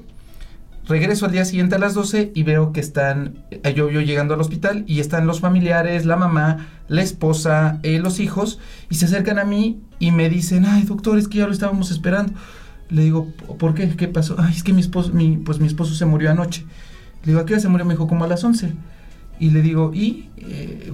Regreso 0.88 1.26
al 1.26 1.34
día 1.34 1.44
siguiente 1.44 1.76
a 1.76 1.80
las 1.80 1.94
12 1.94 2.32
y 2.34 2.44
veo 2.44 2.72
que 2.72 2.80
están, 2.80 3.44
eh, 3.52 3.74
yo, 3.76 3.90
yo 3.90 4.00
llegando 4.00 4.34
al 4.34 4.40
hospital 4.40 4.86
y 4.88 5.02
están 5.02 5.28
los 5.28 5.42
familiares, 5.42 6.06
la 6.06 6.16
mamá, 6.16 6.68
la 6.88 7.02
esposa, 7.02 7.80
eh, 7.84 8.00
los 8.00 8.22
hijos 8.22 8.60
y 8.90 8.96
se 8.96 9.06
acercan 9.06 9.38
a 9.38 9.44
mí 9.44 9.82
y 10.00 10.12
me 10.12 10.30
dicen, 10.30 10.66
ay 10.66 10.84
doctor, 10.84 11.18
es 11.18 11.28
que 11.28 11.40
ya 11.40 11.48
lo 11.48 11.52
estábamos 11.52 11.92
esperando. 11.92 12.34
Le 12.90 13.04
digo, 13.04 13.28
¿por 13.60 13.74
qué? 13.74 13.90
¿Qué 13.90 14.08
pasó? 14.08 14.38
Ay, 14.40 14.54
es 14.56 14.64
que 14.64 14.72
mi 14.72 14.80
esposo, 14.80 15.12
mi, 15.12 15.36
pues 15.36 15.60
mi 15.60 15.68
esposo 15.68 15.94
se 15.94 16.06
murió 16.06 16.32
anoche. 16.32 16.64
Le 17.24 17.34
digo, 17.34 17.42
¿a 17.42 17.46
qué 17.46 17.54
hora 17.54 17.62
se 17.62 17.68
murió? 17.68 17.86
Me 17.86 17.96
dijo, 17.96 18.08
como 18.08 18.24
a 18.24 18.28
las 18.28 18.46
11. 18.46 18.72
Y 19.40 19.50
le 19.50 19.62
digo, 19.62 19.92
¿y 19.94 20.30
eh, 20.38 20.94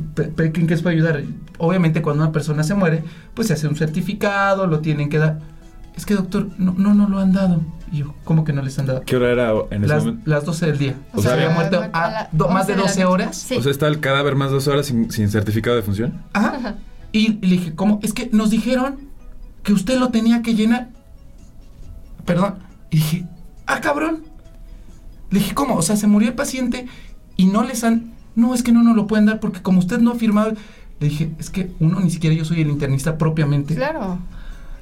quién 0.53 0.65
que 0.65 0.73
es 0.73 0.81
para 0.81 0.95
ayudar? 0.95 1.23
Obviamente 1.59 2.01
cuando 2.01 2.23
una 2.23 2.31
persona 2.31 2.63
se 2.63 2.73
muere, 2.73 3.03
pues 3.35 3.47
se 3.47 3.53
hace 3.53 3.67
un 3.67 3.75
certificado, 3.75 4.65
lo 4.65 4.79
tienen 4.79 5.09
que 5.09 5.19
dar. 5.19 5.39
Es 5.95 6.07
que 6.07 6.15
doctor, 6.15 6.49
no, 6.57 6.73
no, 6.75 6.95
no 6.95 7.07
lo 7.07 7.19
han 7.19 7.31
dado. 7.31 7.61
Y 7.93 7.99
yo, 7.99 8.13
¿cómo 8.25 8.43
que 8.43 8.51
no 8.53 8.61
les 8.63 8.77
han 8.79 8.87
dado? 8.87 9.03
¿Qué 9.05 9.15
hora 9.15 9.31
era 9.31 9.51
en 9.69 9.83
ese 9.85 9.93
Las, 9.93 10.03
momento? 10.03 10.29
las 10.29 10.43
12 10.45 10.65
del 10.65 10.77
día. 10.79 10.95
O 11.13 11.21
sea, 11.21 11.33
había 11.33 11.49
muerto 11.51 11.79
a 11.79 11.85
a 12.05 12.11
la 12.11 12.29
do- 12.31 12.49
más 12.49 12.65
de 12.67 12.73
11 12.73 12.75
de 12.75 12.75
la 12.75 12.81
12 12.87 12.99
noche. 13.01 13.05
horas. 13.13 13.37
Sí. 13.37 13.55
O 13.55 13.61
sea, 13.61 13.71
está 13.71 13.87
el 13.87 13.99
cadáver 14.01 14.35
más 14.35 14.49
de 14.49 14.55
dos 14.55 14.67
horas 14.67 14.87
sin, 14.87 15.11
sin 15.11 15.29
certificado 15.29 15.75
de 15.75 15.83
función. 15.83 16.21
Ajá. 16.33 16.75
Y, 17.11 17.33
y 17.33 17.47
le 17.47 17.47
dije, 17.57 17.75
¿cómo? 17.75 17.99
Es 18.01 18.11
que 18.13 18.29
nos 18.33 18.49
dijeron 18.49 18.97
que 19.61 19.71
usted 19.73 19.97
lo 19.99 20.09
tenía 20.09 20.41
que 20.41 20.55
llenar. 20.55 20.89
Perdón. 22.25 22.55
Y 22.89 22.97
dije, 22.97 23.25
ah, 23.67 23.79
cabrón. 23.81 24.23
Le 25.29 25.39
dije, 25.39 25.53
¿cómo? 25.53 25.75
O 25.75 25.81
sea, 25.81 25.95
se 25.95 26.07
murió 26.07 26.29
el 26.29 26.35
paciente 26.35 26.87
y 27.37 27.45
no 27.45 27.63
les 27.63 27.83
han... 27.83 28.13
No, 28.35 28.53
es 28.55 28.63
que 28.63 28.71
no 28.71 28.81
nos 28.83 28.95
lo 28.95 29.05
pueden 29.07 29.25
dar 29.27 29.39
porque 29.39 29.61
como 29.61 29.79
usted 29.79 29.99
no 29.99 30.11
ha 30.11 30.15
firmado... 30.15 30.53
Le 30.99 31.09
dije, 31.09 31.31
es 31.37 31.49
que 31.49 31.71
uno, 31.79 31.99
ni 31.99 32.09
siquiera 32.09 32.35
yo 32.35 32.45
soy 32.45 32.61
el 32.61 32.69
internista 32.69 33.17
propiamente. 33.17 33.75
Claro. 33.75 34.19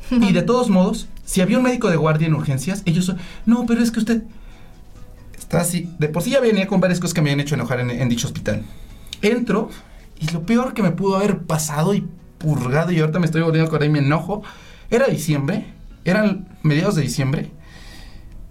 Y 0.09 0.31
de 0.33 0.41
todos 0.41 0.69
modos, 0.69 1.07
si 1.25 1.41
había 1.41 1.57
un 1.57 1.63
médico 1.63 1.89
de 1.89 1.95
guardia 1.97 2.27
en 2.27 2.33
urgencias, 2.33 2.81
ellos 2.85 3.05
son, 3.05 3.17
no, 3.45 3.65
pero 3.65 3.81
es 3.81 3.91
que 3.91 3.99
usted 3.99 4.23
está 5.37 5.61
así. 5.61 5.89
De 5.99 6.07
por 6.09 6.23
sí 6.23 6.31
ya 6.31 6.39
venía 6.39 6.67
con 6.67 6.79
varias 6.81 6.99
cosas 6.99 7.13
que 7.13 7.21
me 7.21 7.29
habían 7.29 7.41
hecho 7.45 7.55
enojar 7.55 7.79
en, 7.79 7.89
en 7.91 8.09
dicho 8.09 8.27
hospital. 8.27 8.63
Entro 9.21 9.69
y 10.19 10.29
lo 10.31 10.43
peor 10.45 10.73
que 10.73 10.83
me 10.83 10.91
pudo 10.91 11.15
haber 11.17 11.39
pasado 11.43 11.93
y 11.93 12.07
purgado, 12.37 12.91
y 12.91 12.99
ahorita 12.99 13.19
me 13.19 13.25
estoy 13.25 13.41
volviendo 13.41 13.65
a 13.65 13.67
acordar 13.67 13.87
y 13.87 13.91
me 13.91 13.99
enojo, 13.99 14.41
era 14.89 15.05
diciembre, 15.07 15.65
eran 16.05 16.47
mediados 16.63 16.95
de 16.95 17.03
diciembre. 17.03 17.51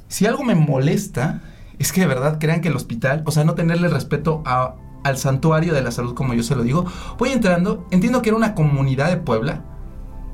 Si 0.08 0.26
algo 0.26 0.42
me 0.44 0.54
molesta, 0.54 1.40
es 1.78 1.92
que 1.92 2.00
de 2.02 2.06
verdad 2.06 2.38
crean 2.40 2.60
que 2.60 2.68
el 2.68 2.76
hospital, 2.76 3.22
o 3.26 3.30
sea, 3.32 3.44
no 3.44 3.54
tenerle 3.54 3.88
respeto 3.88 4.42
a- 4.44 4.74
al 5.02 5.16
santuario 5.16 5.72
de 5.72 5.82
la 5.82 5.90
salud, 5.92 6.14
como 6.14 6.34
yo 6.34 6.42
se 6.42 6.54
lo 6.54 6.62
digo. 6.62 6.84
Voy 7.18 7.30
entrando, 7.30 7.86
entiendo 7.90 8.20
que 8.22 8.28
era 8.30 8.36
una 8.36 8.54
comunidad 8.54 9.08
de 9.08 9.16
Puebla, 9.16 9.64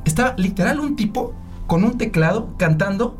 estaba 0.06 0.34
literal 0.36 0.80
un 0.80 0.96
tipo 0.96 1.34
con 1.66 1.84
un 1.84 1.98
teclado 1.98 2.54
cantando, 2.56 3.18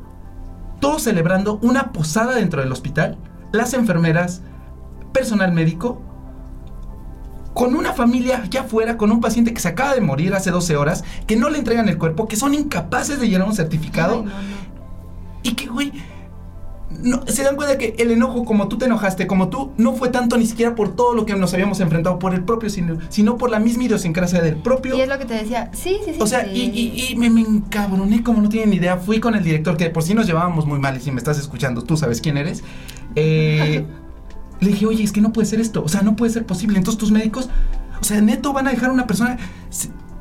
todos 0.81 1.03
celebrando 1.03 1.59
una 1.63 1.93
posada 1.93 2.37
dentro 2.37 2.63
del 2.63 2.73
hospital, 2.73 3.19
las 3.53 3.75
enfermeras, 3.75 4.43
personal 5.13 5.53
médico, 5.53 6.01
con 7.55 7.75
una 7.75 7.93
familia 7.93 8.43
allá 8.43 8.63
afuera, 8.63 8.97
con 8.97 9.11
un 9.11 9.21
paciente 9.21 9.55
que 9.55 9.61
se 9.61 9.69
acaba 9.69 9.95
de 9.95 10.01
morir 10.01 10.35
hace 10.35 10.51
12 10.51 10.77
horas, 10.77 11.05
que 11.27 11.37
no 11.37 11.49
le 11.49 11.59
entregan 11.59 11.89
el 11.89 11.99
cuerpo, 11.99 12.29
que 12.29 12.37
son 12.37 12.55
incapaces 12.55 13.19
de 13.19 13.29
llenar 13.29 13.49
un 13.49 13.55
certificado 13.55 14.19
Ay, 14.19 14.25
no, 14.25 14.31
no. 14.31 14.57
y 15.43 15.55
que, 15.55 15.67
güey, 15.67 15.93
no, 17.03 17.27
se 17.27 17.43
dan 17.43 17.57
cuenta 17.57 17.77
que 17.79 17.95
el 17.99 18.11
enojo, 18.13 18.45
como 18.45 18.69
tú 18.69 18.79
te 18.79 18.85
enojaste, 18.87 19.27
como 19.27 19.49
tú, 19.49 19.73
no 19.77 19.95
fue 19.95 20.09
tanto 20.09 20.37
ni 20.39 20.47
siquiera 20.47 20.75
por 20.75 20.95
todo 20.95 21.15
lo 21.15 21.27
que 21.27 21.35
nos 21.35 21.53
habíamos 21.53 21.81
enfrentado, 21.81 22.19
por 22.19 22.33
el 22.33 22.45
propio, 22.45 22.71
sino, 22.71 22.99
sino 23.09 23.37
por 23.37 23.51
la 23.51 23.59
misma 23.59 23.85
idiosincrasia 23.85 24.41
del 24.41 24.57
propio 24.57 24.97
Y 24.97 25.01
es 25.01 25.09
lo 25.09 25.19
que 25.19 25.25
te 25.25 25.35
decía. 25.35 25.71
Sí, 25.73 25.97
sí, 26.05 26.13
sí. 26.13 26.19
o 26.21 26.27
sea, 26.27 26.45
sí. 26.45 26.51
y, 26.53 26.81
y- 26.81 27.13
y 27.13 27.17
me, 27.17 27.29
me 27.29 27.41
encabroné 27.41 28.23
como 28.23 28.41
no 28.41 28.49
tienen 28.49 28.71
ni 28.71 28.77
idea. 28.77 28.97
Fui 28.99 29.19
con 29.21 29.35
el 29.35 29.43
director, 29.43 29.77
que 29.77 29.85
de 29.85 29.91
por 29.91 30.05
sí 30.05 30.15
nos 30.15 30.27
llevábamos 30.27 30.65
muy 30.65 30.79
mal, 30.79 30.97
y 30.97 31.01
si 31.01 31.11
me 31.11 31.19
estás 31.19 31.39
escuchando, 31.39 31.83
tú 31.83 31.97
sabes 31.97 32.21
quién 32.21 32.37
eres. 32.37 32.63
Eh, 33.17 33.85
le 34.61 34.69
dije, 34.69 34.87
oye, 34.87 35.03
es 35.03 35.13
que 35.13 35.21
no 35.21 35.33
puede 35.33 35.47
ser 35.47 35.61
esto. 35.61 35.83
O 35.85 35.89
sea, 35.89 36.03
no 36.03 36.17
puede 36.17 36.33
ser 36.33 36.47
posible. 36.47 36.79
Entonces 36.79 36.99
tus 36.99 37.11
médicos, 37.11 37.49
o 38.01 38.05
sea, 38.05 38.21
neto 38.21 38.53
van 38.53 38.69
a 38.69 38.71
dejar 38.71 38.91
a 38.91 38.93
una 38.93 39.07
persona. 39.07 39.37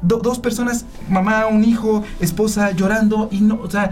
do- 0.01 0.17
dos 0.17 0.39
personas, 0.39 0.85
mamá, 1.09 1.45
un 1.47 1.63
hijo, 1.63 2.03
esposa, 2.19 2.71
llorando 2.71 3.29
y 3.31 3.41
no, 3.41 3.59
o 3.61 3.69
sea, 3.69 3.91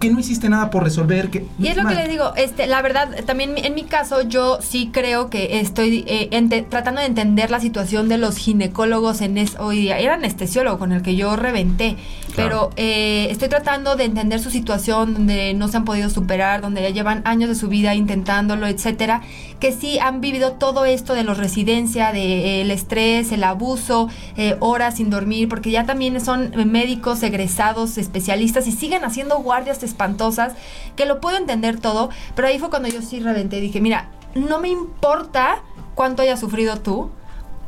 que 0.00 0.10
no 0.10 0.20
hiciste 0.20 0.48
nada 0.48 0.70
por 0.70 0.84
resolver. 0.84 1.30
Que, 1.30 1.44
Y 1.58 1.68
es 1.68 1.76
lo 1.76 1.86
que 1.88 1.94
les 1.94 2.08
digo, 2.08 2.32
este, 2.36 2.66
la 2.66 2.82
verdad, 2.82 3.24
también 3.24 3.54
en 3.56 3.74
mi 3.74 3.84
caso, 3.84 4.22
yo 4.22 4.58
sí 4.60 4.90
creo 4.92 5.30
que 5.30 5.60
estoy 5.60 6.04
eh, 6.06 6.28
ente- 6.32 6.62
tratando 6.68 7.00
de 7.00 7.06
entender 7.06 7.50
la 7.50 7.60
situación 7.60 8.08
de 8.08 8.18
los 8.18 8.36
ginecólogos 8.36 9.20
en 9.22 9.38
es, 9.38 9.56
hoy 9.58 9.78
día. 9.78 9.98
Era 9.98 10.14
anestesiólogo 10.14 10.78
con 10.78 10.92
el 10.92 11.02
que 11.02 11.16
yo 11.16 11.36
reventé, 11.36 11.96
pero 12.34 12.70
eh, 12.76 13.28
estoy 13.30 13.48
tratando 13.48 13.96
de 13.96 14.04
entender 14.04 14.40
su 14.40 14.50
situación 14.50 15.14
donde 15.14 15.54
no 15.54 15.68
se 15.68 15.78
han 15.78 15.84
podido 15.84 16.10
superar, 16.10 16.60
donde 16.60 16.82
ya 16.82 16.90
llevan 16.90 17.22
años 17.24 17.48
de 17.48 17.54
su 17.54 17.68
vida 17.68 17.94
intentándolo, 17.94 18.66
etcétera, 18.66 19.22
que 19.60 19.72
sí 19.72 19.98
han 19.98 20.20
vivido 20.20 20.52
todo 20.52 20.84
esto 20.84 21.14
de 21.14 21.22
los 21.24 21.38
residencia, 21.38 22.12
de 22.12 22.20
eh, 22.20 22.60
el 22.62 22.70
estrés, 22.70 23.32
el 23.32 23.44
abuso, 23.44 24.08
eh, 24.36 24.56
horas 24.60 24.96
sin 24.96 25.08
dormir, 25.08 25.48
porque 25.48 25.70
ya 25.70 25.86
también 25.86 26.20
son 26.20 26.52
médicos 26.70 27.22
egresados, 27.22 27.96
especialistas 27.96 28.66
y 28.66 28.72
siguen 28.72 29.04
haciendo 29.04 29.38
guardias 29.38 29.78
espantosas, 29.86 30.54
que 30.96 31.06
lo 31.06 31.20
puedo 31.20 31.36
entender 31.36 31.80
todo, 31.80 32.10
pero 32.34 32.48
ahí 32.48 32.58
fue 32.58 32.70
cuando 32.70 32.88
yo 32.88 33.00
sí 33.02 33.20
reventé 33.20 33.58
y 33.58 33.62
dije, 33.62 33.80
mira, 33.80 34.10
no 34.34 34.60
me 34.60 34.68
importa 34.68 35.62
cuánto 35.94 36.22
hayas 36.22 36.40
sufrido 36.40 36.80
tú, 36.80 37.10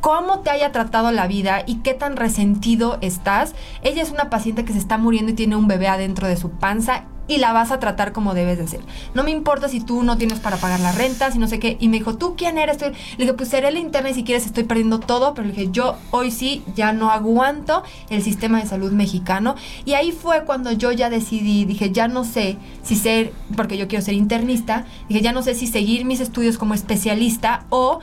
cómo 0.01 0.39
te 0.39 0.49
haya 0.49 0.71
tratado 0.71 1.11
la 1.11 1.27
vida 1.27 1.63
y 1.65 1.77
qué 1.77 1.93
tan 1.93 2.15
resentido 2.15 2.97
estás. 3.01 3.55
Ella 3.81 4.01
es 4.01 4.11
una 4.11 4.29
paciente 4.29 4.65
que 4.65 4.73
se 4.73 4.79
está 4.79 4.97
muriendo 4.97 5.31
y 5.31 5.35
tiene 5.35 5.55
un 5.55 5.67
bebé 5.67 5.87
adentro 5.87 6.27
de 6.27 6.37
su 6.37 6.51
panza 6.51 7.05
y 7.29 7.37
la 7.37 7.53
vas 7.53 7.71
a 7.71 7.79
tratar 7.79 8.11
como 8.11 8.33
debes 8.33 8.57
de 8.57 8.67
ser. 8.67 8.81
No 9.13 9.23
me 9.23 9.31
importa 9.31 9.69
si 9.69 9.79
tú 9.79 10.03
no 10.03 10.17
tienes 10.17 10.39
para 10.39 10.57
pagar 10.57 10.79
la 10.79 10.91
renta, 10.91 11.31
si 11.31 11.39
no 11.39 11.47
sé 11.47 11.59
qué. 11.59 11.77
Y 11.79 11.87
me 11.87 11.97
dijo, 11.97 12.17
¿tú 12.17 12.35
quién 12.35 12.57
eres? 12.57 12.81
Le 12.81 12.93
dije, 13.17 13.33
pues 13.33 13.49
seré 13.49 13.71
la 13.71 13.79
interna 13.79 14.09
y 14.09 14.15
si 14.15 14.23
quieres 14.23 14.47
estoy 14.47 14.63
perdiendo 14.63 14.99
todo. 14.99 15.33
Pero 15.35 15.47
le 15.47 15.53
dije, 15.53 15.69
yo 15.71 15.95
hoy 16.11 16.31
sí 16.31 16.63
ya 16.75 16.91
no 16.91 17.11
aguanto 17.11 17.83
el 18.09 18.23
sistema 18.23 18.59
de 18.59 18.67
salud 18.67 18.91
mexicano. 18.91 19.55
Y 19.85 19.93
ahí 19.93 20.11
fue 20.11 20.43
cuando 20.43 20.71
yo 20.71 20.91
ya 20.91 21.09
decidí, 21.09 21.65
dije, 21.65 21.91
ya 21.91 22.07
no 22.07 22.23
sé 22.23 22.57
si 22.81 22.95
ser, 22.95 23.31
porque 23.55 23.77
yo 23.77 23.87
quiero 23.87 24.03
ser 24.03 24.15
internista, 24.15 24.85
dije, 25.07 25.21
ya 25.21 25.31
no 25.31 25.43
sé 25.43 25.53
si 25.53 25.67
seguir 25.67 26.05
mis 26.05 26.19
estudios 26.19 26.57
como 26.57 26.73
especialista 26.73 27.65
o 27.69 27.99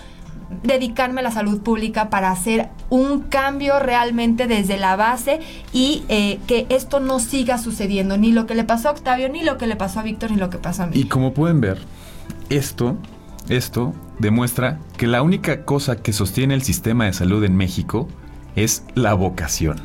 dedicarme 0.62 1.20
a 1.20 1.24
la 1.24 1.30
salud 1.30 1.60
pública 1.60 2.10
para 2.10 2.30
hacer 2.30 2.68
un 2.88 3.22
cambio 3.22 3.78
realmente 3.78 4.46
desde 4.46 4.76
la 4.76 4.96
base 4.96 5.40
y 5.72 6.04
eh, 6.08 6.38
que 6.46 6.66
esto 6.68 7.00
no 7.00 7.18
siga 7.18 7.58
sucediendo, 7.58 8.16
ni 8.16 8.32
lo 8.32 8.46
que 8.46 8.54
le 8.54 8.64
pasó 8.64 8.88
a 8.88 8.92
Octavio, 8.92 9.28
ni 9.28 9.42
lo 9.42 9.58
que 9.58 9.66
le 9.66 9.76
pasó 9.76 10.00
a 10.00 10.02
Víctor, 10.02 10.30
ni 10.30 10.36
lo 10.36 10.50
que 10.50 10.58
pasó 10.58 10.84
a 10.84 10.86
mí. 10.86 10.96
Y 10.96 11.04
como 11.04 11.34
pueden 11.34 11.60
ver, 11.60 11.78
esto, 12.48 12.96
esto 13.48 13.92
demuestra 14.18 14.78
que 14.96 15.06
la 15.06 15.22
única 15.22 15.64
cosa 15.64 15.96
que 15.96 16.12
sostiene 16.12 16.54
el 16.54 16.62
sistema 16.62 17.06
de 17.06 17.12
salud 17.12 17.44
en 17.44 17.56
México 17.56 18.08
es 18.56 18.82
la 18.94 19.14
vocación. 19.14 19.80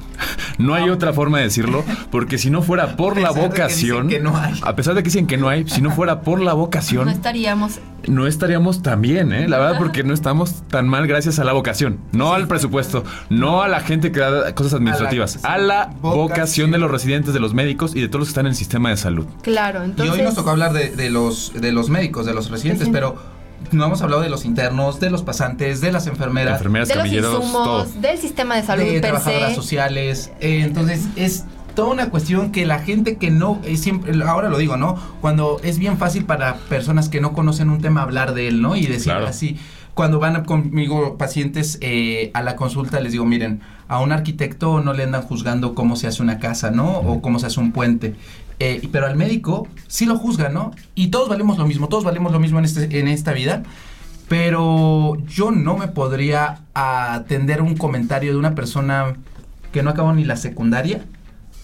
No 0.58 0.74
hay 0.76 0.90
otra 0.90 1.14
forma 1.14 1.40
de 1.40 1.46
decirlo, 1.46 1.84
porque 2.12 2.38
si 2.38 2.50
no 2.50 2.62
fuera 2.62 2.96
por 2.96 3.20
la 3.20 3.34
que 3.34 3.40
vocación, 3.40 4.08
que 4.08 4.20
no 4.20 4.38
hay. 4.38 4.60
a 4.64 4.76
pesar 4.76 4.94
de 4.96 5.02
que 5.02 5.06
dicen 5.10 5.28
que 5.28 5.38
no 5.38 5.50
hay, 5.50 5.68
si 5.68 5.82
no 5.82 5.92
fuera 5.92 6.22
por 6.22 6.40
la 6.40 6.52
no 6.52 6.58
vocación, 6.58 7.10
estaríamos 7.10 7.80
no 8.08 8.26
estaríamos 8.28 8.82
tan 8.82 9.02
bien, 9.02 9.32
¿eh? 9.32 9.48
La 9.48 9.60
verdad, 9.60 9.78
porque 9.78 10.04
no 10.04 10.14
estamos 10.14 10.64
tan 10.70 10.88
mal 10.88 11.06
gracias 11.08 11.38
a 11.40 11.44
la 11.44 11.54
vocación, 11.54 12.00
no 12.14 12.34
al 12.34 12.48
presupuesto, 12.48 13.04
no 13.30 13.62
a 13.62 13.68
la 13.68 13.80
gente 13.82 14.12
que 14.12 14.20
da 14.20 14.56
cosas 14.56 14.74
administrativas, 14.76 15.44
a 15.44 15.58
la, 15.58 15.88
vocación. 16.02 16.18
vocación 16.22 16.72
de 16.72 16.78
los 16.80 16.90
residentes, 16.90 17.34
de 17.34 17.40
los 17.40 17.54
médicos 17.54 17.96
y 17.96 18.02
de 18.02 18.08
todos 18.08 18.22
los 18.22 18.28
que 18.30 18.32
están 18.32 18.46
en 18.46 18.52
el 18.52 18.56
sistema 18.56 18.90
de 18.90 18.98
salud. 18.98 19.26
claro. 19.44 19.82
Y 19.82 19.86
Entonces, 19.86 20.16
hoy 20.16 20.22
nos 20.24 20.36
tocó 20.36 20.52
hablar 20.52 20.74
de, 20.74 20.90
de 20.92 21.10
los, 21.10 21.54
de 21.60 21.72
los 21.72 21.90
médicos, 21.90 22.26
de 22.26 22.34
los 22.34 22.50
residentes, 22.50 22.88
Sí. 22.88 22.92
pero 22.94 23.41
no 23.72 23.86
hemos 23.86 24.02
hablado 24.02 24.22
de 24.22 24.30
los 24.30 24.46
internos, 24.46 25.00
de 25.00 25.10
los 25.10 25.24
pasantes, 25.24 25.82
de 25.82 25.92
las 25.92 26.08
enfermeras, 26.08 26.56
Enfermeras, 26.58 26.88
de 26.90 26.96
los 26.96 27.08
insumos, 27.08 27.52
todo. 27.52 27.86
del 28.02 28.18
sistema 28.18 28.56
de 28.56 28.64
salud 28.64 28.84
de 28.84 28.92
per 28.94 29.02
trabajadoras 29.12 29.50
se. 29.50 29.56
sociales. 29.56 30.32
Eh, 30.42 30.62
entonces 30.64 31.08
es 31.16 31.46
toda 31.76 31.90
una 31.94 32.10
cuestión 32.10 32.52
que 32.52 32.66
la 32.66 32.80
gente 32.80 33.16
que 33.18 33.32
no, 33.32 33.62
eh, 33.64 33.78
siempre, 33.78 34.12
ahora 34.26 34.50
lo 34.50 34.58
digo, 34.58 34.76
¿no? 34.76 34.98
Cuando 35.22 35.60
es 35.64 35.80
bien 35.80 35.98
fácil 35.98 36.26
para 36.26 36.56
personas 36.56 37.08
que 37.08 37.22
no 37.22 37.32
conocen 37.34 37.70
un 37.70 37.80
tema 37.82 38.02
hablar 38.02 38.34
de 38.34 38.48
él, 38.50 38.62
¿no? 38.62 38.76
Y 38.76 38.86
decir 38.88 39.14
Claro. 39.14 39.28
así. 39.28 39.58
Cuando 39.94 40.20
van 40.20 40.44
conmigo 40.46 41.18
pacientes 41.18 41.78
eh, 41.82 42.32
a 42.34 42.42
la 42.42 42.56
consulta, 42.56 43.00
les 43.02 43.12
digo, 43.12 43.26
miren, 43.26 43.62
a 43.90 44.00
un 44.00 44.12
arquitecto 44.14 44.80
no 44.82 44.94
le 44.94 45.04
andan 45.04 45.22
juzgando 45.22 45.76
cómo 45.76 45.96
se 45.98 46.08
hace 46.08 46.22
una 46.24 46.40
casa, 46.40 46.72
¿no? 46.72 46.90
O 47.00 47.22
cómo 47.22 47.40
se 47.40 47.48
hace 47.48 47.60
un 47.60 47.72
puente. 47.74 48.16
Eh, 48.64 48.88
pero 48.92 49.08
al 49.08 49.16
médico 49.16 49.68
sí 49.88 50.06
lo 50.06 50.20
juzgan, 50.20 50.54
¿no? 50.54 50.72
Y 50.94 51.08
todos 51.08 51.28
valemos 51.28 51.58
lo 51.58 51.66
mismo, 51.66 51.88
todos 51.88 52.04
valemos 52.04 52.32
lo 52.32 52.40
mismo 52.40 52.60
en, 52.60 52.66
este, 52.66 53.00
en 53.00 53.08
esta 53.08 53.34
vida. 53.34 53.64
Pero 54.28 55.18
yo 55.26 55.50
no 55.50 55.78
me 55.78 55.88
podría 55.88 56.60
atender 56.76 57.64
un 57.64 57.76
comentario 57.76 58.32
de 58.32 58.38
una 58.38 58.54
persona 58.54 59.16
que 59.72 59.82
no 59.82 59.90
acabó 59.90 60.14
ni 60.14 60.26
la 60.26 60.36
secundaria 60.36 61.04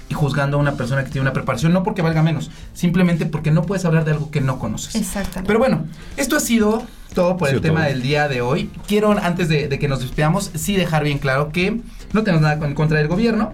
y 0.09 0.15
juzgando 0.15 0.57
a 0.57 0.59
una 0.59 0.75
persona 0.75 1.03
que 1.03 1.11
tiene 1.11 1.21
una 1.21 1.33
preparación, 1.33 1.71
no 1.71 1.83
porque 1.83 2.01
valga 2.01 2.23
menos, 2.23 2.49
simplemente 2.73 3.27
porque 3.27 3.51
no 3.51 3.61
puedes 3.61 3.85
hablar 3.85 4.03
de 4.03 4.13
algo 4.13 4.31
que 4.31 4.41
no 4.41 4.57
conoces. 4.57 4.95
Exactamente. 4.95 5.45
Pero 5.45 5.59
bueno, 5.59 5.85
esto 6.15 6.35
ha 6.35 6.39
sido 6.39 6.81
todo 7.13 7.37
por 7.37 7.49
el 7.49 7.61
tema 7.61 7.81
todo. 7.81 7.89
del 7.89 8.01
día 8.01 8.27
de 8.27 8.41
hoy. 8.41 8.71
Quiero, 8.87 9.11
antes 9.11 9.49
de, 9.49 9.67
de 9.67 9.77
que 9.77 9.87
nos 9.87 9.99
despidamos, 9.99 10.49
sí 10.55 10.75
dejar 10.75 11.03
bien 11.03 11.19
claro 11.19 11.51
que 11.51 11.79
no 12.11 12.23
tenemos 12.23 12.41
nada 12.41 12.65
en 12.65 12.73
contra 12.73 12.97
del 12.97 13.07
gobierno. 13.07 13.53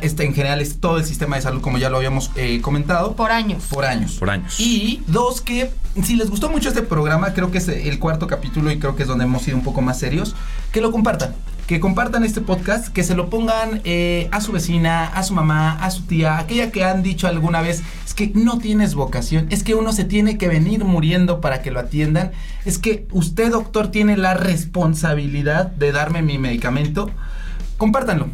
Este 0.00 0.24
en 0.24 0.34
general 0.34 0.60
es 0.60 0.80
todo 0.80 0.98
el 0.98 1.04
sistema 1.04 1.36
de 1.36 1.42
salud, 1.42 1.60
como 1.60 1.78
ya 1.78 1.88
lo 1.88 1.96
habíamos 1.96 2.30
eh, 2.36 2.60
comentado 2.60 3.14
por 3.16 3.30
años. 3.30 3.64
por 3.70 3.84
años. 3.84 4.16
Por 4.18 4.30
años. 4.30 4.58
Y 4.58 5.02
dos, 5.06 5.40
que 5.40 5.70
si 6.02 6.16
les 6.16 6.30
gustó 6.30 6.50
mucho 6.50 6.68
este 6.68 6.82
programa, 6.82 7.32
creo 7.32 7.50
que 7.50 7.58
es 7.58 7.68
el 7.68 7.98
cuarto 7.98 8.26
capítulo 8.26 8.70
y 8.70 8.78
creo 8.78 8.96
que 8.96 9.02
es 9.02 9.08
donde 9.08 9.24
hemos 9.24 9.42
sido 9.42 9.56
un 9.56 9.62
poco 9.62 9.80
más 9.80 9.98
serios, 9.98 10.34
que 10.72 10.80
lo 10.80 10.90
compartan. 10.90 11.34
Que 11.66 11.80
compartan 11.80 12.24
este 12.24 12.42
podcast, 12.42 12.88
que 12.88 13.04
se 13.04 13.14
lo 13.14 13.30
pongan 13.30 13.80
eh, 13.84 14.28
a 14.32 14.42
su 14.42 14.52
vecina, 14.52 15.06
a 15.06 15.22
su 15.22 15.32
mamá, 15.32 15.82
a 15.82 15.90
su 15.90 16.02
tía, 16.02 16.38
aquella 16.38 16.70
que 16.70 16.84
han 16.84 17.02
dicho 17.02 17.26
alguna 17.26 17.62
vez, 17.62 17.82
es 18.04 18.12
que 18.12 18.32
no 18.34 18.58
tienes 18.58 18.94
vocación, 18.94 19.46
es 19.50 19.62
que 19.62 19.74
uno 19.74 19.92
se 19.92 20.04
tiene 20.04 20.36
que 20.36 20.48
venir 20.48 20.84
muriendo 20.84 21.40
para 21.40 21.62
que 21.62 21.70
lo 21.70 21.80
atiendan, 21.80 22.32
es 22.66 22.76
que 22.78 23.06
usted 23.12 23.50
doctor 23.50 23.88
tiene 23.90 24.18
la 24.18 24.34
responsabilidad 24.34 25.66
de 25.66 25.92
darme 25.92 26.20
mi 26.20 26.36
medicamento, 26.36 27.10
compártanlo. 27.78 28.28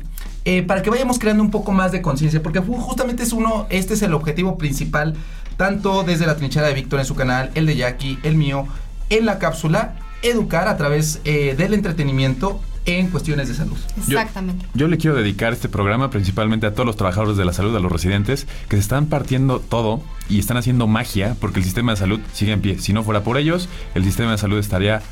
Eh, 0.45 0.63
para 0.63 0.83
que 0.83 0.91
vayamos 0.91 1.19
creando 1.19 1.43
un 1.43 1.51
poco 1.51 1.73
más 1.73 1.93
de 1.93 2.01
conciencia, 2.03 2.43
porque 2.43 2.61
justamente 2.61 3.23
es 3.23 3.33
uno, 3.33 3.67
este 3.71 3.95
es 3.95 4.03
el 4.03 4.15
objetivo 4.15 4.57
principal, 4.59 5.15
tanto 5.57 6.03
desde 6.03 6.27
la 6.27 6.37
trinchera 6.37 6.67
de 6.67 6.75
Víctor 6.75 7.01
en 7.01 7.07
su 7.07 7.15
canal, 7.15 7.51
el 7.55 7.67
de 7.67 7.77
Jackie, 7.77 8.19
el 8.23 8.37
mío, 8.37 8.67
en 9.11 9.27
la 9.27 9.39
cápsula, 9.39 9.97
educar 10.23 10.69
a 10.69 10.77
través 10.77 11.21
eh, 11.25 11.55
del 11.57 11.75
entretenimiento 11.75 12.61
en 12.87 13.09
cuestiones 13.09 13.49
de 13.49 13.55
salud. 13.55 13.77
Yo- 14.09 14.19
Exactamente. 14.19 14.65
Yo 14.73 14.89
le 14.89 14.97
quiero 14.97 15.15
dedicar 15.15 15.53
este 15.53 15.69
programa 15.69 16.09
principalmente 16.11 16.67
a 16.67 16.73
todos 16.73 16.87
los 16.87 16.97
trabajadores 16.97 17.37
de 17.37 17.45
la 17.45 17.53
salud, 17.53 17.77
a 17.77 17.81
los 17.81 17.93
residentes, 17.93 18.47
que 18.69 18.77
se 18.77 18.81
están 18.81 19.07
partiendo 19.07 19.61
todo 19.61 20.01
y 20.31 20.39
están 20.39 20.57
haciendo 20.57 20.87
magia 20.87 21.37
porque 21.41 21.59
el 21.59 21.65
sistema 21.65 21.93
de 21.93 21.99
salud 21.99 22.21
sigue 22.33 22.53
en 22.53 22.61
pie. 22.63 22.79
Si 22.79 22.95
no 22.95 23.03
fuera 23.03 23.23
por 23.23 23.37
ellos, 23.37 23.69
el 23.95 24.05
sistema 24.05 24.33
de 24.33 24.39
salud 24.39 24.59
estaría 24.59 25.03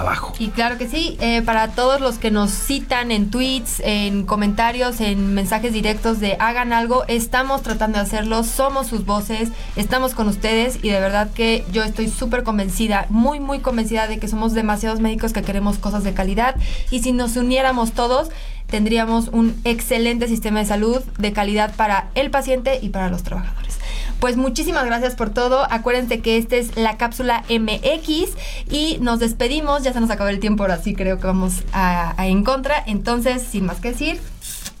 abajo. 0.00 0.32
Y 0.38 0.48
claro 0.48 0.78
que 0.78 0.88
sí, 0.88 1.16
eh, 1.20 1.42
para 1.42 1.68
todos 1.68 2.00
los 2.00 2.18
que 2.18 2.30
nos 2.30 2.50
citan 2.50 3.10
en 3.10 3.30
tweets, 3.30 3.80
en 3.84 4.24
comentarios, 4.24 5.00
en 5.00 5.34
mensajes 5.34 5.72
directos 5.72 6.20
de 6.20 6.36
hagan 6.38 6.72
algo, 6.72 7.04
estamos 7.08 7.62
tratando 7.62 7.98
de 7.98 8.04
hacerlo, 8.04 8.44
somos 8.44 8.86
sus 8.86 9.04
voces, 9.04 9.50
estamos 9.76 10.14
con 10.14 10.28
ustedes 10.28 10.78
y 10.82 10.90
de 10.90 11.00
verdad 11.00 11.30
que 11.32 11.64
yo 11.72 11.82
estoy 11.84 12.08
súper 12.08 12.42
convencida, 12.42 13.06
muy, 13.08 13.40
muy 13.40 13.60
convencida 13.60 14.06
de 14.06 14.18
que 14.18 14.28
somos 14.28 14.52
demasiados 14.52 15.00
médicos 15.00 15.32
que 15.32 15.42
queremos 15.42 15.78
cosas 15.78 16.04
de 16.04 16.14
calidad 16.14 16.56
y 16.90 17.00
si 17.00 17.12
nos 17.12 17.36
uniéramos 17.36 17.92
todos, 17.92 18.30
tendríamos 18.66 19.28
un 19.28 19.54
excelente 19.64 20.28
sistema 20.28 20.60
de 20.60 20.66
salud 20.66 21.02
de 21.18 21.32
calidad 21.32 21.74
para 21.76 22.08
el 22.14 22.30
paciente 22.30 22.78
y 22.82 22.88
para 22.88 23.08
los 23.08 23.22
trabajadores. 23.22 23.78
Pues 24.20 24.36
muchísimas 24.36 24.86
gracias 24.86 25.14
por 25.14 25.30
todo. 25.30 25.66
Acuérdense 25.70 26.20
que 26.20 26.36
esta 26.38 26.56
es 26.56 26.76
la 26.76 26.96
cápsula 26.96 27.44
MX 27.48 28.30
y 28.70 28.98
nos 29.00 29.20
despedimos. 29.20 29.82
Ya 29.82 29.92
se 29.92 30.00
nos 30.00 30.10
acabó 30.10 30.30
el 30.30 30.40
tiempo, 30.40 30.62
ahora 30.64 30.80
sí 30.80 30.94
creo 30.94 31.18
que 31.18 31.26
vamos 31.26 31.62
a, 31.72 32.20
a 32.20 32.26
en 32.26 32.44
contra. 32.44 32.82
Entonces, 32.86 33.42
sin 33.42 33.66
más 33.66 33.78
que 33.80 33.90
decir, 33.90 34.20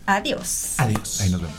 adiós. 0.06 0.74
Adiós. 0.78 1.20
Ahí 1.20 1.30
nos 1.30 1.42
vemos. 1.42 1.56